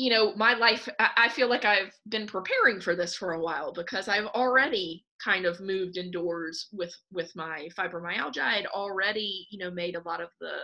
you 0.00 0.10
know 0.10 0.34
my 0.34 0.54
life 0.54 0.88
I, 0.98 1.28
feel 1.28 1.48
like 1.48 1.64
i've 1.64 1.92
been 2.08 2.26
preparing 2.26 2.80
for 2.80 2.96
this 2.96 3.14
for 3.14 3.32
a 3.32 3.40
while 3.40 3.72
because 3.72 4.08
i've 4.08 4.26
already 4.26 5.04
kind 5.22 5.44
of 5.44 5.60
moved 5.60 5.96
indoors 5.96 6.68
with 6.72 6.94
with 7.12 7.34
my 7.36 7.68
fibromyalgia. 7.78 8.40
I'd 8.40 8.66
already 8.66 9.46
you 9.50 9.58
know 9.58 9.70
made 9.70 9.96
a 9.96 10.02
lot 10.02 10.20
of 10.20 10.30
the 10.40 10.56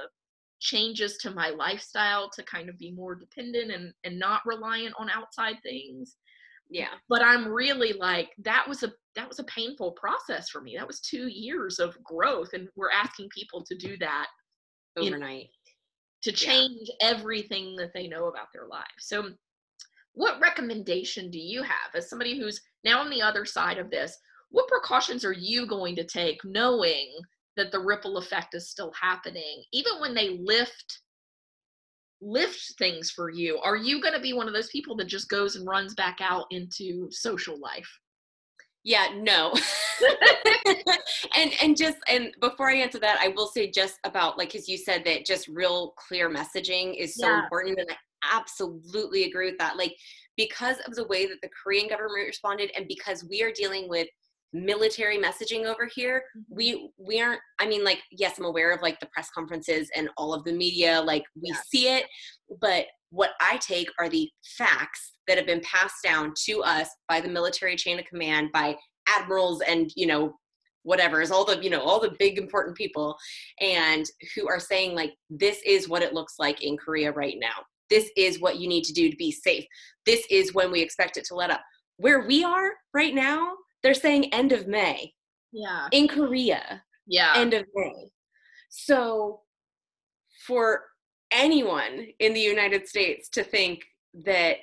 changes 0.58 1.18
to 1.18 1.30
my 1.30 1.50
lifestyle 1.50 2.30
to 2.30 2.42
kind 2.44 2.68
of 2.68 2.78
be 2.78 2.90
more 2.90 3.14
dependent 3.14 3.70
and 3.70 3.92
and 4.04 4.18
not 4.18 4.40
reliant 4.46 4.94
on 4.98 5.10
outside 5.10 5.56
things. 5.62 6.16
Yeah. 6.68 6.94
But 7.08 7.22
i'm 7.22 7.46
really 7.46 7.92
like 7.92 8.30
that 8.38 8.66
was 8.68 8.82
a 8.82 8.92
that 9.14 9.28
was 9.28 9.38
a 9.38 9.44
painful 9.44 9.92
process 9.92 10.48
for 10.48 10.60
me. 10.60 10.76
That 10.76 10.86
was 10.86 11.00
two 11.00 11.28
years 11.28 11.78
of 11.78 12.02
growth 12.02 12.50
and 12.54 12.68
we're 12.76 12.90
asking 12.90 13.28
people 13.34 13.62
to 13.64 13.76
do 13.76 13.96
that 13.98 14.26
overnight 14.96 15.50
to 16.26 16.32
change 16.32 16.90
everything 17.00 17.76
that 17.76 17.92
they 17.94 18.06
know 18.06 18.26
about 18.26 18.48
their 18.52 18.66
lives 18.66 18.86
so 18.98 19.30
what 20.16 20.40
recommendation 20.40 21.30
do 21.30 21.38
you 21.38 21.62
have? 21.62 21.94
As 21.94 22.08
somebody 22.08 22.38
who's 22.38 22.62
now 22.84 23.00
on 23.00 23.10
the 23.10 23.22
other 23.22 23.44
side 23.44 23.78
of 23.78 23.90
this 23.90 24.18
what 24.50 24.68
precautions 24.68 25.24
are 25.24 25.32
you 25.32 25.66
going 25.66 25.96
to 25.96 26.04
take 26.04 26.38
knowing 26.44 27.12
that 27.56 27.72
the 27.72 27.80
ripple 27.80 28.16
effect 28.16 28.54
is 28.54 28.70
still 28.70 28.92
happening? 28.92 29.64
Even 29.72 30.00
when 30.00 30.14
they 30.14 30.38
lift 30.38 31.00
lift 32.22 32.74
things 32.78 33.10
for 33.10 33.28
you 33.28 33.58
are 33.58 33.76
you 33.76 34.00
going 34.00 34.14
to 34.14 34.20
be 34.20 34.32
one 34.32 34.48
of 34.48 34.54
those 34.54 34.70
people 34.70 34.96
that 34.96 35.06
just 35.06 35.28
goes 35.28 35.54
and 35.54 35.66
runs 35.66 35.94
back 35.94 36.16
out 36.22 36.46
into 36.50 37.08
social 37.10 37.60
life 37.60 38.00
yeah 38.86 39.08
no 39.16 39.52
and 41.36 41.50
and 41.60 41.76
just 41.76 41.98
and 42.08 42.32
before 42.40 42.70
i 42.70 42.74
answer 42.74 43.00
that 43.00 43.18
i 43.20 43.28
will 43.28 43.48
say 43.48 43.68
just 43.68 43.98
about 44.04 44.38
like 44.38 44.52
because 44.52 44.68
you 44.68 44.78
said 44.78 45.04
that 45.04 45.26
just 45.26 45.48
real 45.48 45.92
clear 46.08 46.30
messaging 46.30 46.96
is 46.96 47.16
so 47.16 47.26
Yeah. 47.26 47.42
important 47.42 47.80
and 47.80 47.90
i 47.90 47.96
absolutely 48.32 49.24
agree 49.24 49.50
with 49.50 49.58
that 49.58 49.76
like 49.76 49.94
because 50.36 50.78
of 50.86 50.94
the 50.94 51.06
way 51.08 51.26
that 51.26 51.40
the 51.42 51.50
korean 51.62 51.88
government 51.88 52.26
responded 52.26 52.70
and 52.76 52.86
because 52.86 53.26
we 53.28 53.42
are 53.42 53.50
dealing 53.50 53.88
with 53.88 54.06
military 54.52 55.18
messaging 55.18 55.64
over 55.64 55.88
here 55.92 56.22
mm-hmm. 56.36 56.54
we 56.54 56.90
we 56.96 57.20
aren't 57.20 57.40
i 57.58 57.66
mean 57.66 57.82
like 57.82 57.98
yes 58.12 58.38
i'm 58.38 58.44
aware 58.44 58.70
of 58.70 58.80
like 58.82 59.00
the 59.00 59.06
press 59.06 59.28
conferences 59.30 59.90
and 59.96 60.08
all 60.16 60.32
of 60.32 60.44
the 60.44 60.52
media 60.52 61.02
like 61.04 61.24
we 61.34 61.50
Yeah. 61.50 61.60
see 61.68 61.88
it 61.88 62.04
but 62.60 62.86
what 63.10 63.30
i 63.40 63.56
take 63.58 63.88
are 63.98 64.08
the 64.08 64.28
facts 64.58 65.12
that 65.26 65.36
have 65.36 65.46
been 65.46 65.60
passed 65.60 66.02
down 66.02 66.32
to 66.36 66.62
us 66.62 66.88
by 67.08 67.20
the 67.20 67.28
military 67.28 67.76
chain 67.76 67.98
of 67.98 68.04
command 68.04 68.50
by 68.52 68.76
admirals 69.08 69.60
and 69.62 69.90
you 69.96 70.06
know 70.06 70.34
whatever 70.82 71.20
is 71.20 71.32
all 71.32 71.44
the 71.44 71.62
you 71.62 71.70
know 71.70 71.80
all 71.80 72.00
the 72.00 72.14
big 72.18 72.38
important 72.38 72.76
people 72.76 73.16
and 73.60 74.06
who 74.34 74.48
are 74.48 74.60
saying 74.60 74.94
like 74.94 75.12
this 75.28 75.60
is 75.66 75.88
what 75.88 76.02
it 76.02 76.14
looks 76.14 76.34
like 76.38 76.62
in 76.62 76.76
korea 76.76 77.10
right 77.12 77.36
now. 77.38 77.54
This 77.88 78.10
is 78.16 78.40
what 78.40 78.58
you 78.58 78.68
need 78.68 78.82
to 78.84 78.92
do 78.92 79.08
to 79.08 79.16
be 79.16 79.30
safe. 79.30 79.64
This 80.06 80.26
is 80.28 80.54
when 80.54 80.72
we 80.72 80.80
expect 80.80 81.16
it 81.16 81.24
to 81.26 81.36
let 81.36 81.52
up. 81.52 81.60
Where 81.98 82.26
we 82.26 82.42
are 82.44 82.70
right 82.94 83.14
now 83.14 83.52
they're 83.82 83.94
saying 83.94 84.32
end 84.32 84.52
of 84.52 84.66
may. 84.68 85.12
Yeah. 85.52 85.88
In 85.92 86.06
korea 86.06 86.82
yeah. 87.06 87.32
end 87.36 87.54
of 87.54 87.64
May. 87.74 88.10
So, 88.68 89.40
for 90.46 90.82
anyone 91.32 92.06
in 92.20 92.34
the 92.34 92.40
United 92.40 92.88
States 92.88 93.28
to 93.30 93.42
think 93.42 93.84
that 94.24 94.56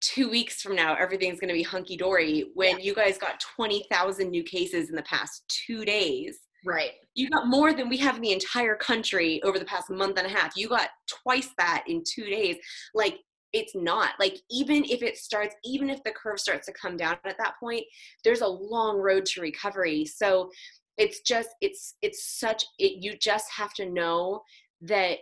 two 0.00 0.30
weeks 0.30 0.62
from 0.62 0.74
now 0.74 0.94
everything's 0.94 1.40
going 1.40 1.48
to 1.48 1.54
be 1.54 1.62
hunky 1.62 1.96
dory 1.96 2.50
when 2.54 2.80
you 2.80 2.94
guys 2.94 3.18
got 3.18 3.40
20,000 3.56 4.30
new 4.30 4.42
cases 4.42 4.88
in 4.88 4.96
the 4.96 5.02
past 5.02 5.42
two 5.66 5.84
days, 5.84 6.38
right. 6.64 6.92
You 7.14 7.28
got 7.28 7.48
more 7.48 7.72
than 7.72 7.88
we 7.88 7.96
have 7.98 8.16
in 8.16 8.22
the 8.22 8.32
entire 8.32 8.76
country 8.76 9.42
over 9.42 9.58
the 9.58 9.64
past 9.64 9.90
month 9.90 10.18
and 10.18 10.26
a 10.26 10.30
half. 10.30 10.56
You 10.56 10.68
got 10.68 10.88
twice 11.22 11.50
that 11.58 11.84
in 11.86 12.02
two 12.06 12.24
days. 12.24 12.56
Like, 12.94 13.18
it's 13.52 13.74
not. 13.74 14.10
Like 14.18 14.38
even 14.50 14.84
if 14.84 15.02
it 15.02 15.16
starts 15.16 15.54
even 15.64 15.90
if 15.90 16.02
the 16.04 16.12
curve 16.12 16.38
starts 16.38 16.66
to 16.66 16.72
come 16.72 16.96
down 16.96 17.16
at 17.24 17.36
that 17.38 17.54
point 17.58 17.84
there's 18.24 18.42
a 18.42 18.46
long 18.46 18.98
road 18.98 19.26
to 19.26 19.40
recovery. 19.40 20.04
So 20.04 20.50
it's 20.98 21.20
just 21.20 21.48
it's 21.60 21.96
it's 22.02 22.38
such 22.38 22.64
it 22.78 23.02
you 23.02 23.16
just 23.16 23.50
have 23.50 23.72
to 23.74 23.90
know 23.90 24.42
that 24.82 25.18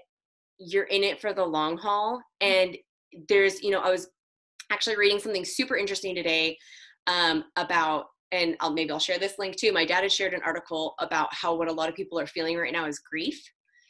you're 0.58 0.84
in 0.84 1.02
it 1.02 1.20
for 1.20 1.32
the 1.32 1.44
long 1.44 1.76
haul 1.76 2.20
and 2.40 2.76
there's 3.28 3.62
you 3.62 3.70
know 3.70 3.80
i 3.80 3.90
was 3.90 4.08
actually 4.70 4.96
reading 4.96 5.18
something 5.18 5.44
super 5.44 5.76
interesting 5.76 6.14
today 6.14 6.56
um, 7.06 7.44
about 7.56 8.06
and 8.32 8.56
I'll 8.60 8.72
maybe 8.72 8.90
I'll 8.90 8.98
share 8.98 9.18
this 9.18 9.38
link 9.38 9.56
too. 9.56 9.72
My 9.72 9.84
dad 9.84 10.02
has 10.02 10.12
shared 10.12 10.34
an 10.34 10.42
article 10.44 10.94
about 10.98 11.32
how 11.32 11.54
what 11.54 11.68
a 11.68 11.72
lot 11.72 11.88
of 11.88 11.94
people 11.94 12.18
are 12.18 12.26
feeling 12.26 12.56
right 12.56 12.72
now 12.72 12.86
is 12.86 12.98
grief. 12.98 13.40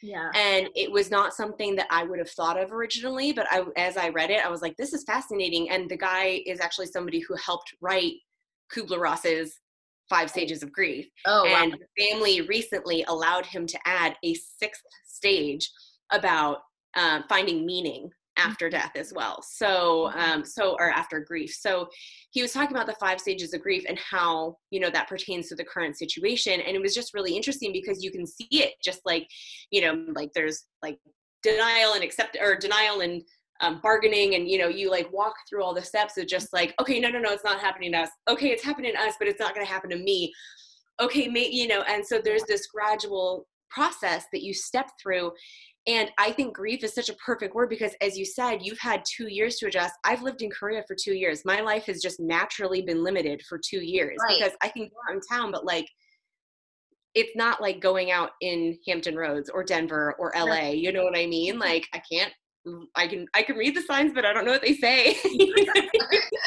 Yeah. 0.01 0.31
And 0.33 0.69
it 0.75 0.89
was 0.89 1.11
not 1.11 1.33
something 1.33 1.75
that 1.75 1.87
I 1.89 2.05
would 2.05 2.19
have 2.19 2.29
thought 2.29 2.57
of 2.57 2.71
originally, 2.71 3.33
but 3.33 3.47
I 3.51 3.63
as 3.75 3.97
I 3.97 4.09
read 4.09 4.29
it, 4.29 4.45
I 4.45 4.49
was 4.49 4.61
like, 4.61 4.77
this 4.77 4.93
is 4.93 5.03
fascinating. 5.03 5.69
And 5.69 5.89
the 5.89 5.97
guy 5.97 6.41
is 6.45 6.61
actually 6.61 6.85
somebody 6.85 7.19
who 7.19 7.35
helped 7.35 7.75
write 7.81 8.13
Kubler 8.73 9.01
Ross's 9.01 9.59
Five 10.09 10.29
Stages 10.29 10.63
of 10.63 10.71
Grief. 10.71 11.07
Oh, 11.27 11.45
and 11.45 11.73
wow. 11.73 12.09
family 12.09 12.41
recently 12.41 13.03
allowed 13.09 13.45
him 13.45 13.67
to 13.67 13.79
add 13.85 14.15
a 14.23 14.33
sixth 14.35 14.83
stage 15.05 15.69
about 16.11 16.59
uh, 16.95 17.21
finding 17.29 17.65
meaning 17.65 18.09
after 18.37 18.67
Mm-hmm. 18.67 18.77
death 18.77 18.91
as 18.95 19.11
well. 19.13 19.41
So, 19.41 20.11
um, 20.15 20.45
so 20.45 20.75
or 20.79 20.89
after 20.89 21.19
grief. 21.19 21.53
So, 21.59 21.87
he 22.31 22.41
was 22.41 22.53
talking 22.53 22.75
about 22.75 22.87
the 22.87 22.93
five 22.93 23.19
stages 23.19 23.53
of 23.53 23.61
grief 23.61 23.83
and 23.87 23.99
how 23.99 24.57
you 24.71 24.79
know 24.79 24.89
that 24.91 25.09
pertains 25.09 25.49
to 25.49 25.55
the 25.55 25.65
current 25.65 25.97
situation. 25.97 26.61
And 26.61 26.75
it 26.75 26.81
was 26.81 26.93
just 26.93 27.13
really 27.13 27.35
interesting 27.35 27.73
because 27.73 28.03
you 28.03 28.11
can 28.11 28.25
see 28.25 28.47
it 28.51 28.73
just 28.83 29.01
like, 29.05 29.27
you 29.71 29.81
know, 29.81 30.05
like 30.13 30.31
there's 30.33 30.65
like 30.81 30.99
denial 31.43 31.93
and 31.93 32.03
accept 32.03 32.37
or 32.41 32.55
denial 32.55 33.01
and 33.01 33.21
um, 33.61 33.79
bargaining 33.81 34.35
and 34.35 34.49
you 34.49 34.57
know 34.57 34.67
you 34.67 34.89
like 34.89 35.11
walk 35.11 35.33
through 35.47 35.63
all 35.63 35.73
the 35.73 35.81
steps 35.81 36.17
of 36.17 36.27
just 36.27 36.53
like 36.53 36.73
okay 36.79 36.99
no 36.99 37.09
no 37.09 37.19
no 37.19 37.31
it's 37.31 37.43
not 37.43 37.59
happening 37.59 37.91
to 37.91 37.99
us 37.99 38.09
okay 38.29 38.49
it's 38.49 38.63
happening 38.63 38.93
to 38.93 39.01
us 39.01 39.15
but 39.19 39.27
it's 39.27 39.39
not 39.39 39.53
going 39.53 39.65
to 39.65 39.71
happen 39.71 39.89
to 39.89 39.97
me 39.97 40.31
okay 41.01 41.27
may, 41.27 41.49
you 41.49 41.67
know 41.67 41.81
and 41.81 42.05
so 42.05 42.19
there's 42.23 42.43
this 42.43 42.67
gradual 42.67 43.45
process 43.69 44.25
that 44.33 44.43
you 44.43 44.53
step 44.53 44.89
through. 45.01 45.31
And 45.87 46.11
i 46.17 46.31
think 46.31 46.53
grief 46.53 46.83
is 46.83 46.93
such 46.93 47.09
a 47.09 47.13
perfect 47.15 47.55
word 47.55 47.69
because 47.69 47.93
as 48.01 48.17
you 48.17 48.25
said 48.25 48.59
you've 48.61 48.79
had 48.79 49.03
two 49.15 49.27
years 49.27 49.55
to 49.57 49.67
adjust. 49.67 49.93
I've 50.03 50.21
lived 50.21 50.41
in 50.41 50.49
korea 50.49 50.83
for 50.87 50.95
two 51.01 51.13
years. 51.13 51.43
My 51.45 51.61
life 51.61 51.85
has 51.85 52.01
just 52.01 52.19
naturally 52.19 52.81
been 52.81 53.03
limited 53.03 53.41
for 53.47 53.57
two 53.57 53.81
years 53.81 54.17
Right. 54.21 54.37
because 54.39 54.55
i 54.61 54.67
can 54.69 54.83
go 54.83 54.95
out 55.09 55.15
in 55.15 55.21
town 55.31 55.51
but 55.51 55.65
like 55.65 55.87
it's 57.15 57.35
not 57.35 57.61
like 57.61 57.79
going 57.81 58.11
out 58.11 58.31
in 58.41 58.77
hampton 58.87 59.15
roads 59.15 59.49
or 59.49 59.63
denver 59.63 60.15
or 60.19 60.31
la 60.35 60.67
you 60.69 60.91
know 60.91 61.03
what 61.03 61.17
i 61.17 61.25
mean? 61.25 61.53
Mm-hmm. 61.53 61.61
Like 61.61 61.87
i 61.93 62.01
can't 62.11 62.33
i 62.95 63.07
can 63.07 63.25
i 63.33 63.41
can 63.41 63.55
read 63.55 63.75
the 63.75 63.81
signs 63.81 64.11
but 64.13 64.25
i 64.25 64.33
don't 64.33 64.45
know 64.45 64.51
what 64.51 64.61
they 64.61 64.75
say 64.75 65.17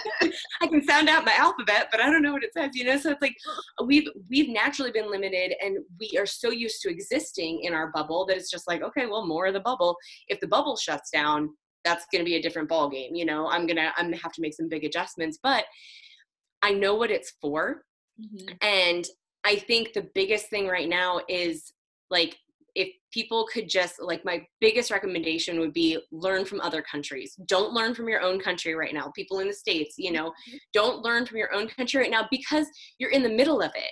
i 0.60 0.66
can 0.66 0.82
sound 0.82 1.08
out 1.08 1.24
my 1.24 1.34
alphabet 1.36 1.88
but 1.90 2.00
i 2.00 2.10
don't 2.10 2.22
know 2.22 2.32
what 2.32 2.44
it 2.44 2.52
says 2.52 2.70
you 2.74 2.84
know? 2.84 2.96
So 2.96 3.10
it's 3.10 3.22
like 3.22 3.36
we've 3.84 4.08
we've 4.30 4.48
naturally 4.48 4.90
been 4.90 5.10
limited 5.10 5.54
and 5.62 5.78
we 5.98 6.16
are 6.18 6.26
so 6.26 6.50
used 6.50 6.80
to 6.82 6.90
existing 6.90 7.60
in 7.62 7.74
our 7.74 7.90
bubble 7.92 8.26
that 8.26 8.36
it's 8.36 8.50
just 8.50 8.68
like 8.68 8.82
okay 8.82 9.06
well 9.06 9.26
more 9.26 9.46
of 9.46 9.54
the 9.54 9.60
bubble. 9.60 9.96
If 10.28 10.40
the 10.40 10.48
bubble 10.48 10.76
shuts 10.76 11.10
down 11.10 11.50
that's 11.84 12.06
going 12.12 12.20
to 12.20 12.24
be 12.24 12.36
a 12.36 12.42
different 12.42 12.68
ball 12.68 12.88
game 12.88 13.14
you 13.14 13.24
know? 13.24 13.48
I'm 13.48 13.66
gonna 13.66 13.92
i'm 13.96 14.06
gonna 14.06 14.22
have 14.22 14.32
to 14.32 14.40
make 14.42 14.54
some 14.54 14.68
big 14.68 14.84
adjustments 14.84 15.38
but 15.42 15.64
i 16.62 16.72
know 16.72 16.94
what 16.94 17.10
it's 17.10 17.32
for. 17.40 17.84
Mhm. 18.20 18.56
and 18.62 19.04
I 19.44 19.56
think 19.56 19.92
the 19.92 20.08
biggest 20.14 20.48
thing 20.50 20.68
right 20.68 20.88
now 20.88 21.20
is 21.28 21.72
like 22.10 22.36
if 22.74 22.88
people 23.12 23.46
could 23.52 23.68
just 23.68 24.00
like 24.00 24.24
my 24.24 24.44
biggest 24.60 24.90
recommendation 24.90 25.60
would 25.60 25.72
be 25.72 25.98
learn 26.10 26.44
from 26.44 26.60
other 26.60 26.82
countries. 26.82 27.36
Don't 27.46 27.72
learn 27.72 27.94
from 27.94 28.08
your 28.08 28.22
own 28.22 28.40
country 28.40 28.74
right 28.74 28.94
now. 28.94 29.12
People 29.14 29.40
in 29.40 29.48
the 29.48 29.54
states, 29.54 29.94
you 29.98 30.12
know, 30.12 30.30
mm-hmm. 30.30 30.56
don't 30.72 31.02
learn 31.02 31.26
from 31.26 31.36
your 31.36 31.52
own 31.54 31.68
country 31.68 32.00
right 32.00 32.10
now 32.10 32.26
because 32.30 32.66
you're 32.98 33.10
in 33.10 33.22
the 33.22 33.28
middle 33.28 33.60
of 33.60 33.70
it. 33.74 33.90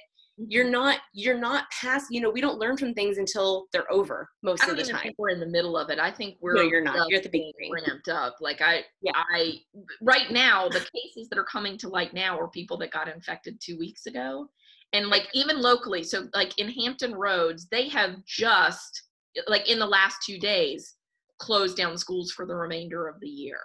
You're 0.48 0.64
mm-hmm. 0.64 0.72
not 0.72 0.98
you're 1.12 1.38
not 1.38 1.64
past, 1.70 2.06
you 2.10 2.22
know, 2.22 2.30
we 2.30 2.40
don't 2.40 2.58
learn 2.58 2.78
from 2.78 2.94
things 2.94 3.18
until 3.18 3.66
they're 3.72 3.90
over 3.92 4.28
most 4.42 4.66
of 4.66 4.76
the 4.76 4.84
time. 4.84 5.12
we're 5.18 5.28
in 5.28 5.40
the 5.40 5.46
middle 5.46 5.76
of 5.76 5.90
it. 5.90 5.98
I 5.98 6.10
think 6.10 6.36
we're 6.40 6.54
No, 6.54 6.62
you're 6.62 6.82
not. 6.82 7.10
You're 7.10 7.18
at 7.18 7.24
the 7.24 7.28
beginning. 7.28 7.70
ramped 7.86 8.08
up. 8.08 8.36
Like 8.40 8.62
I, 8.62 8.84
Yeah. 9.02 9.12
I 9.14 9.56
right 10.00 10.30
now 10.30 10.68
the 10.68 10.80
cases 10.80 11.28
that 11.28 11.38
are 11.38 11.44
coming 11.44 11.76
to 11.78 11.88
light 11.88 12.14
now 12.14 12.38
are 12.38 12.48
people 12.48 12.78
that 12.78 12.90
got 12.90 13.08
infected 13.08 13.60
two 13.60 13.78
weeks 13.78 14.06
ago, 14.06 14.48
and 14.92 15.08
like 15.08 15.28
even 15.32 15.60
locally. 15.60 16.02
So 16.02 16.28
like 16.34 16.58
in 16.58 16.68
Hampton 16.68 17.14
Roads, 17.14 17.68
they 17.70 17.88
have 17.88 18.24
just 18.24 19.02
like 19.46 19.68
in 19.68 19.78
the 19.78 19.86
last 19.86 20.18
two 20.24 20.38
days 20.38 20.96
closed 21.38 21.76
down 21.76 21.96
schools 21.96 22.32
for 22.32 22.46
the 22.46 22.54
remainder 22.54 23.08
of 23.08 23.20
the 23.20 23.28
year. 23.28 23.60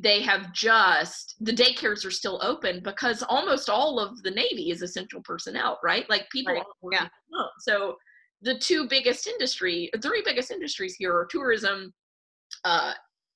They 0.00 0.22
have 0.22 0.52
just 0.52 1.36
the 1.40 1.52
daycares 1.52 2.06
are 2.06 2.10
still 2.10 2.40
open 2.42 2.80
because 2.82 3.22
almost 3.22 3.68
all 3.68 3.98
of 3.98 4.22
the 4.22 4.30
Navy 4.30 4.70
is 4.70 4.82
essential 4.82 5.20
personnel, 5.24 5.78
right? 5.82 6.08
Like 6.08 6.26
people 6.30 6.54
Right. 6.54 6.62
Yeah. 6.92 7.08
So 7.60 7.96
the 8.40 8.58
two 8.58 8.88
biggest 8.88 9.26
industry, 9.26 9.90
three 10.02 10.22
biggest 10.24 10.50
industries 10.50 10.94
here 10.94 11.14
are 11.14 11.26
tourism, 11.30 11.92
uh, 12.64 12.92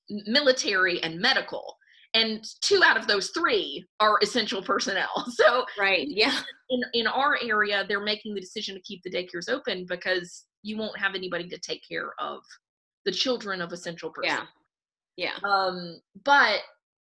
military, 0.09 1.03
and 1.03 1.21
medical. 1.21 1.77
And 2.15 2.45
two 2.61 2.83
out 2.85 2.97
of 2.97 3.07
those 3.07 3.31
three 3.31 3.85
are 4.01 4.19
essential 4.23 4.63
personnel. 4.63 5.09
So 5.31 5.65
Right. 5.79 6.07
Yeah. 6.09 6.41
in 6.71 6.83
in 6.95 7.07
our 7.07 7.39
area, 7.43 7.85
they're 7.87 8.01
making 8.05 8.35
the 8.35 8.41
decision 8.41 8.75
to 8.75 8.81
keep 8.83 9.03
the 9.03 9.11
daycares 9.11 9.49
open 9.49 9.87
because 9.89 10.45
you 10.63 10.77
won't 10.77 10.99
have 10.99 11.15
anybody 11.15 11.49
to 11.49 11.59
take 11.59 11.83
care 11.89 12.13
of 12.19 12.43
the 13.05 13.13
children 13.13 13.61
of 13.61 13.73
essential 13.73 14.11
personnel. 14.11 14.49
Yeah. 15.17 15.33
Yeah. 15.43 15.49
Um, 15.49 16.01
but 16.25 16.61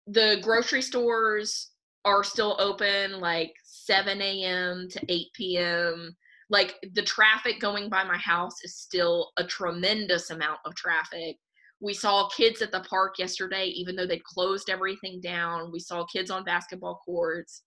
the 0.07 0.39
grocery 0.41 0.81
stores 0.81 1.71
are 2.05 2.23
still 2.23 2.55
open 2.59 3.19
like 3.19 3.53
7 3.63 4.21
a.m. 4.21 4.87
to 4.89 5.01
8 5.07 5.27
p.m. 5.35 6.15
Like 6.49 6.75
the 6.93 7.03
traffic 7.03 7.59
going 7.59 7.89
by 7.89 8.03
my 8.03 8.17
house 8.17 8.63
is 8.63 8.77
still 8.77 9.31
a 9.37 9.43
tremendous 9.43 10.29
amount 10.31 10.59
of 10.65 10.73
traffic. 10.75 11.37
We 11.81 11.93
saw 11.93 12.27
kids 12.29 12.61
at 12.61 12.71
the 12.71 12.81
park 12.81 13.19
yesterday, 13.19 13.65
even 13.67 13.95
though 13.95 14.05
they'd 14.05 14.23
closed 14.23 14.69
everything 14.69 15.21
down. 15.21 15.71
We 15.71 15.79
saw 15.79 16.05
kids 16.05 16.29
on 16.29 16.43
basketball 16.43 17.01
courts. 17.05 17.63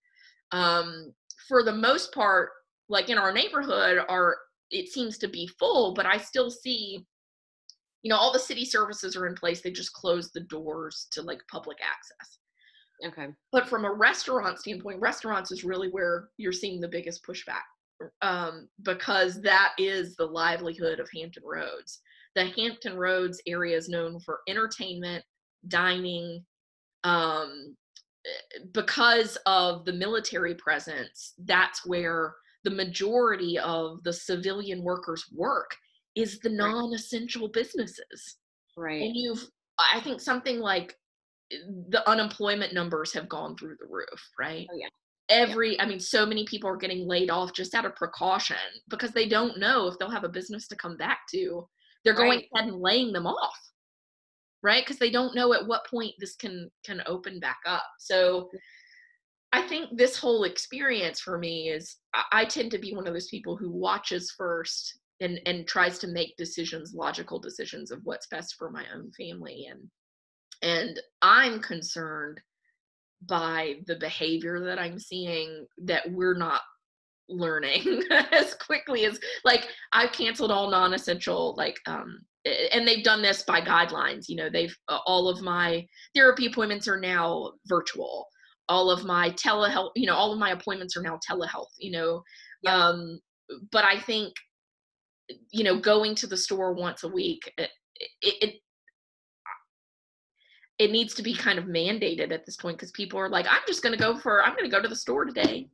Um, 0.51 1.13
for 1.49 1.63
the 1.63 1.73
most 1.73 2.13
part, 2.13 2.51
like 2.89 3.09
in 3.09 3.19
our 3.19 3.33
neighborhood, 3.33 4.05
are 4.09 4.37
it 4.71 4.89
seems 4.89 5.19
to 5.19 5.29
be 5.29 5.47
full, 5.59 5.95
but 5.95 6.07
I 6.07 6.19
still 6.19 6.51
see 6.51 7.07
you 8.03 8.11
know 8.11 8.17
all 8.17 8.33
the 8.33 8.39
city 8.39 8.65
services 8.65 9.17
are 9.17 9.27
in 9.27 9.35
place 9.35 9.61
they 9.61 9.71
just 9.71 9.93
closed 9.93 10.33
the 10.35 10.41
doors 10.41 11.07
to 11.13 11.23
like 11.23 11.41
public 11.51 11.79
access 11.81 12.39
Okay. 13.05 13.29
but 13.51 13.69
from 13.69 13.85
a 13.85 13.93
restaurant 13.93 14.61
standpoint 14.61 15.01
restaurants 15.01 15.51
is 15.51 15.65
really 15.65 15.89
where 15.89 16.29
you're 16.37 16.53
seeing 16.53 16.81
the 16.81 16.89
biggest 16.89 17.25
pushback 17.27 17.63
um, 18.21 18.69
because 18.83 19.41
that 19.43 19.73
is 19.79 20.15
the 20.17 20.27
livelihood 20.27 21.01
of 21.01 21.09
hampton 21.15 21.43
roads 21.45 22.01
the 22.35 22.47
hampton 22.47 22.97
roads 22.97 23.41
area 23.47 23.77
is 23.77 23.89
known 23.89 24.19
for 24.21 24.41
entertainment 24.49 25.23
dining 25.69 26.45
um, 27.05 27.77
because 28.73 29.37
of 29.47 29.85
the 29.85 29.93
military 29.93 30.55
presence 30.55 31.35
that's 31.45 31.85
where 31.87 32.35
the 32.65 32.71
majority 32.71 33.59
of 33.59 34.03
the 34.05 34.13
civilian 34.13 34.83
workers 34.83 35.25
work 35.35 35.71
is 36.15 36.39
the 36.41 36.49
non-essential 36.51 37.49
businesses 37.49 38.37
Right. 38.77 39.03
and 39.03 39.17
you've 39.17 39.47
i 39.79 40.01
think 40.01 40.21
something 40.21 40.59
like 40.61 40.97
the 41.91 42.09
unemployment 42.09 42.73
numbers 42.73 43.13
have 43.13 43.29
gone 43.29 43.57
through 43.57 43.77
the 43.81 43.87
roof 43.91 44.29
right 44.39 44.67
Oh, 44.73 44.77
yeah. 44.79 44.89
every 45.29 45.79
i 45.81 45.85
mean 45.87 46.01
so 46.01 46.25
many 46.25 46.45
people 46.47 46.71
are 46.71 46.77
getting 46.77 47.07
laid 47.07 47.29
off 47.31 47.53
just 47.53 47.75
out 47.75 47.85
of 47.85 47.95
precaution 47.97 48.57
because 48.89 49.11
they 49.11 49.29
don't 49.29 49.59
know 49.59 49.89
if 49.89 49.99
they'll 49.99 50.09
have 50.11 50.25
a 50.25 50.29
business 50.29 50.69
to 50.69 50.77
come 50.77 50.97
back 50.97 51.19
to 51.33 51.69
they're 52.05 52.15
going 52.15 52.41
Right. 52.41 52.49
ahead 52.55 52.69
and 52.69 52.81
laying 52.81 53.13
them 53.13 53.27
off 53.27 53.59
right? 54.63 54.85
Because 54.85 54.99
they 54.99 55.11
don't 55.11 55.35
know 55.35 55.53
at 55.53 55.67
what 55.67 55.87
point 55.87 56.15
this 56.19 56.37
can 56.37 56.71
can 56.85 57.03
open 57.07 57.41
back 57.41 57.59
up. 57.67 57.85
So 57.99 58.51
mm. 58.55 58.59
i 59.53 59.63
think 59.63 59.91
this 59.97 60.17
whole 60.17 60.45
experience 60.45 61.21
for 61.21 61.39
me 61.39 61.69
is 61.69 61.97
I, 62.15 62.25
I 62.33 62.45
tend 62.45 62.71
to 62.73 62.79
be 62.79 62.95
one 62.95 63.07
of 63.07 63.13
those 63.13 63.29
people 63.29 63.57
who 63.57 63.71
watches 63.71 64.33
first 64.37 64.99
and 65.21 65.41
and 65.47 65.67
tries 65.67 65.99
to 66.01 66.07
make 66.07 66.37
decisions 66.37 66.95
logical 66.95 67.39
decisions 67.39 67.91
of 67.91 68.01
what's 68.05 68.29
best 68.29 68.55
for 68.59 68.71
my 68.71 68.85
own 68.95 69.11
family. 69.13 69.69
And 69.71 69.81
and 70.63 71.01
i'm 71.23 71.61
concerned 71.61 72.41
by 73.27 73.77
the 73.87 73.97
behavior 73.97 74.61
that 74.65 74.79
i'm 74.79 74.99
seeing 74.99 75.67
that 75.85 76.11
we're 76.13 76.37
not 76.37 76.63
learning 77.33 78.03
as 78.33 78.55
quickly 78.55 79.05
as 79.05 79.19
like 79.45 79.69
i've 79.93 80.13
canceled 80.13 80.51
all 80.51 80.71
non-essential 80.71 81.55
like 81.57 81.79
um 81.87 82.19
and 82.73 82.87
they've 82.87 83.05
done 83.05 83.23
this 83.23 83.43
by 83.45 83.61
guidelines 83.61 84.29
you 84.29 84.37
know 84.37 84.49
they've 84.51 84.77
uh, 84.89 84.99
all 85.07 85.29
of 85.29 85.43
my 85.43 85.87
therapy 86.15 86.47
appointments 86.47 86.89
are 86.89 86.99
now 86.99 87.53
virtual. 87.67 88.27
All 88.69 88.91
of 88.91 89.05
my 89.05 89.31
telehealth 89.31 89.91
you 89.95 90.07
know 90.07 90.15
all 90.15 90.33
of 90.33 90.39
my 90.39 90.51
appointments 90.51 90.97
are 90.97 91.03
now 91.03 91.19
telehealth 91.29 91.71
you 91.79 91.93
know? 91.93 92.23
Yep. 92.63 92.73
um 92.73 93.21
but 93.71 93.85
i 93.85 93.99
think 93.99 94.33
you 95.51 95.65
know 95.65 95.79
going 95.79 96.15
to 96.17 96.27
the 96.27 96.37
store 96.37 96.73
once 96.73 97.03
a 97.03 97.09
week 97.09 97.53
it, 97.59 97.71
it, 98.23 98.35
it 98.41 98.55
it 100.79 100.91
needs 100.91 101.15
to 101.15 101.23
be 101.23 101.35
kind 101.35 101.59
of 101.59 101.67
mandated 101.67 102.33
at 102.33 102.45
this 102.45 102.57
point 102.57 102.77
because 102.77 102.91
people 102.91 103.19
are 103.19 103.29
like, 103.29 103.47
I'm 103.49 103.63
just 103.69 103.83
going 103.83 103.97
to 103.97 103.99
go 103.99 104.19
for, 104.19 104.43
I'm 104.43 104.53
going 104.53 104.69
to 104.69 104.77
go 104.77 104.83
to 104.83 104.89
the 104.89 104.97
store 104.97 105.25
today, 105.25 105.69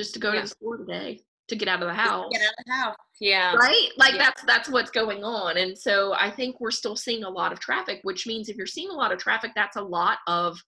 just 0.00 0.14
to 0.14 0.18
go 0.18 0.32
yeah. 0.32 0.36
to 0.36 0.42
the 0.42 0.48
store 0.48 0.78
today 0.78 1.20
to 1.48 1.56
get 1.56 1.68
out 1.68 1.82
of 1.82 1.88
the 1.88 1.94
house. 1.94 2.30
Get 2.32 2.40
out 2.40 2.54
of 2.58 2.64
the 2.64 2.72
house. 2.72 2.96
Yeah. 3.20 3.54
Right? 3.54 3.88
Like 3.98 4.14
yeah. 4.14 4.18
that's 4.18 4.42
that's 4.44 4.68
what's 4.70 4.90
going 4.90 5.22
on. 5.22 5.58
And 5.58 5.76
so 5.76 6.14
I 6.14 6.30
think 6.30 6.58
we're 6.58 6.70
still 6.70 6.96
seeing 6.96 7.24
a 7.24 7.28
lot 7.28 7.52
of 7.52 7.60
traffic, 7.60 8.00
which 8.02 8.26
means 8.26 8.48
if 8.48 8.56
you're 8.56 8.66
seeing 8.66 8.88
a 8.88 8.94
lot 8.94 9.12
of 9.12 9.18
traffic, 9.18 9.50
that's 9.54 9.76
a 9.76 9.82
lot 9.82 10.18
of 10.26 10.58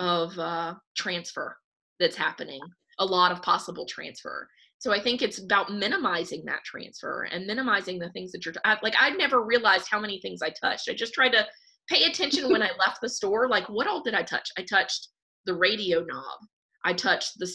of 0.00 0.36
uh 0.40 0.74
transfer 0.96 1.56
that's 2.00 2.16
happening. 2.16 2.60
A 2.98 3.06
lot 3.06 3.30
of 3.30 3.42
possible 3.42 3.86
transfer. 3.86 4.48
So 4.78 4.92
I 4.92 5.00
think 5.00 5.22
it's 5.22 5.38
about 5.38 5.72
minimizing 5.72 6.42
that 6.46 6.64
transfer 6.64 7.28
and 7.30 7.46
minimizing 7.46 8.00
the 8.00 8.10
things 8.10 8.32
that 8.32 8.44
you're 8.44 8.54
like 8.82 8.94
I 8.98 9.10
never 9.10 9.44
realized 9.44 9.86
how 9.88 10.00
many 10.00 10.20
things 10.20 10.42
I 10.42 10.50
touched. 10.50 10.88
I 10.88 10.94
just 10.94 11.14
tried 11.14 11.32
to 11.32 11.46
pay 11.88 12.04
attention 12.04 12.50
when 12.50 12.62
I 12.62 12.70
left 12.84 13.00
the 13.02 13.08
store. 13.08 13.48
Like, 13.48 13.68
what 13.68 13.86
all 13.86 14.02
did 14.02 14.14
I 14.14 14.22
touch? 14.22 14.50
I 14.58 14.62
touched 14.62 15.08
the 15.46 15.54
radio 15.54 16.00
knob. 16.00 16.40
I 16.84 16.92
touched 16.92 17.38
the 17.38 17.46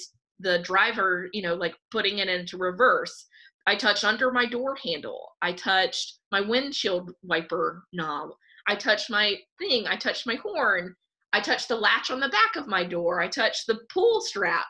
the 0.43 0.59
driver, 0.59 1.29
you 1.33 1.41
know, 1.41 1.55
like 1.55 1.75
putting 1.91 2.19
it 2.19 2.27
into 2.27 2.57
reverse. 2.57 3.25
I 3.65 3.75
touched 3.75 4.03
under 4.03 4.31
my 4.31 4.45
door 4.45 4.75
handle. 4.83 5.29
I 5.41 5.53
touched 5.53 6.19
my 6.31 6.41
windshield 6.41 7.11
wiper 7.23 7.83
knob. 7.93 8.31
I 8.67 8.75
touched 8.75 9.09
my 9.09 9.35
thing. 9.59 9.87
I 9.87 9.95
touched 9.95 10.27
my 10.27 10.35
horn. 10.35 10.95
I 11.31 11.39
touched 11.39 11.69
the 11.69 11.75
latch 11.75 12.11
on 12.11 12.19
the 12.19 12.29
back 12.29 12.55
of 12.55 12.67
my 12.67 12.83
door. 12.83 13.21
I 13.21 13.27
touched 13.27 13.67
the 13.67 13.79
pull 13.91 14.21
strap. 14.21 14.65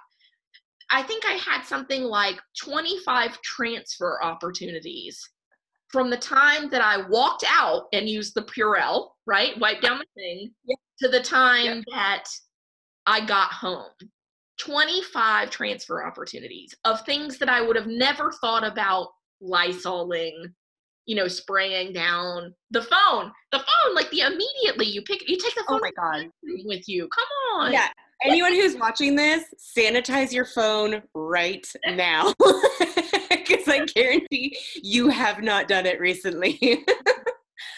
I 0.92 1.02
think 1.04 1.26
I 1.26 1.34
had 1.34 1.64
something 1.64 2.04
like 2.04 2.40
25 2.62 3.42
transfer 3.42 4.24
opportunities 4.24 5.20
from 5.94 6.10
the 6.10 6.18
time 6.18 6.70
that 6.70 6.82
I 6.82 7.08
walked 7.08 7.44
out 7.48 7.84
and 7.94 8.10
used 8.10 8.34
the 8.34 8.42
Purell, 8.42 9.10
right, 9.28 9.58
wipe 9.60 9.80
down 9.82 10.00
the 10.00 10.06
thing, 10.16 10.52
yep. 10.66 10.80
to 11.00 11.08
the 11.08 11.22
time 11.22 11.84
that 11.92 12.26
I 13.06 13.24
got 13.24 13.52
home. 13.52 13.92
25 14.60 15.49
transfer 15.49 16.06
opportunities 16.06 16.74
of 16.86 17.01
things 17.01 17.38
that 17.39 17.49
I 17.49 17.62
would 17.62 17.76
have 17.76 17.88
never 17.88 18.32
thought 18.32 18.66
about 18.66 19.10
lysoling, 19.41 20.32
you 21.06 21.16
know, 21.16 21.28
spraying 21.28 21.93
down 21.93 22.54
the 22.72 22.82
phone. 22.82 23.32
The 23.51 23.60
phone, 23.60 23.95
like 23.95 24.10
the 24.12 24.22
immediately 24.22 24.86
you 24.86 25.01
pick 25.01 25.28
you 25.28 25.38
take 25.38 25.56
the 25.56 25.64
oh 25.68 25.80
phone 25.80 25.82
oh 25.84 25.91
my 25.97 26.20
God. 26.20 26.30
with 26.66 26.88
you. 26.88 27.08
Come 27.16 27.28
on. 27.56 27.74
Yeah. 27.74 27.88
Anyone 28.26 28.54
who's 28.54 28.78
watching 28.78 29.16
this, 29.16 29.43
sanitize 29.78 30.32
your 30.32 30.45
phone 30.45 31.01
right 31.14 31.66
now. 31.86 32.34
Because 33.45 33.68
I 33.68 33.86
guarantee 33.86 34.58
you 34.82 35.10
have 35.10 35.43
not 35.43 35.68
done 35.68 35.86
it 35.86 35.99
recently. 35.99 36.58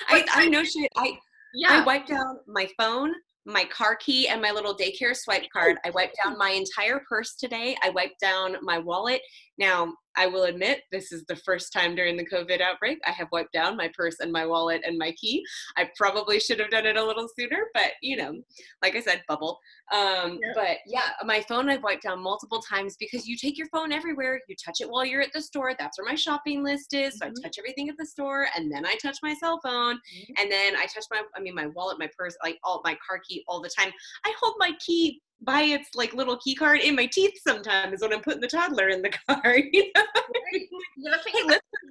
I, 0.09 0.23
I 0.31 0.47
know 0.47 0.63
shit. 0.63 0.91
I 0.95 1.17
yeah. 1.55 1.81
I 1.81 1.83
wiped 1.83 2.09
down 2.09 2.37
my 2.47 2.67
phone, 2.77 3.13
my 3.45 3.65
car 3.65 3.95
key 3.95 4.27
and 4.27 4.41
my 4.41 4.51
little 4.51 4.75
daycare 4.75 5.15
swipe 5.15 5.45
card. 5.51 5.77
I 5.85 5.91
wiped 5.91 6.17
down 6.23 6.37
my 6.37 6.51
entire 6.51 7.01
purse 7.07 7.35
today. 7.35 7.75
I 7.83 7.89
wiped 7.89 8.19
down 8.19 8.57
my 8.61 8.79
wallet. 8.79 9.21
Now, 9.57 9.93
I 10.17 10.27
will 10.27 10.43
admit 10.43 10.81
this 10.91 11.11
is 11.11 11.23
the 11.25 11.35
first 11.35 11.73
time 11.73 11.95
during 11.95 12.17
the 12.17 12.25
COVID 12.25 12.61
outbreak 12.61 12.99
I 13.05 13.11
have 13.11 13.27
wiped 13.31 13.53
down 13.53 13.77
my 13.77 13.89
purse 13.95 14.17
and 14.19 14.31
my 14.31 14.45
wallet 14.45 14.81
and 14.85 14.97
my 14.97 15.11
key. 15.13 15.43
I 15.77 15.89
probably 15.95 16.39
should 16.39 16.59
have 16.59 16.69
done 16.69 16.85
it 16.85 16.97
a 16.97 17.03
little 17.03 17.27
sooner, 17.37 17.65
but 17.73 17.91
you 18.01 18.17
know, 18.17 18.41
like 18.81 18.95
I 18.95 19.01
said, 19.01 19.23
bubble. 19.27 19.59
Um, 19.93 20.39
yeah. 20.41 20.51
But 20.55 20.77
yeah, 20.85 21.09
my 21.25 21.41
phone 21.41 21.69
I've 21.69 21.83
wiped 21.83 22.03
down 22.03 22.21
multiple 22.21 22.61
times 22.61 22.95
because 22.99 23.27
you 23.27 23.37
take 23.37 23.57
your 23.57 23.67
phone 23.67 23.91
everywhere. 23.91 24.39
You 24.47 24.55
touch 24.63 24.81
it 24.81 24.89
while 24.89 25.05
you're 25.05 25.21
at 25.21 25.33
the 25.33 25.41
store. 25.41 25.73
That's 25.77 25.97
where 25.97 26.07
my 26.07 26.15
shopping 26.15 26.63
list 26.63 26.93
is. 26.93 27.17
So 27.17 27.25
mm-hmm. 27.25 27.33
I 27.37 27.41
touch 27.43 27.55
everything 27.59 27.89
at 27.89 27.97
the 27.97 28.05
store 28.05 28.47
and 28.55 28.71
then 28.71 28.85
I 28.85 28.97
touch 29.01 29.17
my 29.21 29.33
cell 29.33 29.59
phone 29.63 29.95
mm-hmm. 29.95 30.33
and 30.41 30.51
then 30.51 30.75
I 30.75 30.85
touch 30.85 31.05
my, 31.11 31.21
I 31.35 31.39
mean, 31.39 31.55
my 31.55 31.67
wallet, 31.67 31.99
my 31.99 32.09
purse, 32.17 32.35
like 32.43 32.57
all 32.63 32.81
my 32.83 32.97
car 33.07 33.19
key 33.27 33.43
all 33.47 33.61
the 33.61 33.69
time. 33.69 33.91
I 34.25 34.33
hold 34.39 34.55
my 34.59 34.71
key 34.85 35.21
by 35.45 35.61
its 35.61 35.89
like 35.95 36.13
little 36.13 36.37
key 36.37 36.55
card 36.55 36.79
in 36.79 36.95
my 36.95 37.05
teeth 37.05 37.39
sometimes 37.45 38.01
when 38.01 38.13
I'm 38.13 38.21
putting 38.21 38.41
the 38.41 38.47
toddler 38.47 38.89
in 38.89 39.01
the 39.01 39.09
car. 39.29 39.57
You 39.57 39.91
know, 39.95 40.03
right. 40.23 40.69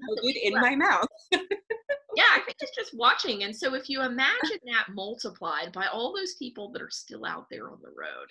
put 0.09 0.19
it 0.23 0.47
in 0.47 0.61
my 0.61 0.75
mouth. 0.75 1.09
yeah, 2.17 2.25
I 2.33 2.41
think 2.45 2.57
it's 2.61 2.77
just 2.77 2.95
watching. 2.95 3.45
And 3.45 3.55
so 3.55 3.75
if 3.75 3.89
you 3.89 4.03
imagine 4.03 4.59
that 4.67 4.93
multiplied 4.93 5.73
by 5.73 5.87
all 5.87 6.15
those 6.15 6.35
people 6.35 6.71
that 6.73 6.83
are 6.83 6.91
still 6.91 7.25
out 7.25 7.47
there 7.51 7.71
on 7.71 7.79
the 7.83 7.89
road, 7.89 8.27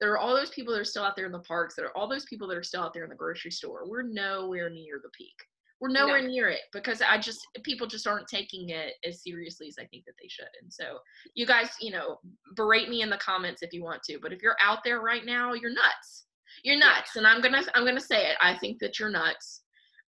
there 0.00 0.12
are 0.12 0.18
all 0.18 0.34
those 0.34 0.50
people 0.50 0.72
that 0.74 0.80
are 0.80 0.84
still 0.84 1.04
out 1.04 1.16
there 1.16 1.26
in 1.26 1.32
the 1.32 1.38
parks, 1.40 1.74
there 1.74 1.86
are 1.86 1.96
all 1.96 2.08
those 2.08 2.24
people 2.24 2.48
that 2.48 2.56
are 2.56 2.62
still 2.62 2.82
out 2.82 2.92
there 2.92 3.04
in 3.04 3.10
the 3.10 3.16
grocery 3.16 3.50
store. 3.50 3.88
We're 3.88 4.02
nowhere 4.02 4.68
near 4.68 5.00
the 5.02 5.10
peak. 5.10 5.34
We're 5.80 5.90
nowhere 5.90 6.22
no. 6.22 6.28
near 6.28 6.48
it 6.48 6.60
because 6.72 7.02
I 7.02 7.18
just 7.18 7.46
people 7.62 7.86
just 7.86 8.06
aren't 8.06 8.28
taking 8.28 8.70
it 8.70 8.94
as 9.06 9.22
seriously 9.22 9.68
as 9.68 9.76
I 9.78 9.84
think 9.86 10.04
that 10.06 10.14
they 10.20 10.28
should. 10.28 10.48
And 10.62 10.72
so 10.72 10.98
you 11.34 11.46
guys, 11.46 11.70
you 11.80 11.90
know, 11.90 12.18
berate 12.54 12.88
me 12.88 13.02
in 13.02 13.10
the 13.10 13.18
comments 13.18 13.62
if 13.62 13.72
you 13.72 13.82
want 13.82 14.02
to, 14.04 14.18
but 14.22 14.32
if 14.32 14.40
you're 14.40 14.56
out 14.62 14.78
there 14.84 15.00
right 15.00 15.26
now, 15.26 15.52
you're 15.52 15.74
nuts. 15.74 16.26
You're 16.62 16.78
nuts. 16.78 17.10
Yeah. 17.14 17.20
And 17.20 17.26
I'm 17.26 17.40
going 17.40 17.52
to 17.52 17.76
I'm 17.76 17.84
going 17.84 17.96
to 17.96 18.00
say 18.00 18.30
it. 18.30 18.36
I 18.40 18.56
think 18.56 18.78
that 18.78 18.98
you're 18.98 19.10
nuts. 19.10 19.62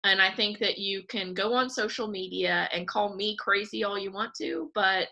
And 0.05 0.23
I 0.23 0.33
think 0.33 0.61
that 0.61 0.79
you 0.79 1.03
can 1.09 1.35
go 1.35 1.53
on 1.53 1.69
social 1.69 2.07
media 2.07 2.69
and 2.73 2.87
call 2.87 3.17
me 3.17 3.37
crazy 3.39 3.83
all 3.83 3.99
you 3.99 4.13
want 4.13 4.35
to, 4.37 4.71
but 4.75 5.09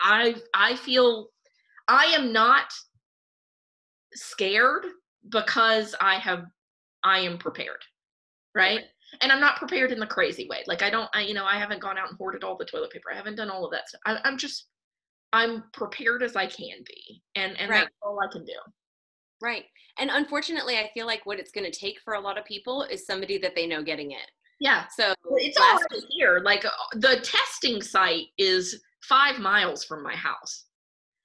I 0.00 0.34
I 0.54 0.74
feel 0.76 1.28
I 1.88 2.06
am 2.06 2.32
not 2.32 2.72
scared 4.14 4.86
because 5.28 5.94
I 6.00 6.16
have 6.16 6.44
I 7.04 7.20
am 7.20 7.38
prepared. 7.38 7.82
Right? 8.54 8.80
And 9.20 9.30
I'm 9.30 9.40
not 9.40 9.56
prepared 9.56 9.92
in 9.92 10.00
the 10.00 10.06
crazy 10.06 10.46
way. 10.48 10.62
Like 10.66 10.82
I 10.82 10.90
don't, 10.90 11.08
I, 11.14 11.22
you 11.22 11.34
know, 11.34 11.44
I 11.44 11.58
haven't 11.58 11.80
gone 11.80 11.98
out 11.98 12.08
and 12.08 12.16
hoarded 12.16 12.44
all 12.44 12.56
the 12.56 12.64
toilet 12.64 12.90
paper. 12.90 13.12
I 13.12 13.16
haven't 13.16 13.36
done 13.36 13.50
all 13.50 13.64
of 13.64 13.72
that 13.72 13.88
stuff. 13.88 14.00
I, 14.06 14.18
am 14.24 14.38
just, 14.38 14.66
I'm 15.32 15.64
prepared 15.72 16.22
as 16.22 16.36
I 16.36 16.46
can 16.46 16.78
be, 16.86 17.22
and 17.36 17.58
and 17.58 17.70
right. 17.70 17.80
that's 17.80 17.94
all 18.02 18.18
I 18.20 18.30
can 18.32 18.44
do. 18.44 18.52
Right. 19.42 19.64
And 19.98 20.10
unfortunately, 20.10 20.78
I 20.78 20.90
feel 20.94 21.06
like 21.06 21.26
what 21.26 21.38
it's 21.38 21.50
going 21.50 21.70
to 21.70 21.78
take 21.78 22.00
for 22.04 22.14
a 22.14 22.20
lot 22.20 22.38
of 22.38 22.44
people 22.44 22.84
is 22.84 23.04
somebody 23.04 23.38
that 23.38 23.54
they 23.54 23.66
know 23.66 23.82
getting 23.82 24.12
it. 24.12 24.30
Yeah. 24.60 24.84
So 24.96 25.12
it's 25.32 25.58
all 25.58 25.78
here. 26.10 26.40
Like 26.44 26.64
uh, 26.64 26.70
the 26.94 27.20
testing 27.24 27.82
site 27.82 28.26
is 28.38 28.80
five 29.02 29.40
miles 29.40 29.84
from 29.84 30.02
my 30.04 30.14
house. 30.14 30.66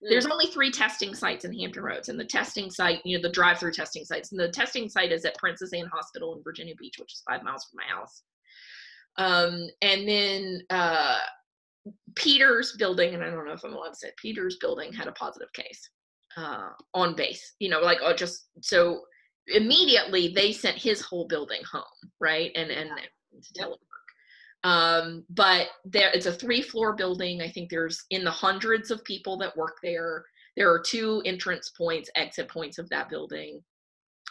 There's 0.01 0.27
mm. 0.27 0.31
only 0.31 0.47
three 0.47 0.71
testing 0.71 1.15
sites 1.15 1.45
in 1.45 1.57
Hampton 1.57 1.83
Roads, 1.83 2.09
and 2.09 2.19
the 2.19 2.25
testing 2.25 2.69
site, 2.69 3.01
you 3.03 3.17
know, 3.17 3.21
the 3.21 3.33
drive-through 3.33 3.71
testing 3.71 4.05
sites, 4.05 4.31
and 4.31 4.39
the 4.39 4.49
testing 4.49 4.89
site 4.89 5.11
is 5.11 5.25
at 5.25 5.37
Princess 5.37 5.73
Anne 5.73 5.89
Hospital 5.91 6.35
in 6.35 6.43
Virginia 6.43 6.75
Beach, 6.77 6.95
which 6.99 7.13
is 7.13 7.23
five 7.27 7.43
miles 7.43 7.65
from 7.65 7.77
my 7.77 7.95
house. 7.95 8.23
Um, 9.17 9.67
and 9.81 10.07
then 10.07 10.61
uh, 10.69 11.19
Peters 12.15 12.75
Building, 12.77 13.15
and 13.15 13.23
I 13.23 13.29
don't 13.31 13.45
know 13.45 13.53
if 13.53 13.63
I'm 13.63 13.73
allowed 13.73 13.89
to 13.89 13.95
say 13.95 14.09
it, 14.09 14.17
Peters 14.17 14.57
Building 14.61 14.93
had 14.93 15.07
a 15.07 15.13
positive 15.13 15.51
case 15.53 15.89
uh, 16.37 16.69
on 16.93 17.15
base. 17.15 17.55
You 17.59 17.69
know, 17.69 17.79
like 17.79 17.97
oh, 18.03 18.13
just 18.13 18.49
so 18.61 19.01
immediately 19.47 20.27
they 20.27 20.51
sent 20.51 20.77
his 20.77 21.01
whole 21.01 21.27
building 21.27 21.61
home, 21.69 21.83
right? 22.19 22.51
And 22.55 22.69
and 22.69 22.89
to 23.41 23.53
tell 23.53 23.79
um, 24.63 25.23
but 25.29 25.67
there, 25.85 26.11
it's 26.13 26.25
a 26.25 26.33
three 26.33 26.61
floor 26.61 26.95
building. 26.95 27.41
I 27.41 27.49
think 27.49 27.69
there's 27.69 28.03
in 28.09 28.23
the 28.23 28.31
hundreds 28.31 28.91
of 28.91 29.03
people 29.03 29.37
that 29.37 29.55
work 29.55 29.77
there. 29.83 30.25
There 30.55 30.71
are 30.71 30.79
two 30.79 31.21
entrance 31.25 31.69
points, 31.69 32.09
exit 32.15 32.49
points 32.49 32.77
of 32.79 32.89
that 32.89 33.09
building. 33.09 33.61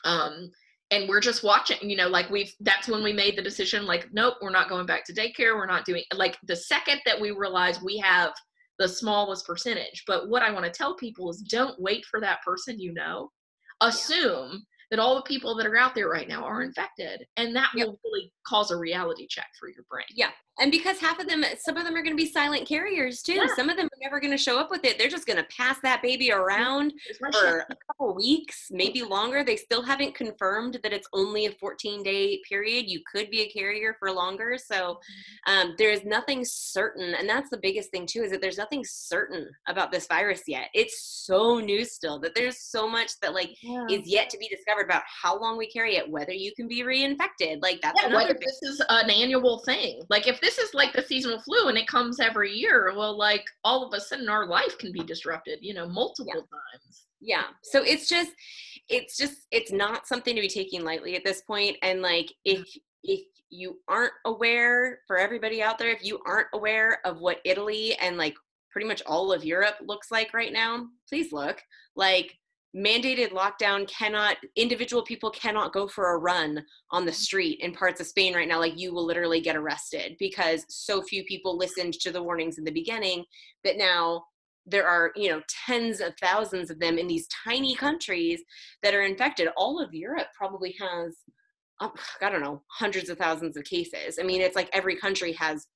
Um, 0.04 0.50
and 0.90 1.08
we're 1.08 1.20
just 1.20 1.42
watching, 1.42 1.78
you 1.88 1.96
know, 1.96 2.08
like 2.08 2.30
we've, 2.30 2.52
that's 2.60 2.88
when 2.88 3.02
we 3.02 3.12
made 3.12 3.36
the 3.36 3.42
decision, 3.42 3.86
like, 3.86 4.08
nope, 4.12 4.34
we're 4.40 4.50
not 4.50 4.68
going 4.68 4.86
back 4.86 5.04
to 5.06 5.12
daycare. 5.12 5.56
We're 5.56 5.66
not 5.66 5.84
doing, 5.84 6.04
like, 6.14 6.36
the 6.44 6.54
second 6.54 7.00
that 7.06 7.20
we 7.20 7.32
realize 7.32 7.82
we 7.82 7.98
have 7.98 8.32
the 8.78 8.88
smallest 8.88 9.46
percentage. 9.46 10.04
But 10.06 10.28
what 10.28 10.42
I 10.42 10.52
want 10.52 10.64
to 10.64 10.70
tell 10.70 10.94
people 10.94 11.30
is 11.30 11.38
don't 11.38 11.80
wait 11.80 12.04
for 12.04 12.20
that 12.20 12.42
person 12.44 12.78
you 12.78 12.92
know. 12.92 13.30
Assume 13.80 14.64
that 14.90 14.98
all 14.98 15.16
the 15.16 15.22
people 15.22 15.54
that 15.56 15.66
are 15.66 15.76
out 15.76 15.94
there 15.94 16.08
right 16.08 16.28
now 16.28 16.44
are 16.44 16.62
infected 16.62 17.26
and 17.36 17.54
that 17.54 17.70
yep. 17.74 17.88
will 17.88 18.00
really 18.04 18.32
cause 18.46 18.70
a 18.70 18.76
reality 18.76 19.26
check 19.28 19.48
for 19.58 19.68
your 19.68 19.84
brain 19.90 20.06
yeah 20.14 20.30
and 20.58 20.70
because 20.70 20.98
half 20.98 21.18
of 21.18 21.28
them 21.28 21.44
some 21.58 21.76
of 21.76 21.84
them 21.84 21.94
are 21.94 22.02
going 22.02 22.16
to 22.16 22.22
be 22.22 22.30
silent 22.30 22.66
carriers 22.66 23.22
too. 23.22 23.34
Yeah. 23.34 23.46
some 23.54 23.68
of 23.68 23.76
them 23.76 23.86
are 23.86 24.00
never 24.02 24.20
going 24.20 24.30
to 24.30 24.38
show 24.38 24.58
up 24.58 24.70
with 24.70 24.84
it. 24.84 24.98
They're 24.98 25.08
just 25.08 25.26
going 25.26 25.36
to 25.36 25.44
pass 25.44 25.78
that 25.82 26.02
baby 26.02 26.32
around 26.32 26.92
for 27.18 27.66
a 27.70 27.76
couple 27.86 28.14
weeks 28.14 28.68
maybe 28.70 29.02
longer. 29.02 29.44
They 29.44 29.56
still 29.56 29.82
haven't 29.82 30.14
confirmed 30.14 30.78
that 30.82 30.92
it's 30.92 31.08
only 31.12 31.46
a 31.46 31.52
14 31.52 32.02
day 32.02 32.40
period. 32.48 32.86
You 32.88 33.00
could 33.10 33.30
be 33.30 33.42
a 33.42 33.48
carrier 33.48 33.96
for 33.98 34.10
longer. 34.10 34.56
So 34.58 34.98
mm-hmm. 35.46 35.52
um, 35.52 35.74
there's 35.78 36.04
nothing 36.04 36.44
certain 36.44 37.14
and 37.14 37.28
that's 37.28 37.50
the 37.50 37.58
biggest 37.58 37.90
thing 37.90 38.06
too 38.06 38.22
is 38.22 38.30
that 38.30 38.40
there's 38.40 38.58
nothing 38.58 38.84
certain 38.84 39.48
about 39.68 39.92
this 39.92 40.06
virus 40.06 40.42
yet. 40.46 40.68
It's 40.74 41.24
so 41.26 41.58
new 41.58 41.84
still 41.84 42.18
that 42.20 42.34
there's 42.34 42.60
so 42.60 42.88
much 42.88 43.12
that 43.20 43.34
like 43.34 43.50
yeah. 43.62 43.86
is 43.90 44.06
yet 44.06 44.30
to 44.30 44.38
be 44.38 44.48
discovered 44.48 44.84
about 44.84 45.02
how 45.06 45.38
long 45.38 45.58
we 45.58 45.68
carry 45.70 45.96
it 45.96 46.08
whether 46.08 46.32
you 46.32 46.52
can 46.54 46.68
be 46.68 46.82
reinfected. 46.82 47.62
Like 47.62 47.80
that's 47.82 48.00
yeah, 48.00 48.08
another 48.08 48.34
this 48.34 48.58
is 48.62 48.82
an 48.88 49.10
annual 49.10 49.62
thing. 49.64 50.02
Like 50.08 50.26
if 50.26 50.40
this 50.46 50.58
is 50.58 50.74
like 50.74 50.92
the 50.92 51.02
seasonal 51.02 51.40
flu 51.40 51.68
and 51.68 51.76
it 51.76 51.88
comes 51.88 52.20
every 52.20 52.52
year. 52.52 52.92
Well 52.96 53.18
like 53.18 53.44
all 53.64 53.84
of 53.84 53.92
a 53.92 54.00
sudden 54.00 54.28
our 54.28 54.46
life 54.46 54.78
can 54.78 54.92
be 54.92 55.00
disrupted 55.00 55.58
you 55.60 55.74
know 55.74 55.88
multiple 55.88 56.32
yeah. 56.34 56.40
times. 56.40 57.06
Yeah. 57.20 57.44
So 57.64 57.82
it's 57.82 58.08
just 58.08 58.30
it's 58.88 59.16
just 59.16 59.46
it's 59.50 59.72
not 59.72 60.06
something 60.06 60.36
to 60.36 60.40
be 60.40 60.48
taking 60.48 60.84
lightly 60.84 61.16
at 61.16 61.24
this 61.24 61.42
point. 61.42 61.76
And 61.82 62.00
like 62.00 62.32
if 62.44 62.64
if 63.02 63.20
you 63.50 63.78
aren't 63.88 64.12
aware 64.24 65.00
for 65.06 65.18
everybody 65.18 65.62
out 65.62 65.78
there 65.78 65.90
if 65.90 66.04
you 66.04 66.20
aren't 66.26 66.48
aware 66.52 66.98
of 67.04 67.20
what 67.20 67.38
italy 67.44 67.96
and 68.02 68.16
like 68.16 68.34
pretty 68.76 68.86
much 68.86 69.02
all 69.06 69.32
of 69.32 69.42
Europe 69.42 69.76
looks 69.86 70.10
like 70.10 70.34
right 70.34 70.52
now, 70.52 70.86
please 71.08 71.32
look. 71.32 71.62
Like 71.94 72.36
mandated 72.76 73.30
lockdown 73.30 73.88
cannot 73.88 74.36
individual 74.54 75.02
people 75.02 75.30
cannot 75.30 75.72
go 75.72 75.88
for 75.88 76.12
a 76.12 76.18
run 76.18 76.62
on 76.90 77.06
the 77.06 77.12
street 77.12 77.58
in 77.60 77.72
parts 77.72 78.00
of 78.00 78.06
Spain 78.06 78.34
right 78.34 78.48
now. 78.48 78.58
Like 78.58 78.78
you 78.78 78.92
will 78.92 79.06
literally 79.06 79.40
get 79.40 79.56
arrested 79.56 80.16
because 80.18 80.64
so 80.68 81.02
few 81.02 81.24
people 81.24 81.56
listened 81.56 81.94
to 81.94 82.12
the 82.12 82.22
warnings 82.22 82.58
in 82.58 82.64
the 82.64 82.70
beginning 82.70 83.24
that 83.64 83.78
now 83.78 84.24
there 84.66 84.86
are 84.86 85.12
you 85.16 85.30
know 85.30 85.40
tens 85.66 86.00
of 86.00 86.12
thousands 86.20 86.70
of 86.70 86.78
them 86.78 86.98
in 86.98 87.06
these 87.06 87.28
tiny 87.44 87.74
countries 87.74 88.42
that 88.82 88.94
are 88.94 89.02
infected. 89.02 89.48
All 89.56 89.80
of 89.80 89.94
Europe 89.94 90.28
probably 90.36 90.76
has 90.78 91.16
um, 91.80 91.92
I 92.20 92.28
don't 92.28 92.42
know 92.42 92.62
hundreds 92.68 93.08
of 93.08 93.16
thousands 93.16 93.56
of 93.56 93.64
cases. 93.64 94.18
I 94.20 94.22
mean 94.22 94.42
it's 94.42 94.56
like 94.56 94.68
every 94.74 94.96
country 94.96 95.32
has 95.32 95.66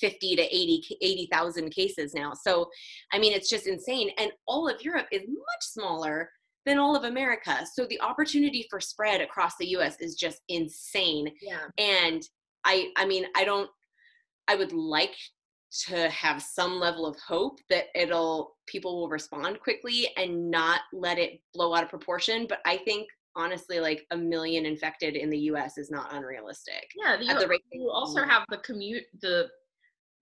50 0.00 0.36
to 0.36 0.42
80 0.42 0.98
80,000 1.00 1.70
cases 1.70 2.14
now. 2.14 2.32
So, 2.34 2.68
I 3.12 3.18
mean, 3.18 3.32
it's 3.32 3.48
just 3.48 3.66
insane. 3.66 4.10
And 4.18 4.32
all 4.46 4.68
of 4.68 4.82
Europe 4.82 5.06
is 5.12 5.22
much 5.28 5.62
smaller 5.62 6.30
than 6.66 6.78
all 6.78 6.96
of 6.96 7.04
America. 7.04 7.64
So 7.74 7.86
the 7.86 8.00
opportunity 8.00 8.66
for 8.70 8.80
spread 8.80 9.20
across 9.20 9.52
the 9.58 9.68
US 9.76 9.96
is 10.00 10.14
just 10.14 10.40
insane. 10.48 11.28
Yeah. 11.42 11.66
And 11.78 12.22
I 12.64 12.90
I 12.96 13.06
mean, 13.06 13.26
I 13.36 13.44
don't 13.44 13.70
I 14.48 14.56
would 14.56 14.72
like 14.72 15.16
to 15.86 16.08
have 16.08 16.40
some 16.40 16.78
level 16.78 17.04
of 17.04 17.18
hope 17.18 17.58
that 17.68 17.86
it'll 17.94 18.56
people 18.66 19.00
will 19.00 19.08
respond 19.08 19.60
quickly 19.60 20.08
and 20.16 20.50
not 20.50 20.80
let 20.92 21.18
it 21.18 21.40
blow 21.52 21.74
out 21.74 21.82
of 21.82 21.90
proportion, 21.90 22.46
but 22.48 22.60
I 22.64 22.76
think 22.78 23.08
honestly 23.36 23.80
like 23.80 24.06
a 24.12 24.16
million 24.16 24.64
infected 24.64 25.16
in 25.16 25.28
the 25.28 25.38
US 25.50 25.76
is 25.76 25.90
not 25.90 26.12
unrealistic. 26.12 26.88
Yeah, 26.96 27.16
the, 27.16 27.24
you, 27.24 27.58
you 27.72 27.90
also 27.90 28.20
mm. 28.20 28.28
have 28.28 28.44
the 28.48 28.58
commute 28.58 29.04
the 29.20 29.48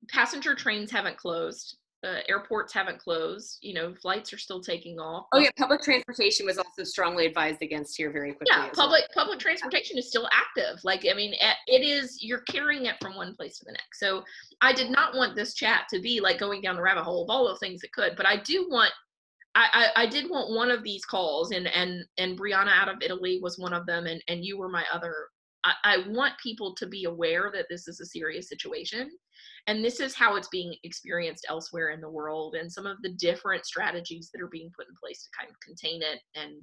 passenger 0.09 0.55
trains 0.55 0.91
haven't 0.91 1.17
closed. 1.17 1.77
Uh, 2.05 2.19
airports 2.29 2.73
haven't 2.73 2.99
closed. 2.99 3.59
You 3.61 3.75
know, 3.75 3.95
flights 3.95 4.33
are 4.33 4.39
still 4.39 4.61
taking 4.61 4.99
off. 4.99 5.27
Oh 5.33 5.39
yeah, 5.39 5.51
public 5.57 5.83
transportation 5.83 6.47
was 6.47 6.59
also 6.59 6.83
strongly 6.83 7.27
advised 7.27 7.63
against 7.63 7.97
here 7.97 8.11
very 8.11 8.33
quickly. 8.33 8.49
Yeah, 8.51 8.71
public 8.75 9.05
well. 9.15 9.25
public 9.25 9.39
transportation 9.39 9.97
is 9.97 10.09
still 10.09 10.29
active. 10.33 10.83
Like 10.83 11.07
I 11.09 11.15
mean, 11.15 11.33
it 11.69 11.83
is 11.83 12.21
you're 12.21 12.41
carrying 12.41 12.87
it 12.87 12.97
from 13.01 13.15
one 13.15 13.37
place 13.37 13.59
to 13.59 13.65
the 13.65 13.73
next. 13.73 14.01
So 14.01 14.25
I 14.61 14.73
did 14.73 14.91
not 14.91 15.15
want 15.15 15.37
this 15.37 15.55
chat 15.55 15.87
to 15.91 16.01
be 16.01 16.21
like 16.21 16.41
going 16.41 16.61
down 16.61 16.75
the 16.75 16.83
rabbit 16.83 17.05
hole 17.05 17.23
of 17.23 17.31
all 17.31 17.47
the 17.47 17.57
things 17.59 17.85
it 17.85 17.93
could, 17.93 18.17
but 18.17 18.27
I 18.27 18.37
do 18.39 18.67
want. 18.69 18.91
I, 19.55 19.91
I, 19.95 20.05
I 20.05 20.07
did 20.07 20.31
want 20.31 20.57
one 20.57 20.71
of 20.71 20.83
these 20.83 21.05
calls, 21.05 21.53
and 21.53 21.69
and 21.69 22.05
and 22.19 22.37
Brianna 22.37 22.71
out 22.71 22.89
of 22.89 22.97
Italy 23.01 23.39
was 23.41 23.59
one 23.61 23.75
of 23.75 23.87
them, 23.87 24.07
and 24.07 24.21
and 24.27 24.45
you 24.45 24.59
were 24.59 24.69
my 24.69 24.85
other 24.93 25.29
I, 25.65 25.75
I, 25.85 25.97
want 26.09 26.35
people 26.43 26.75
to 26.75 26.87
be 26.87 27.05
aware 27.05 27.51
that 27.55 27.67
this 27.71 27.87
is 27.87 28.01
a 28.01 28.07
serious 28.07 28.49
situation 28.49 29.11
and 29.67 29.85
this 29.85 30.01
is 30.01 30.15
how 30.15 30.37
it's 30.37 30.49
being 30.49 30.75
experienced 30.83 31.47
elsewhere 31.49 31.91
in 31.91 32.01
the 32.01 32.11
world 32.11 32.55
and 32.55 32.71
some 32.71 32.87
of 32.87 32.97
the 33.03 33.11
different 33.11 33.65
strategies 33.65 34.31
that 34.33 34.43
are 34.43 34.49
being 34.49 34.71
put 34.77 34.89
in 34.89 34.95
place 35.03 35.23
to 35.23 35.29
kind 35.39 35.51
of 35.51 35.57
contain 35.61 36.03
it 36.03 36.21
and 36.35 36.61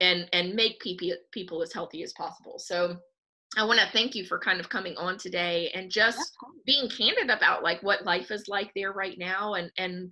and 0.00 0.28
and 0.32 0.54
make 0.54 0.80
people 0.80 1.10
people 1.32 1.62
as 1.62 1.72
healthy 1.72 2.02
as 2.02 2.12
possible. 2.14 2.58
So 2.58 2.96
i 3.56 3.64
want 3.64 3.78
to 3.78 3.86
thank 3.92 4.14
you 4.14 4.24
for 4.24 4.38
kind 4.38 4.58
of 4.58 4.68
coming 4.68 4.96
on 4.96 5.16
today 5.16 5.70
and 5.74 5.90
just 5.90 6.32
being 6.66 6.88
candid 6.88 7.30
about 7.30 7.62
like 7.62 7.80
what 7.82 8.04
life 8.04 8.30
is 8.30 8.48
like 8.48 8.70
there 8.74 8.92
right 8.92 9.16
now 9.18 9.54
and 9.54 9.70
and 9.78 10.10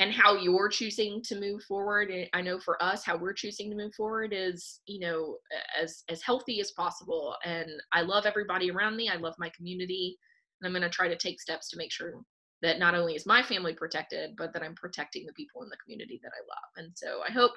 and 0.00 0.12
how 0.12 0.36
you're 0.36 0.68
choosing 0.68 1.20
to 1.22 1.40
move 1.40 1.62
forward 1.62 2.10
and 2.10 2.26
i 2.32 2.40
know 2.40 2.58
for 2.58 2.82
us 2.82 3.04
how 3.04 3.16
we're 3.16 3.32
choosing 3.32 3.70
to 3.70 3.76
move 3.76 3.94
forward 3.94 4.32
is 4.34 4.80
you 4.86 5.00
know 5.00 5.36
as 5.80 6.02
as 6.08 6.22
healthy 6.22 6.60
as 6.60 6.70
possible 6.72 7.34
and 7.44 7.68
i 7.92 8.00
love 8.00 8.26
everybody 8.26 8.70
around 8.70 8.96
me 8.96 9.08
i 9.08 9.16
love 9.16 9.34
my 9.38 9.50
community 9.56 10.16
and 10.60 10.66
i'm 10.66 10.72
going 10.72 10.88
to 10.88 10.94
try 10.94 11.08
to 11.08 11.16
take 11.16 11.40
steps 11.40 11.68
to 11.68 11.76
make 11.76 11.92
sure 11.92 12.14
that 12.60 12.78
not 12.78 12.94
only 12.94 13.14
is 13.14 13.26
my 13.26 13.42
family 13.42 13.72
protected 13.72 14.30
but 14.36 14.52
that 14.52 14.62
i'm 14.62 14.74
protecting 14.74 15.24
the 15.26 15.32
people 15.32 15.62
in 15.62 15.68
the 15.68 15.76
community 15.84 16.20
that 16.22 16.32
i 16.32 16.40
love 16.48 16.86
and 16.86 16.92
so 16.96 17.20
i 17.28 17.32
hope 17.32 17.52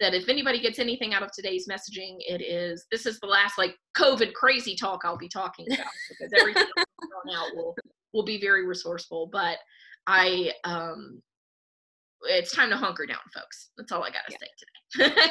that 0.00 0.14
if 0.14 0.28
anybody 0.28 0.60
gets 0.60 0.80
anything 0.80 1.14
out 1.14 1.22
of 1.22 1.30
today's 1.32 1.68
messaging 1.68 2.16
it 2.20 2.42
is 2.42 2.86
this 2.90 3.06
is 3.06 3.18
the 3.20 3.26
last 3.26 3.58
like 3.58 3.76
covid 3.96 4.32
crazy 4.34 4.74
talk 4.76 5.02
i'll 5.04 5.16
be 5.16 5.28
talking 5.28 5.66
about 5.72 5.86
because 6.08 6.32
everything 6.38 6.66
thrown 6.76 7.36
out 7.36 7.54
will 7.54 7.74
will 8.12 8.24
be 8.24 8.40
very 8.40 8.66
resourceful 8.66 9.28
but 9.32 9.58
i 10.06 10.52
um 10.64 11.20
it's 12.26 12.52
time 12.52 12.70
to 12.70 12.76
hunker 12.76 13.06
down, 13.06 13.18
folks. 13.34 13.70
That's 13.76 13.92
all 13.92 14.02
I 14.02 14.08
gotta 14.08 14.30
yeah. 14.30 14.36
say 14.40 14.46
today. 14.58 14.70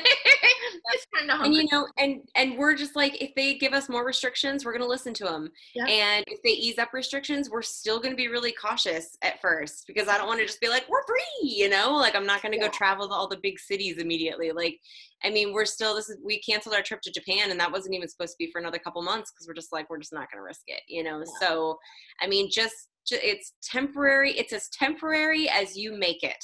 it's 0.93 1.07
time 1.15 1.27
to 1.27 1.33
hunker. 1.33 1.45
And 1.45 1.55
you 1.55 1.67
know, 1.71 1.87
and 1.97 2.21
and 2.35 2.57
we're 2.57 2.75
just 2.75 2.95
like, 2.95 3.21
if 3.21 3.33
they 3.35 3.55
give 3.55 3.73
us 3.73 3.89
more 3.89 4.05
restrictions, 4.05 4.65
we're 4.65 4.73
gonna 4.73 4.87
listen 4.87 5.13
to 5.15 5.23
them. 5.23 5.49
Yeah. 5.75 5.85
And 5.85 6.25
if 6.27 6.41
they 6.43 6.51
ease 6.51 6.77
up 6.79 6.93
restrictions, 6.93 7.49
we're 7.49 7.61
still 7.61 7.99
gonna 7.99 8.15
be 8.15 8.27
really 8.27 8.51
cautious 8.51 9.17
at 9.21 9.41
first 9.41 9.85
because 9.87 10.07
I 10.07 10.17
don't 10.17 10.27
want 10.27 10.39
to 10.39 10.45
just 10.45 10.61
be 10.61 10.69
like, 10.69 10.85
we're 10.89 11.05
free, 11.05 11.49
you 11.49 11.69
know. 11.69 11.93
Like 11.93 12.15
I'm 12.15 12.25
not 12.25 12.41
gonna 12.41 12.57
yeah. 12.57 12.67
go 12.67 12.69
travel 12.69 13.07
to 13.07 13.13
all 13.13 13.27
the 13.27 13.39
big 13.41 13.59
cities 13.59 13.97
immediately. 13.97 14.51
Like, 14.51 14.79
I 15.23 15.29
mean, 15.29 15.53
we're 15.53 15.65
still 15.65 15.95
this 15.95 16.09
is 16.09 16.17
we 16.23 16.41
canceled 16.41 16.75
our 16.75 16.83
trip 16.83 17.01
to 17.01 17.11
Japan, 17.11 17.51
and 17.51 17.59
that 17.59 17.71
wasn't 17.71 17.95
even 17.95 18.09
supposed 18.09 18.33
to 18.33 18.37
be 18.39 18.51
for 18.51 18.59
another 18.59 18.79
couple 18.79 19.01
months 19.01 19.31
because 19.31 19.47
we're 19.47 19.53
just 19.53 19.71
like, 19.71 19.89
we're 19.89 19.99
just 19.99 20.13
not 20.13 20.31
gonna 20.31 20.43
risk 20.43 20.63
it, 20.67 20.81
you 20.87 21.03
know. 21.03 21.23
So, 21.39 21.77
I 22.21 22.27
mean, 22.27 22.49
just 22.51 22.89
it's 23.12 23.54
temporary 23.64 24.32
it's 24.32 24.54
as 24.54 24.70
temporary 24.70 25.49
as 25.49 25.76
you 25.76 25.97
make 25.97 26.24
it. 26.24 26.43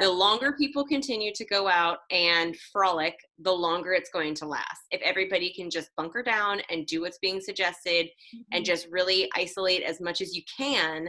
The 0.00 0.10
longer 0.10 0.52
people 0.52 0.84
continue 0.84 1.32
to 1.34 1.44
go 1.46 1.68
out 1.68 1.98
and 2.10 2.56
frolic 2.72 3.14
the 3.38 3.52
longer 3.52 3.92
it's 3.92 4.10
going 4.10 4.34
to 4.36 4.46
last. 4.46 4.82
If 4.90 5.00
everybody 5.02 5.52
can 5.54 5.70
just 5.70 5.90
bunker 5.96 6.22
down 6.22 6.60
and 6.70 6.86
do 6.86 7.00
what's 7.02 7.18
being 7.18 7.40
suggested 7.40 8.06
mm-hmm. 8.06 8.42
and 8.52 8.64
just 8.64 8.88
really 8.90 9.30
isolate 9.34 9.82
as 9.82 10.00
much 10.00 10.20
as 10.20 10.34
you 10.34 10.42
can 10.56 11.08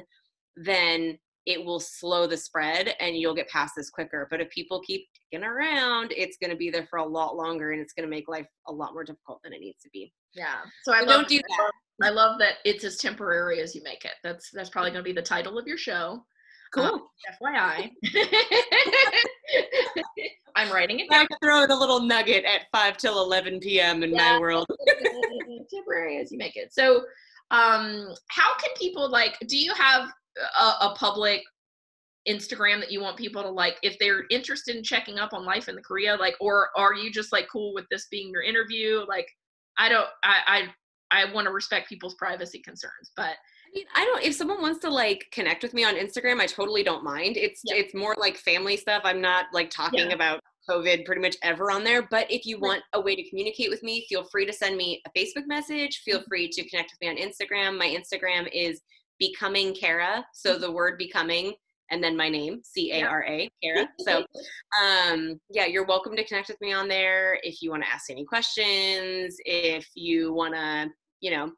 then 0.57 1.17
it 1.47 1.63
will 1.63 1.79
slow 1.79 2.27
the 2.27 2.37
spread 2.37 2.93
and 2.99 3.15
you'll 3.15 3.33
get 3.33 3.49
past 3.49 3.73
this 3.75 3.89
quicker. 3.89 4.27
But 4.29 4.41
if 4.41 4.49
people 4.51 4.81
keep 4.81 5.07
sticking 5.13 5.45
around 5.45 6.13
it's 6.15 6.37
going 6.37 6.51
to 6.51 6.57
be 6.57 6.69
there 6.69 6.87
for 6.89 6.99
a 6.99 7.05
lot 7.05 7.35
longer 7.35 7.71
and 7.71 7.81
it's 7.81 7.93
going 7.93 8.07
to 8.07 8.09
make 8.09 8.27
life 8.27 8.47
a 8.67 8.71
lot 8.71 8.93
more 8.93 9.03
difficult 9.03 9.39
than 9.43 9.53
it 9.53 9.61
needs 9.61 9.81
to 9.81 9.89
be 9.91 10.13
yeah 10.33 10.59
so 10.83 10.93
i 10.93 11.01
so 11.01 11.05
don't 11.05 11.27
do 11.27 11.37
that 11.37 11.71
I 12.03 12.09
love 12.09 12.39
that 12.39 12.55
it's 12.65 12.83
as 12.83 12.97
temporary 12.97 13.61
as 13.61 13.75
you 13.75 13.83
make 13.83 14.05
it. 14.05 14.13
That's 14.23 14.49
that's 14.51 14.69
probably 14.69 14.91
going 14.91 15.03
to 15.03 15.07
be 15.07 15.13
the 15.13 15.21
title 15.21 15.57
of 15.57 15.67
your 15.67 15.77
show. 15.77 16.25
Cool. 16.73 16.85
Um, 16.85 17.07
FYI. 17.41 17.91
I'm 20.55 20.71
writing 20.71 20.99
it 20.99 21.09
down. 21.09 21.27
I 21.31 21.35
throw 21.43 21.63
in 21.63 21.71
a 21.71 21.77
little 21.77 21.99
nugget 22.01 22.45
at 22.45 22.61
5 22.71 22.97
till 22.97 23.21
11 23.21 23.59
p.m. 23.59 24.03
in 24.03 24.11
yeah. 24.11 24.33
my 24.33 24.39
world. 24.39 24.65
temporary 25.73 26.17
as 26.17 26.31
you 26.31 26.37
make 26.37 26.55
it. 26.55 26.73
So, 26.73 27.03
um, 27.51 28.07
how 28.29 28.55
can 28.57 28.69
people 28.77 29.09
like, 29.09 29.37
do 29.47 29.57
you 29.57 29.73
have 29.73 30.09
a, 30.57 30.63
a 30.63 30.95
public 30.97 31.41
Instagram 32.27 32.79
that 32.79 32.91
you 32.91 33.01
want 33.01 33.17
people 33.17 33.41
to 33.41 33.49
like 33.49 33.77
if 33.81 33.97
they're 33.97 34.25
interested 34.29 34.75
in 34.75 34.83
checking 34.83 35.17
up 35.17 35.33
on 35.33 35.43
life 35.43 35.67
in 35.67 35.75
the 35.75 35.81
Korea 35.81 36.15
like 36.17 36.35
or 36.39 36.69
are 36.77 36.93
you 36.93 37.11
just 37.11 37.31
like 37.31 37.47
cool 37.51 37.73
with 37.73 37.85
this 37.89 38.05
being 38.11 38.29
your 38.29 38.43
interview 38.43 39.03
like 39.07 39.27
I 39.81 39.89
don't 39.89 40.07
I 40.23 40.67
I 41.11 41.23
I 41.23 41.33
want 41.33 41.45
to 41.45 41.51
respect 41.51 41.89
people's 41.89 42.13
privacy 42.15 42.59
concerns, 42.59 43.11
but 43.17 43.35
I 43.35 43.69
mean, 43.73 43.85
I 43.95 44.05
don't. 44.05 44.23
If 44.23 44.35
someone 44.35 44.61
wants 44.61 44.79
to 44.81 44.89
like 44.89 45.25
connect 45.31 45.63
with 45.63 45.73
me 45.73 45.83
on 45.83 45.95
Instagram, 45.95 46.39
I 46.39 46.45
totally 46.45 46.83
don't 46.83 47.03
mind. 47.03 47.35
It's 47.35 47.61
yeah. 47.65 47.75
it's 47.75 47.93
more 47.93 48.15
like 48.17 48.37
family 48.37 48.77
stuff. 48.77 49.01
I'm 49.05 49.21
not 49.21 49.45
like 49.53 49.69
talking 49.69 50.09
yeah. 50.09 50.15
about 50.15 50.41
COVID 50.69 51.05
pretty 51.05 51.21
much 51.21 51.35
ever 51.41 51.71
on 51.71 51.83
there. 51.83 52.07
But 52.09 52.29
if 52.29 52.45
you 52.45 52.59
want 52.59 52.83
a 52.93 53.01
way 53.01 53.15
to 53.15 53.29
communicate 53.29 53.69
with 53.69 53.81
me, 53.81 54.05
feel 54.07 54.23
free 54.25 54.45
to 54.45 54.53
send 54.53 54.77
me 54.77 55.01
a 55.07 55.19
Facebook 55.19 55.47
message. 55.47 56.01
Feel 56.05 56.19
mm-hmm. 56.19 56.27
free 56.29 56.49
to 56.49 56.69
connect 56.69 56.91
with 56.91 57.01
me 57.01 57.09
on 57.09 57.17
Instagram. 57.17 57.77
My 57.77 57.87
Instagram 57.87 58.49
is 58.53 58.81
becoming 59.19 59.73
Cara. 59.73 60.25
So 60.33 60.51
mm-hmm. 60.51 60.61
the 60.61 60.71
word 60.71 60.97
becoming 60.97 61.53
and 61.91 62.03
then 62.03 62.17
my 62.17 62.29
name, 62.29 62.61
C 62.63 62.91
A 62.93 63.03
R 63.03 63.23
A, 63.27 63.49
Cara. 63.63 63.87
So, 63.99 64.25
um, 64.81 65.39
yeah, 65.49 65.65
you're 65.65 65.85
welcome 65.85 66.15
to 66.15 66.23
connect 66.25 66.47
with 66.47 66.59
me 66.61 66.73
on 66.73 66.87
there 66.87 67.37
if 67.43 67.61
you 67.61 67.69
want 67.69 67.83
to 67.83 67.89
ask 67.89 68.09
any 68.09 68.25
questions, 68.25 69.35
if 69.45 69.87
you 69.93 70.33
want 70.33 70.55
to 70.55 70.89
you 71.21 71.31
know, 71.31 71.51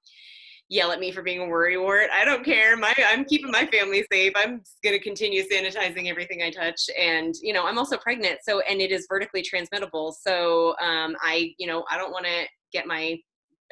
yell 0.70 0.92
at 0.92 1.00
me 1.00 1.12
for 1.12 1.24
being 1.24 1.42
a 1.42 1.46
worry 1.46 1.78
wart. 1.78 2.10
I 2.14 2.24
don't 2.24 2.46
care. 2.46 2.78
My 2.78 2.94
I'm 3.08 3.26
keeping 3.26 3.52
my 3.52 3.66
family 3.66 4.06
safe. 4.12 4.34
I'm 4.36 4.62
going 4.84 4.98
to 4.98 5.00
continue 5.00 5.44
sanitizing 5.44 6.10
everything 6.10 6.44
I 6.44 6.52
touch, 6.52 6.82
and 7.00 7.34
you 7.42 7.54
know, 7.54 7.66
I'm 7.66 7.78
also 7.78 7.98
pregnant, 7.98 8.40
so 8.44 8.60
and 8.62 8.80
it 8.80 8.92
is 8.92 9.08
vertically 9.10 9.42
transmittable. 9.42 10.14
So 10.22 10.76
um, 10.80 11.16
I, 11.22 11.54
you 11.58 11.68
know, 11.68 11.84
I 11.90 11.98
don't 11.98 12.12
want 12.12 12.26
to 12.26 12.46
get 12.72 12.86
my 12.86 13.18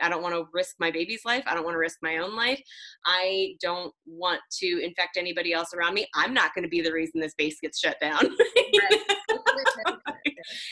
I 0.02 0.10
don't 0.10 0.22
want 0.22 0.36
to 0.36 0.46
risk 0.54 0.76
my 0.80 0.92
baby's 0.92 1.26
life. 1.26 1.44
I 1.48 1.54
don't 1.54 1.64
want 1.64 1.76
to 1.76 1.80
risk 1.80 1.98
my 2.02 2.18
own 2.18 2.36
life. 2.36 2.62
I 3.06 3.56
don't 3.62 3.94
want 4.06 4.42
to 4.60 4.82
infect 4.84 5.18
anybody 5.18 5.54
else 5.54 5.74
around 5.74 5.94
me. 5.94 6.08
I'm 6.16 6.34
not 6.34 6.54
going 6.54 6.64
to 6.64 6.70
be 6.70 6.82
the 6.82 6.92
reason 6.92 7.22
this 7.22 7.34
base 7.38 7.60
gets 7.62 7.80
shut 7.80 7.98
down. 8.02 8.22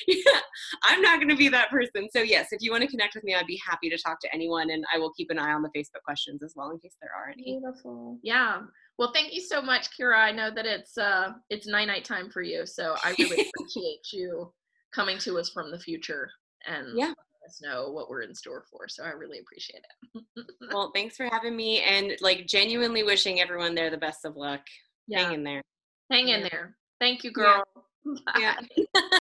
yeah, 0.08 0.40
I'm 0.84 1.02
not 1.02 1.18
going 1.18 1.30
to 1.30 1.36
be 1.36 1.50
that 1.50 1.70
person. 1.70 2.08
So 2.12 2.22
yes, 2.22 2.48
if 2.52 2.62
you 2.62 2.72
want 2.72 2.84
to 2.84 2.90
connect 2.90 3.16
with 3.16 3.24
me, 3.24 3.36
I'd 3.36 3.48
be 3.48 3.60
happy 3.66 3.90
to 3.90 3.98
talk 3.98 4.20
to 4.22 4.34
anyone, 4.34 4.70
and 4.72 4.84
I 4.94 4.98
will 4.98 5.12
keep 5.14 5.30
an 5.30 5.40
eye 5.40 5.54
on 5.54 5.62
the 5.62 5.70
Facebook 5.70 6.04
questions 6.04 6.44
as 6.44 6.54
well 6.56 6.72
in 6.72 6.80
case 6.80 6.96
there 7.02 7.12
are 7.16 7.30
any. 7.32 7.60
Beautiful. 7.60 8.18
Yeah. 8.24 8.62
Well, 8.98 9.12
thank 9.14 9.34
you 9.34 9.42
so 9.42 9.62
much, 9.62 9.90
Kira. 9.98 10.18
I 10.18 10.32
know 10.32 10.52
that 10.54 10.66
it's 10.66 10.98
uh 10.98 11.32
it's 11.50 11.68
night 11.68 11.88
night 11.88 12.04
time 12.04 12.30
for 12.30 12.42
you, 12.42 12.66
so 12.66 12.96
I 13.04 13.16
really 13.18 13.50
appreciate 13.58 14.12
you 14.12 14.52
coming 14.94 15.18
to 15.20 15.38
us 15.38 15.50
from 15.50 15.72
the 15.72 15.80
future 15.80 16.30
and 16.66 16.98
yeah 16.98 17.14
us 17.46 17.62
know 17.62 17.92
what 17.92 18.10
we're 18.10 18.22
in 18.22 18.34
store 18.34 18.64
for. 18.72 18.88
So 18.88 19.04
I 19.04 19.10
really 19.10 19.40
appreciate 19.40 19.84
it. 20.16 20.46
well, 20.74 20.92
thanks 20.94 21.18
for 21.18 21.26
having 21.26 21.56
me 21.56 21.82
and 21.82 22.14
like 22.22 22.46
genuinely 22.48 23.04
wishing 23.04 23.42
everyone 23.42 23.76
there 23.76 23.90
the 23.90 23.98
best 23.98 24.26
of 24.26 24.36
luck. 24.36 24.62
Yeah. 25.08 25.24
Hang 25.24 25.34
in 25.34 25.44
there. 25.44 25.62
Hang 26.12 26.28
in 26.30 26.42
there. 26.42 26.76
Thank 27.00 27.24
you, 27.24 27.32
girl. 27.32 27.64
Yeah. 28.40 28.56
Yeah. 28.76 29.02